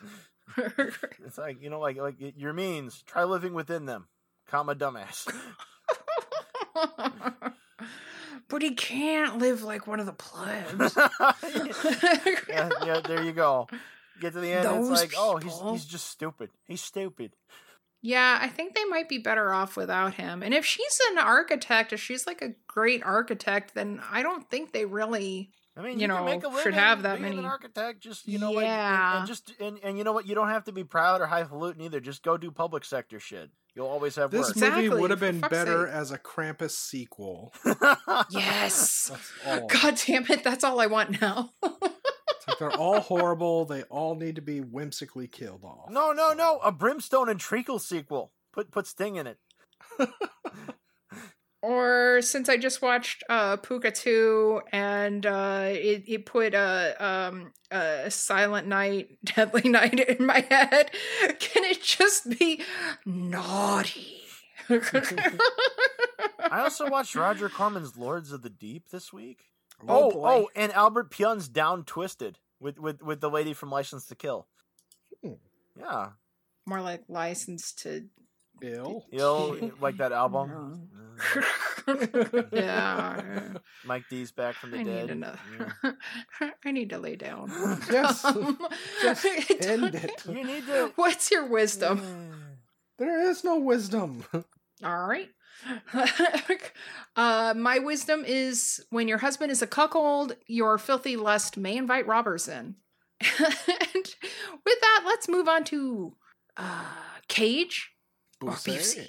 It's 1.26 1.38
like 1.38 1.62
you 1.62 1.70
know, 1.70 1.80
like 1.80 1.96
like 1.98 2.16
your 2.20 2.52
means. 2.52 3.04
Try 3.04 3.24
living 3.24 3.54
within 3.54 3.86
them, 3.86 4.08
comma 4.50 4.76
dumbass. 4.76 5.28
But 8.50 8.62
he 8.62 8.72
can't 8.76 9.38
live 9.40 9.64
like 9.64 9.88
one 9.88 10.00
of 10.00 10.06
the 10.06 10.14
plebs. 10.14 10.96
yeah, 12.50 12.70
yeah, 12.86 13.00
there 13.06 13.24
you 13.24 13.32
go. 13.32 13.68
Get 14.22 14.34
to 14.34 14.40
the 14.40 14.52
end, 14.52 14.66
Those 14.66 14.90
it's 14.92 15.02
like, 15.02 15.14
oh, 15.18 15.38
he's 15.38 15.54
people. 15.54 15.72
he's 15.74 15.86
just 15.86 16.08
stupid. 16.08 16.50
He's 16.66 16.82
stupid. 16.82 17.34
Yeah, 18.02 18.38
I 18.40 18.48
think 18.50 18.76
they 18.76 18.86
might 18.86 19.10
be 19.10 19.18
better 19.18 19.52
off 19.52 19.76
without 19.76 20.14
him. 20.14 20.44
And 20.44 20.54
if 20.54 20.64
she's 20.66 21.00
an 21.12 21.18
architect, 21.18 21.92
if 21.92 22.00
she's 22.00 22.28
like 22.28 22.42
a 22.42 22.54
great 22.68 23.04
architect, 23.04 23.74
then 23.74 24.00
I 24.12 24.22
don't 24.24 24.50
think 24.50 24.72
they 24.72 24.86
really. 24.86 25.50
I 25.78 25.82
mean, 25.82 25.94
You 25.98 26.04
you, 26.04 26.08
know, 26.08 26.18
can 26.18 26.26
make 26.26 26.44
a 26.44 26.48
living 26.48 26.64
should 26.64 26.74
have 26.76 27.02
that 27.02 27.20
many- 27.20 27.38
an 27.40 27.46
architect. 27.46 28.02
Just 28.02 28.28
you 28.28 28.40
know, 28.40 28.52
like, 28.52 28.66
and- 28.66 28.72
Yeah. 28.74 29.18
and, 29.20 29.28
just 29.28 29.52
and, 29.60 29.80
and 29.84 29.98
you 29.98 30.04
know 30.06 30.14
what, 30.14 30.26
you 30.28 30.34
don't 30.36 30.48
have 30.50 30.64
to 30.66 30.72
be 30.72 30.84
proud 30.86 31.20
or 31.20 31.26
highfalutin 31.26 31.82
either. 31.82 32.00
Just 32.00 32.24
go 32.24 32.38
do 32.38 32.52
public 32.52 32.86
sector 32.86 33.20
shit. 33.20 33.50
You'll 33.76 33.88
always 33.88 34.16
have 34.16 34.32
This 34.32 34.48
work. 34.48 34.52
Exactly, 34.52 34.90
movie 34.90 35.02
would 35.02 35.10
have 35.12 35.20
been 35.20 35.42
better 35.42 35.86
sake. 35.88 35.96
as 35.96 36.12
a 36.12 36.18
Krampus 36.18 36.72
sequel. 36.72 37.54
Yes. 38.30 39.12
That's. 39.44 39.82
God 39.82 40.00
damn 40.06 40.26
it, 40.32 40.44
that's 40.44 40.64
all 40.64 40.80
I 40.80 40.88
want 40.88 41.22
now. 41.22 41.52
It's 41.62 42.48
like 42.48 42.58
they're 42.60 42.72
all 42.72 43.02
horrible. 43.02 43.66
They 43.66 43.84
all 43.84 44.16
need 44.16 44.36
to 44.36 44.42
be 44.42 44.60
whimsically 44.60 45.28
killed 45.28 45.64
off. 45.64 45.90
no, 45.92 46.12
no, 46.14 46.34
no, 46.34 46.60
a 46.64 46.72
brimstone 46.72 47.28
and 47.30 47.40
treacle 47.40 47.80
sequel. 47.80 48.32
Put 48.54 48.72
put 48.72 48.88
Sting 48.88 49.18
in 49.18 49.28
it. 49.28 49.38
or 51.66 52.22
since 52.22 52.47
I 52.49 52.57
just 52.57 52.82
watched 52.82 53.24
uh 53.30 53.57
Pooka 53.57 53.93
2 53.93 54.61
and 54.72 55.26
uh 55.26 55.66
it, 55.70 56.03
it 56.07 56.26
put 56.26 56.53
a 56.53 56.95
um 57.05 57.51
a 57.72 58.09
Silent 58.11 58.68
Night, 58.68 59.18
Deadly 59.26 59.70
Night 59.70 59.99
in 59.99 60.26
my 60.26 60.45
head, 60.49 60.91
can 61.39 61.63
it 61.63 61.82
just 61.82 62.38
be 62.38 62.61
naughty? 63.05 64.22
I 64.70 66.61
also 66.61 66.89
watched 66.89 67.16
Roger 67.16 67.49
Corman's 67.49 67.97
Lords 67.97 68.32
of 68.32 68.41
the 68.41 68.49
Deep 68.49 68.89
this 68.89 69.11
week. 69.11 69.45
Oh, 69.88 70.11
Oh, 70.11 70.22
oh, 70.26 70.49
and 70.55 70.72
Albert 70.74 71.11
Pyun's 71.11 71.47
Down 71.49 71.84
Twisted 71.84 72.39
with 72.59 72.80
with 72.80 73.01
with 73.01 73.20
the 73.22 73.30
lady 73.30 73.53
from 73.53 73.70
License 73.72 74.05
to 74.07 74.16
Kill. 74.16 74.47
Hmm. 75.24 75.34
Yeah, 75.78 76.09
More 76.66 76.82
like 76.82 77.03
license 77.09 77.74
to 77.74 78.05
Bill. 78.60 79.06
you 79.12 79.20
know, 79.20 79.72
like 79.80 79.97
that 79.97 80.12
album. 80.12 80.89
yeah. 82.51 83.22
Mike 83.86 84.03
D's 84.10 84.32
back 84.32 84.56
from 84.56 84.72
the 84.72 84.80
I 84.80 84.84
need 84.84 84.93
dead. 84.93 85.10
another. 85.12 85.39
Yeah. 85.84 85.91
I 86.66 86.72
need 86.72 86.89
to 86.89 86.97
lay 86.97 87.16
down. 87.16 87.49
Yes. 87.89 88.24
Um, 88.26 88.58
Just 89.01 89.26
end 89.62 89.95
it. 89.95 90.24
You 90.28 90.43
need 90.43 90.66
to. 90.68 90.91
What's 90.95 91.32
your 91.32 91.45
wisdom? 91.45 92.01
There 92.97 93.30
is 93.30 93.43
no 93.43 93.60
wisdom. 93.60 94.24
All 94.84 95.08
right. 95.08 95.30
uh, 97.16 97.53
my 97.56 97.80
wisdom 97.80 98.24
is 98.26 98.84
when 98.89 99.08
your 99.08 99.20
husband 99.20 99.51
is 99.51 99.62
a 99.62 99.68
cuckold, 99.68 100.36
your 100.47 100.78
filthy 100.78 101.16
lust 101.16 101.56
may 101.58 101.78
invite 101.78 102.08
robbers 102.08 102.47
in. 102.47 102.76
and 103.22 104.16
with 104.66 104.82
that, 104.82 105.03
let's 105.06 105.30
move 105.30 105.47
on 105.47 105.64
to 105.66 106.14
uh, 106.58 106.86
Cage 107.28 107.91
Busey. 108.52 109.08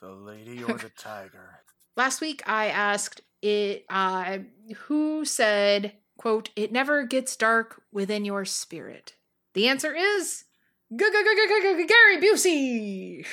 The 0.00 0.10
lady 0.10 0.62
or 0.62 0.76
the 0.78 0.90
tiger. 0.96 1.60
Last 1.96 2.20
week, 2.20 2.42
I 2.46 2.66
asked 2.66 3.20
it 3.42 3.84
uh, 3.88 4.38
who 4.76 5.24
said, 5.24 5.94
"quote 6.18 6.50
It 6.56 6.72
never 6.72 7.04
gets 7.04 7.36
dark 7.36 7.82
within 7.92 8.24
your 8.24 8.44
spirit." 8.44 9.14
The 9.54 9.68
answer 9.68 9.94
is 9.94 10.44
Gary 10.96 12.18
Busey. 12.20 13.26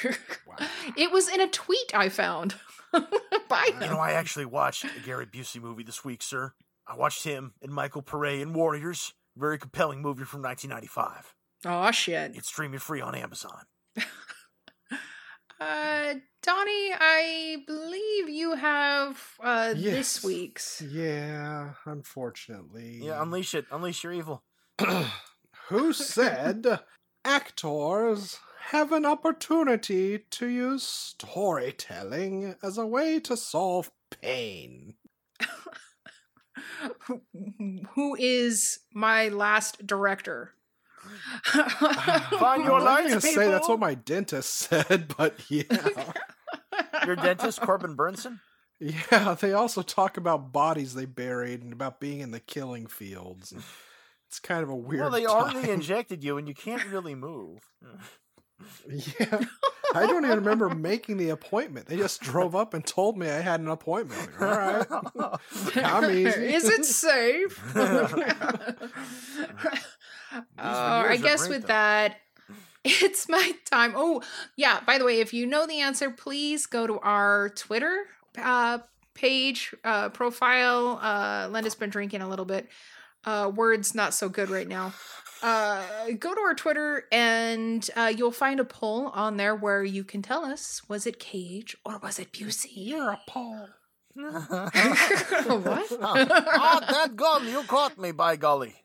Wow. 0.48 0.68
It 0.98 1.12
was 1.12 1.28
in 1.30 1.42
a 1.42 1.48
tweet 1.48 1.92
I 1.94 2.10
found 2.10 2.56
by 2.92 3.70
You 3.74 3.88
know, 3.88 4.00
I 4.00 4.12
actually 4.12 4.46
watched 4.46 4.84
a 4.86 5.00
Gary 5.06 5.26
Busey 5.26 5.62
movie 5.62 5.84
this 5.84 6.04
week, 6.04 6.22
sir. 6.22 6.54
I 6.88 6.96
watched 6.96 7.24
him 7.24 7.54
and 7.62 7.72
Michael 7.72 8.04
Paré 8.04 8.42
in 8.42 8.54
Warriors. 8.54 9.14
Very 9.38 9.58
compelling 9.58 10.02
movie 10.02 10.26
from 10.26 10.42
1995. 10.42 11.34
Oh 11.66 11.92
shit. 11.92 12.36
It's 12.36 12.48
streaming 12.50 12.80
free 12.80 13.02
on 13.02 13.16
Amazon. 13.16 13.66
Uh, 15.62 16.16
Donnie, 16.42 16.92
I 17.00 17.58
believe 17.68 18.30
you 18.30 18.56
have 18.56 19.22
uh 19.40 19.76
Yes. 19.78 19.94
this 19.96 20.24
week's. 20.24 20.82
Yeah, 20.82 21.74
unfortunately. 21.86 23.02
Yeah, 23.04 23.22
unleash 23.22 23.54
it. 23.54 23.68
Unleash 23.72 24.04
your 24.04 24.14
evil. 24.14 24.42
Who 25.70 25.94
said 25.94 26.80
actors 27.26 28.40
have 28.72 28.92
an 28.92 29.06
opportunity 29.06 30.18
to 30.32 30.48
use 30.48 30.82
storytelling 30.82 32.56
as 32.64 32.80
a 32.80 32.88
way 32.88 33.20
to 33.20 33.38
solve 33.38 33.92
pain? 34.10 34.96
Who 37.94 38.16
is 38.20 38.80
my 38.94 39.28
last 39.28 39.86
director? 39.86 40.56
Find 41.44 42.64
your 42.64 42.78
I'm 42.80 42.84
not 42.84 43.04
gonna 43.08 43.22
say 43.22 43.50
that's 43.50 43.68
what 43.68 43.80
my 43.80 43.96
dentist 43.96 44.54
said, 44.54 45.14
but 45.18 45.36
yeah. 45.50 45.64
Your 47.06 47.16
dentist, 47.16 47.62
Corbin 47.62 47.96
Bernsen? 47.96 48.40
yeah, 48.80 49.36
they 49.40 49.54
also 49.54 49.82
talk 49.82 50.18
about 50.18 50.52
bodies 50.52 50.94
they 50.94 51.06
buried 51.06 51.64
and 51.64 51.74
about 51.74 52.00
being 52.00 52.20
in 52.20 52.32
the 52.32 52.40
killing 52.40 52.88
fields. 52.88 53.54
It's 54.28 54.40
kind 54.40 54.64
of 54.64 54.70
a 54.70 54.76
weird 54.76 55.02
Well, 55.02 55.12
they 55.12 55.26
time. 55.26 55.56
already 55.56 55.72
injected 55.72 56.24
you 56.24 56.38
and 56.38 56.48
you 56.48 56.54
can't 56.54 56.86
really 56.86 57.16
move. 57.16 57.60
Yeah. 58.88 59.42
I 59.94 60.06
don't 60.06 60.24
even 60.24 60.38
remember 60.38 60.70
making 60.70 61.18
the 61.18 61.30
appointment. 61.30 61.88
They 61.88 61.98
just 61.98 62.22
drove 62.22 62.56
up 62.56 62.74
and 62.74 62.86
told 62.86 63.18
me 63.18 63.28
I 63.28 63.40
had 63.40 63.60
an 63.60 63.68
appointment. 63.68 64.30
All 64.40 64.48
right. 64.48 64.86
I'm 65.76 66.12
easy. 66.12 66.54
Is 66.54 66.70
it 66.70 66.86
safe? 66.86 67.60
Uh, 70.32 70.42
I 70.58 71.18
guess 71.18 71.48
great, 71.48 71.50
with 71.50 71.62
though. 71.64 71.68
that, 71.68 72.18
it's 72.84 73.28
my 73.30 73.52
time. 73.70 73.94
Oh, 73.96 74.22
yeah. 74.56 74.80
By 74.86 74.98
the 74.98 75.06
way, 75.06 75.20
if 75.20 75.34
you 75.34 75.46
know 75.46 75.68
the 75.68 75.82
answer, 75.82 76.10
please 76.10 76.66
go 76.66 76.88
to 76.88 77.00
our 77.00 77.50
Twitter 77.50 78.06
uh, 78.38 78.80
page, 79.14 79.74
uh, 79.84 80.10
profile. 80.10 81.00
Uh, 81.02 81.48
Linda's 81.52 81.76
been 81.76 81.90
drinking 81.90 82.22
a 82.22 82.30
little 82.30 82.46
bit. 82.46 82.68
Uh, 83.24 83.52
words 83.54 83.94
not 83.94 84.14
so 84.14 84.30
good 84.30 84.50
right 84.50 84.68
now. 84.68 84.94
Uh, 85.44 85.84
go 86.20 86.34
to 86.36 86.42
our 86.42 86.54
Twitter 86.54 87.06
and 87.12 87.90
uh, 87.96 88.14
you'll 88.16 88.32
find 88.32 88.60
a 88.60 88.66
poll 88.66 89.08
on 89.08 89.38
there 89.38 89.56
where 89.56 89.84
you 89.84 90.04
can 90.04 90.22
tell 90.22 90.46
us 90.46 90.82
was 90.88 91.08
it 91.08 91.20
Cage 91.20 91.76
or 91.84 91.98
was 91.98 92.20
it 92.20 92.32
Busey? 92.32 92.70
You're 92.76 93.12
a 93.12 93.20
Paul. 93.28 93.70
what? 94.14 94.38
oh, 95.42 96.80
that 96.90 97.16
gum, 97.16 97.48
you 97.48 97.64
caught 97.64 97.98
me, 97.98 98.12
by 98.12 98.36
golly. 98.36 98.76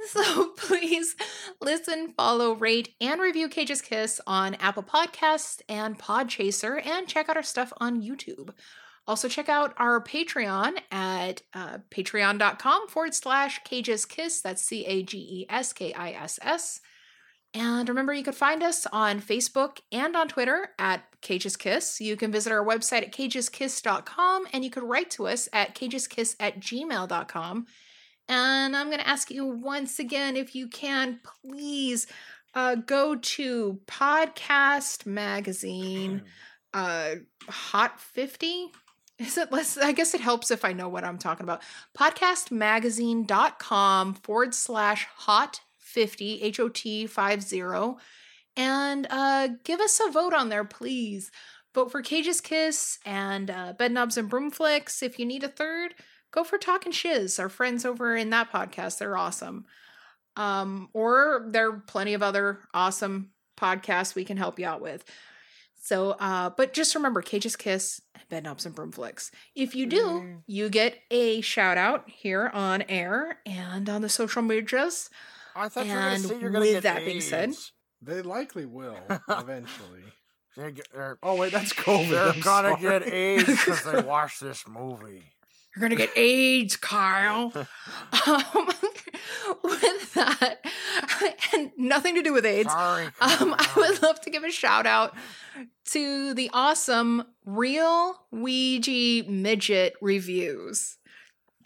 So 0.06 0.52
please 0.56 1.14
listen, 1.60 2.14
follow, 2.16 2.54
rate, 2.54 2.94
and 3.00 3.20
review 3.20 3.48
Cage's 3.48 3.82
Kiss 3.82 4.20
on 4.26 4.54
Apple 4.54 4.82
Podcasts 4.82 5.60
and 5.68 5.98
Podchaser, 5.98 6.84
and 6.84 7.06
check 7.06 7.28
out 7.28 7.36
our 7.36 7.42
stuff 7.42 7.72
on 7.78 8.02
YouTube. 8.02 8.50
Also, 9.06 9.28
check 9.28 9.48
out 9.48 9.74
our 9.76 10.02
Patreon 10.02 10.78
at 10.90 11.42
uh, 11.52 11.78
patreon.com 11.90 12.88
forward 12.88 13.14
slash 13.14 13.60
Cage's 13.64 14.04
Kiss. 14.04 14.40
That's 14.40 14.62
C 14.62 14.84
A 14.86 15.02
G 15.02 15.18
E 15.18 15.46
S 15.50 15.72
K 15.72 15.92
I 15.92 16.12
S 16.12 16.38
S. 16.42 16.80
And 17.52 17.88
remember, 17.88 18.12
you 18.12 18.22
can 18.22 18.32
find 18.32 18.62
us 18.62 18.86
on 18.92 19.20
Facebook 19.20 19.78
and 19.90 20.14
on 20.14 20.28
Twitter 20.28 20.70
at 20.78 21.02
Cage's 21.20 21.56
Kiss. 21.56 22.00
You 22.00 22.16
can 22.16 22.30
visit 22.30 22.52
our 22.52 22.64
website 22.64 23.02
at 23.02 23.12
cageskiss.com 23.12 24.46
and 24.52 24.64
you 24.64 24.70
can 24.70 24.84
write 24.84 25.10
to 25.10 25.26
us 25.26 25.48
at 25.52 25.74
cageskiss 25.74 26.36
at 26.38 26.60
gmail.com. 26.60 27.66
And 28.30 28.74
I'm 28.76 28.86
going 28.86 29.00
to 29.00 29.08
ask 29.08 29.30
you 29.32 29.44
once 29.44 29.98
again 29.98 30.36
if 30.36 30.54
you 30.54 30.68
can, 30.68 31.18
please 31.42 32.06
uh, 32.54 32.76
go 32.76 33.16
to 33.16 33.80
Podcast 33.86 35.04
Magazine, 35.04 36.22
uh, 36.72 37.16
Hot 37.48 38.00
50. 38.00 38.70
Is 39.18 39.36
it 39.36 39.50
less? 39.50 39.76
I 39.76 39.90
guess 39.90 40.14
it 40.14 40.20
helps 40.20 40.52
if 40.52 40.64
I 40.64 40.72
know 40.72 40.88
what 40.88 41.02
I'm 41.02 41.18
talking 41.18 41.42
about. 41.42 41.62
Podcastmagazine.com 41.98 44.14
forward 44.14 44.54
slash 44.54 45.08
hot 45.12 45.62
50, 45.78 46.40
H 46.40 46.60
O 46.60 46.68
T 46.68 47.08
50. 47.08 47.62
And 48.56 49.08
uh, 49.10 49.48
give 49.64 49.80
us 49.80 50.00
a 50.06 50.10
vote 50.10 50.34
on 50.34 50.50
there, 50.50 50.64
please. 50.64 51.32
Vote 51.74 51.90
for 51.90 52.00
Cage's 52.00 52.40
Kiss 52.40 53.00
and 53.04 53.50
uh, 53.50 53.72
Bed 53.72 53.90
Knobs 53.90 54.16
and 54.16 54.30
Broomflicks. 54.30 55.02
If 55.02 55.18
you 55.18 55.26
need 55.26 55.42
a 55.42 55.48
third, 55.48 55.96
go 56.30 56.44
for 56.44 56.58
Talking 56.58 56.92
Shiz. 56.92 57.38
Our 57.38 57.48
friends 57.48 57.84
over 57.84 58.16
in 58.16 58.30
that 58.30 58.50
podcast, 58.52 58.98
they're 58.98 59.16
awesome. 59.16 59.64
Um, 60.36 60.88
or 60.92 61.46
there 61.48 61.68
are 61.68 61.80
plenty 61.80 62.14
of 62.14 62.22
other 62.22 62.60
awesome 62.72 63.30
podcasts 63.56 64.14
we 64.14 64.24
can 64.24 64.36
help 64.36 64.58
you 64.58 64.66
out 64.66 64.80
with. 64.80 65.04
So, 65.82 66.10
uh, 66.12 66.50
but 66.50 66.72
just 66.72 66.94
remember 66.94 67.22
Cage's 67.22 67.56
Kiss 67.56 68.00
and 68.14 68.28
Bed 68.28 68.44
Knobs 68.44 68.66
and 68.66 68.74
Broomflicks. 68.74 69.30
If 69.54 69.74
you 69.74 69.86
do, 69.86 70.04
Mm. 70.06 70.42
you 70.46 70.68
get 70.68 70.98
a 71.10 71.40
shout 71.40 71.78
out 71.78 72.08
here 72.08 72.50
on 72.52 72.82
air 72.82 73.38
and 73.46 73.88
on 73.88 74.02
the 74.02 74.08
social 74.08 74.42
medias. 74.42 75.08
I 75.56 75.68
thought 75.68 75.86
you 75.86 75.92
were 75.94 75.98
going 76.00 76.22
to 76.22 76.28
say 76.28 76.38
you're 76.40 76.50
going 76.50 76.64
to 76.68 76.74
with 76.74 76.82
get 76.84 76.94
that 76.94 77.04
being 77.04 77.20
said- 77.20 77.48
AIDS. 77.50 77.72
They 78.02 78.22
likely 78.22 78.66
will 78.66 78.96
eventually. 79.28 80.04
They're, 80.56 80.72
they're, 80.92 81.18
Oh 81.22 81.34
wait, 81.36 81.52
that's 81.52 81.72
COVID. 81.74 82.10
they're 82.10 82.28
I'm 82.32 82.40
gonna 82.40 82.68
sorry. 82.70 82.80
get 82.80 83.08
AIDS 83.12 83.46
because 83.46 83.82
they 83.84 84.00
watched 84.06 84.40
this 84.40 84.66
movie. 84.68 85.22
You're 85.80 85.88
gonna 85.88 85.96
get 85.96 86.16
AIDS, 86.16 86.76
Kyle. 86.76 87.52
um, 88.26 88.68
with 89.64 90.14
that, 90.14 90.58
and 91.54 91.70
nothing 91.78 92.16
to 92.16 92.22
do 92.22 92.34
with 92.34 92.44
AIDS. 92.44 92.70
Sorry. 92.70 93.06
Um, 93.06 93.54
I 93.58 93.68
would 93.76 94.02
love 94.02 94.20
to 94.20 94.30
give 94.30 94.44
a 94.44 94.50
shout 94.50 94.86
out 94.86 95.14
to 95.92 96.34
the 96.34 96.50
awesome 96.52 97.24
Real 97.46 98.26
Ouija 98.30 99.28
Midget 99.30 99.94
reviews. 100.02 100.98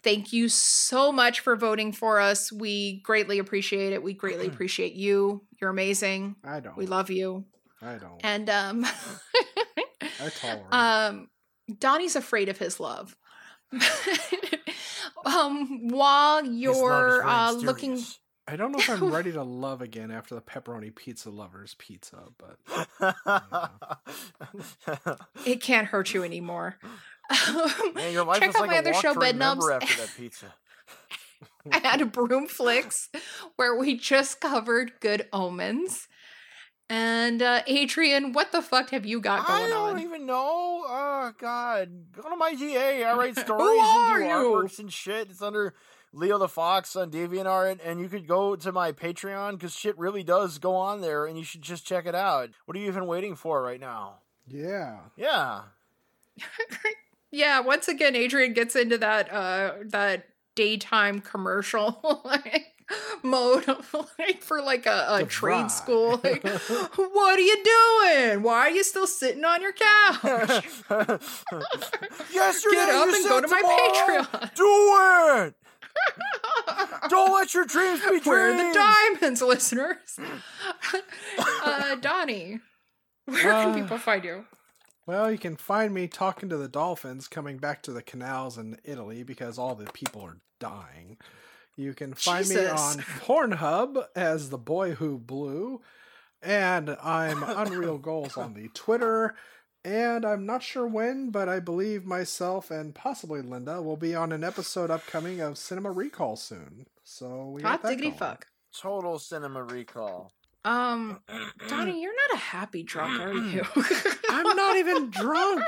Thank 0.01 0.31
you 0.31 0.47
so 0.47 1.11
much 1.11 1.41
for 1.41 1.57
voting 1.57 1.91
for 1.91 2.21
us. 2.21 2.51
We 2.53 3.01
greatly 3.01 3.39
appreciate 3.39 3.91
it. 3.91 4.01
We 4.01 4.13
greatly 4.13 4.47
appreciate 4.47 4.93
you. 4.93 5.43
You're 5.59 5.71
amazing. 5.71 6.35
I 6.43 6.61
don't. 6.61 6.77
We 6.77 6.85
love 6.85 7.09
you. 7.09 7.45
I 7.81 7.95
don't. 7.95 8.19
And 8.23 8.49
um, 8.49 8.85
I 10.01 10.29
tolerate. 10.29 10.63
um, 10.71 11.29
Donnie's 11.79 12.15
afraid 12.15 12.47
of 12.47 12.57
his 12.57 12.79
love. 12.79 13.17
um, 15.25 15.89
while 15.89 16.43
His 16.43 16.49
love 16.49 16.71
is 16.71 16.77
you're 16.79 17.27
uh, 17.27 17.51
looking. 17.53 17.99
I 18.47 18.55
don't 18.55 18.71
know 18.71 18.77
if 18.77 18.89
I'm 18.89 19.11
ready 19.11 19.31
to 19.31 19.43
love 19.43 19.81
again 19.81 20.11
after 20.11 20.35
the 20.35 20.41
pepperoni 20.41 20.93
pizza 20.93 21.31
lovers 21.31 21.75
pizza, 21.79 22.25
but 22.37 22.59
it 25.45 25.61
can't 25.61 25.87
hurt 25.87 26.13
you 26.13 26.23
anymore. 26.23 26.77
Man, 27.95 28.13
your 28.13 28.23
life 28.23 28.39
Check 28.39 28.49
is 28.49 28.55
out 28.55 28.61
like 28.61 28.69
my 28.69 28.75
a 28.75 28.79
other 28.79 28.93
show, 28.93 29.13
to 29.13 29.19
Bed 29.19 29.37
Knobs. 29.37 29.67
after 29.67 30.01
that 30.01 30.11
pizza. 30.15 30.53
and 31.71 32.11
Broom 32.11 32.47
Flicks, 32.47 33.09
where 33.55 33.75
we 33.75 33.97
just 33.97 34.39
covered 34.39 34.93
Good 34.99 35.27
Omens. 35.33 36.07
And 36.89 37.41
uh, 37.41 37.63
Adrian, 37.65 38.31
what 38.33 38.51
the 38.51 38.61
fuck 38.61 38.91
have 38.91 39.05
you 39.05 39.19
got 39.19 39.47
going 39.47 39.63
on? 39.63 39.65
I 39.65 39.69
don't 39.69 39.95
on? 39.95 40.01
even 40.01 40.25
know. 40.27 40.83
Oh 40.87 41.33
God, 41.39 41.89
go 42.15 42.29
to 42.29 42.35
my 42.35 42.53
GA. 42.53 43.03
I 43.03 43.13
write 43.17 43.37
stories 43.37 43.79
are 43.81 44.21
and 44.21 44.23
do 44.23 44.29
you? 44.29 44.33
artworks 44.33 44.77
and 44.77 44.93
shit. 44.93 45.31
It's 45.31 45.41
under 45.41 45.73
Leo 46.13 46.37
the 46.37 46.47
Fox 46.47 46.95
on 46.95 47.09
DeviantArt, 47.09 47.79
and 47.83 47.99
you 47.99 48.07
could 48.07 48.27
go 48.27 48.55
to 48.55 48.71
my 48.71 48.91
Patreon 48.91 49.53
because 49.53 49.75
shit 49.75 49.97
really 49.97 50.23
does 50.23 50.59
go 50.59 50.75
on 50.75 51.01
there, 51.01 51.25
and 51.25 51.37
you 51.37 51.43
should 51.43 51.63
just 51.63 51.87
check 51.87 52.05
it 52.05 52.15
out. 52.15 52.51
What 52.65 52.77
are 52.77 52.79
you 52.79 52.87
even 52.87 53.07
waiting 53.07 53.35
for 53.35 53.63
right 53.63 53.79
now? 53.79 54.19
Yeah. 54.47 54.99
Yeah. 55.17 55.61
yeah, 57.31 57.61
once 57.61 57.87
again, 57.87 58.15
Adrian 58.15 58.53
gets 58.53 58.75
into 58.75 58.99
that 58.99 59.31
uh 59.33 59.73
that 59.85 60.27
daytime 60.53 61.19
commercial 61.19 62.21
like 62.25 62.74
mode 63.23 63.65
like 64.19 64.41
for 64.41 64.61
like 64.61 64.85
a, 64.85 65.07
a 65.09 65.25
trade 65.25 65.65
vibe. 65.65 65.71
school. 65.71 66.19
Like, 66.23 66.43
what 66.95 67.39
are 67.39 67.41
you 67.41 67.63
doing? 67.63 68.43
Why 68.43 68.59
are 68.59 68.69
you 68.69 68.83
still 68.83 69.07
sitting 69.07 69.43
on 69.43 69.61
your 69.61 69.73
couch? 69.73 70.65
Yesterday 72.33 72.75
Get 72.75 72.89
up 72.89 73.07
and 73.13 73.25
go 73.27 73.41
to 73.41 73.47
my 73.47 73.61
tomorrow. 73.61 74.23
Patreon. 74.23 74.55
Do 74.55 75.45
it. 75.47 75.55
Don't 77.09 77.33
let 77.33 77.53
your 77.53 77.65
dreams 77.65 78.01
be 78.01 78.07
dreams. 78.07 78.25
Where 78.25 78.51
are 78.51 78.57
the 78.57 78.73
diamonds, 78.73 79.41
listeners? 79.41 80.19
uh, 81.63 81.95
Donnie, 81.95 82.59
where 83.25 83.41
can 83.41 83.69
Uh, 83.69 83.73
people 83.81 83.97
find 83.97 84.23
you? 84.23 84.45
Well, 85.07 85.31
you 85.31 85.37
can 85.37 85.55
find 85.55 85.93
me 85.93 86.07
talking 86.07 86.49
to 86.49 86.57
the 86.57 86.67
dolphins 86.67 87.27
coming 87.27 87.57
back 87.57 87.81
to 87.83 87.91
the 87.91 88.01
canals 88.01 88.57
in 88.57 88.77
Italy 88.83 89.23
because 89.23 89.57
all 89.57 89.75
the 89.75 89.85
people 89.93 90.21
are 90.21 90.37
dying. 90.59 91.17
You 91.75 91.93
can 91.93 92.13
find 92.13 92.47
me 92.47 92.65
on 92.67 92.97
Pornhub 92.99 94.05
as 94.15 94.49
the 94.49 94.57
boy 94.57 94.93
who 94.95 95.17
blew, 95.17 95.81
and 96.41 96.95
I'm 97.03 97.43
Unreal 97.43 97.97
Goals 97.99 98.37
on 98.37 98.53
the 98.53 98.69
Twitter. 98.73 99.35
And 99.83 100.25
I'm 100.25 100.47
not 100.47 100.63
sure 100.63 100.87
when, 100.87 101.29
but 101.29 101.47
I 101.47 101.59
believe 101.59 102.05
myself 102.05 102.71
and 102.71 102.95
possibly 102.95 103.43
Linda 103.43 103.83
will 103.83 103.97
be 103.97 104.15
on 104.15 104.31
an 104.31 104.43
episode 104.43 104.89
upcoming 104.89 105.41
of 105.41 105.59
Cinema 105.59 105.91
Recall 105.91 106.35
soon. 106.37 106.87
So 107.03 107.51
we 107.53 107.61
got 107.61 107.69
Hot 107.69 107.81
that 107.83 107.89
diggity 107.89 108.07
going. 108.07 108.17
fuck. 108.17 108.47
Total 108.75 109.19
cinema 109.19 109.63
recall. 109.63 110.31
Um, 110.65 111.21
Donnie, 111.69 112.01
you're 112.01 112.11
not 112.29 112.37
a 112.37 112.41
happy 112.41 112.81
drunk, 112.83 113.21
are 113.21 113.31
you? 113.33 113.63
I'm 114.29 114.55
not 114.57 114.75
even 114.77 115.11
drunk. 115.11 115.63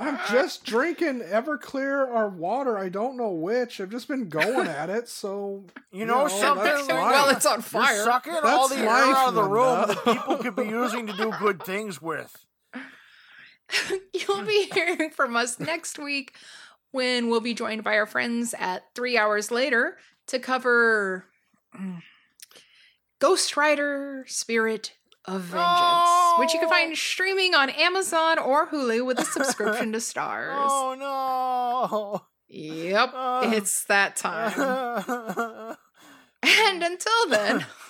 I'm 0.00 0.18
just 0.30 0.64
drinking 0.64 1.20
Everclear 1.20 2.08
or 2.08 2.28
water. 2.30 2.78
I 2.78 2.88
don't 2.88 3.16
know 3.18 3.30
which. 3.30 3.80
I've 3.80 3.90
just 3.90 4.08
been 4.08 4.28
going 4.30 4.66
at 4.80 4.88
it, 4.90 5.08
so 5.08 5.64
You 5.92 6.06
know 6.06 6.22
know, 6.22 6.28
something? 6.28 6.64
that's 6.64 6.88
Like, 6.88 6.96
life. 6.96 7.12
well, 7.12 7.28
it's 7.28 7.46
on 7.46 7.56
You're 7.56 7.62
fire. 7.62 8.04
sucking 8.04 8.32
all 8.42 8.68
the 8.68 8.76
That's 8.76 8.86
air 8.86 9.14
out 9.14 9.28
of 9.28 9.34
the 9.34 9.42
room 9.44 9.78
Linda. 9.80 9.94
that 9.94 10.04
people 10.04 10.36
could 10.38 10.56
be 10.56 10.64
using 10.68 11.06
to 11.06 11.12
do 11.12 11.30
good 11.38 11.62
things 11.62 12.00
with. 12.02 12.34
You'll 14.14 14.42
be 14.44 14.70
hearing 14.72 15.10
from 15.10 15.36
us 15.36 15.60
next 15.60 15.98
week 15.98 16.34
when 16.92 17.28
we'll 17.28 17.42
be 17.42 17.52
joined 17.52 17.84
by 17.84 17.96
our 17.98 18.06
friends 18.06 18.54
at 18.58 18.84
three 18.94 19.18
hours 19.18 19.50
later 19.50 19.98
to 20.28 20.38
cover 20.38 21.26
mm, 21.78 22.00
Ghost 23.18 23.56
Rider 23.56 24.24
Spirit 24.28 24.92
of 25.24 25.42
Vengeance, 25.42 26.38
which 26.38 26.54
you 26.54 26.60
can 26.60 26.68
find 26.68 26.92
oh. 26.92 26.94
streaming 26.94 27.54
on 27.54 27.68
Amazon 27.70 28.38
or 28.38 28.68
Hulu 28.68 29.04
with 29.04 29.18
a 29.18 29.24
subscription 29.26 29.92
to 29.92 29.98
Starz. 29.98 30.54
Oh 30.58 30.96
no. 30.98 32.22
Yep, 32.48 33.10
Oh. 33.12 33.50
it's 33.52 33.84
that 33.84 34.16
time. 34.16 34.52
and 36.42 36.82
until 36.82 37.28
then, 37.28 37.66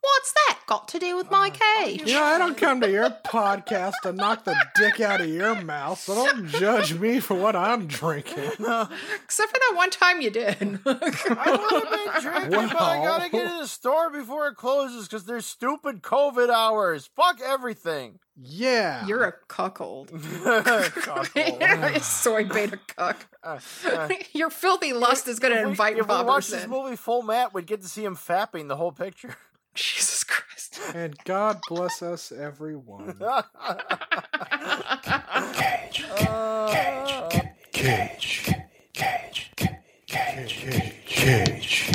what's 0.00 0.32
that 0.32 0.58
got 0.66 0.88
to 0.88 0.98
do 0.98 1.16
with 1.16 1.30
my 1.30 1.50
cage? 1.50 2.00
you 2.06 2.14
know 2.14 2.22
I 2.22 2.38
don't 2.38 2.56
come 2.56 2.80
to 2.80 2.90
your 2.90 3.10
podcast 3.10 3.94
to 4.02 4.12
knock 4.12 4.44
the 4.44 4.54
dick 4.76 5.00
out 5.00 5.20
of 5.20 5.28
your 5.28 5.60
mouth, 5.62 5.98
so 6.00 6.14
don't 6.14 6.46
judge 6.48 6.94
me 6.98 7.20
for 7.20 7.34
what 7.34 7.54
I'm 7.56 7.86
drinking. 7.86 8.36
Except 8.44 9.50
for 9.50 9.58
that 9.58 9.72
one 9.74 9.90
time 9.90 10.20
you 10.20 10.30
did. 10.30 10.56
I 10.86 10.90
would 10.90 11.84
have 11.84 12.22
been 12.22 12.50
drinking, 12.50 12.68
but 12.72 12.82
I 12.82 13.04
gotta 13.04 13.28
get 13.30 13.48
to 13.48 13.58
the 13.60 13.66
store 13.66 14.10
before 14.10 14.48
it 14.48 14.54
closes 14.56 15.06
because 15.08 15.24
there's 15.24 15.46
stupid 15.46 16.02
COVID 16.02 16.48
hours. 16.50 17.08
Fuck 17.16 17.40
everything. 17.44 18.18
Yeah, 18.42 19.06
You're 19.06 19.24
a 19.24 19.32
cuckold. 19.48 20.08
Cuckold. 20.44 22.02
Soy 22.02 22.44
beta 22.44 22.78
cuck. 22.96 23.26
Uh, 23.42 23.58
uh, 23.86 24.08
Your 24.32 24.48
filthy 24.48 24.94
lust 24.94 25.28
is 25.28 25.38
going 25.38 25.52
to 25.52 25.58
if 25.60 25.64
we- 25.66 25.70
invite 25.70 25.98
If 25.98 26.06
we 26.08 26.14
watch 26.14 26.26
robbers 26.26 26.48
this 26.48 26.66
movie 26.66 26.96
full 26.96 27.22
mat, 27.22 27.52
we'd 27.52 27.66
get 27.66 27.82
to 27.82 27.88
see 27.88 28.02
him 28.04 28.16
fapping 28.16 28.68
the 28.68 28.76
whole 28.76 28.92
picture. 28.92 29.36
Jesus 29.80 30.24
Christ. 30.24 30.78
and 30.94 31.16
God 31.24 31.60
bless 31.66 32.02
us 32.02 32.32
everyone. 32.32 33.14
Cage. 35.54 36.04
Uh, 36.20 37.28
Cage. 37.72 38.50
Cage. 38.92 38.92
Cage. 38.92 39.50
Cage. 40.06 41.00
Cage. 41.06 41.90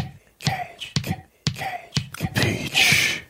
Peach. 2.33 3.23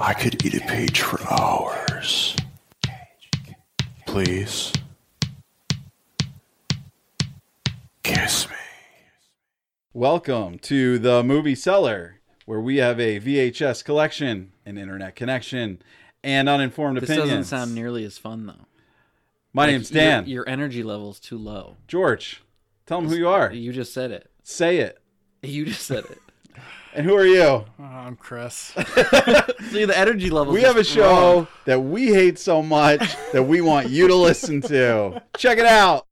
I 0.00 0.14
could 0.14 0.44
eat 0.44 0.54
a 0.54 0.60
peach 0.66 1.02
for 1.02 1.20
hours. 1.30 2.36
Please. 4.06 4.72
Kiss 8.02 8.48
me. 8.48 8.56
Welcome 9.92 10.58
to 10.60 10.98
the 10.98 11.22
Movie 11.22 11.54
Cellar, 11.54 12.20
where 12.44 12.60
we 12.60 12.76
have 12.78 13.00
a 13.00 13.20
VHS 13.20 13.84
collection, 13.84 14.52
an 14.66 14.76
internet 14.78 15.16
connection, 15.16 15.80
and 16.22 16.48
uninformed 16.48 16.98
This 16.98 17.04
opinions. 17.10 17.30
doesn't 17.30 17.44
sound 17.44 17.74
nearly 17.74 18.04
as 18.04 18.18
fun 18.18 18.46
though. 18.46 18.66
My 19.52 19.64
Like, 19.64 19.70
name's 19.72 19.90
Dan. 19.90 20.26
Your, 20.26 20.48
energy 20.48 20.82
level's 20.82 21.20
too 21.20 21.38
low. 21.38 21.76
George, 21.86 22.42
tell 22.86 23.00
them 23.00 23.08
who 23.10 23.16
you 23.16 23.28
are. 23.28 23.52
You 23.52 23.72
just 23.72 23.92
said 23.92 24.10
it. 24.10 24.30
Say 24.42 24.78
it. 24.78 24.98
You 25.42 25.64
just 25.66 25.86
said 25.86 26.04
it. 26.04 26.18
And 26.96 27.04
who 27.04 27.16
are 27.16 27.26
you? 27.26 27.42
Uh, 27.42 27.82
I'm 27.82 28.14
Chris. 28.14 28.56
See, 29.72 29.84
the 29.84 29.94
energy 29.96 30.30
level. 30.30 30.52
We 30.54 30.62
have 30.62 30.76
a 30.76 30.84
show 30.84 31.48
that 31.64 31.80
we 31.80 32.14
hate 32.14 32.38
so 32.38 32.62
much 32.62 33.16
that 33.32 33.42
we 33.42 33.60
want 33.60 33.90
you 33.90 34.06
to 34.06 34.14
listen 34.14 34.60
to. 34.60 35.20
Check 35.36 35.58
it 35.58 35.66
out. 35.66 36.06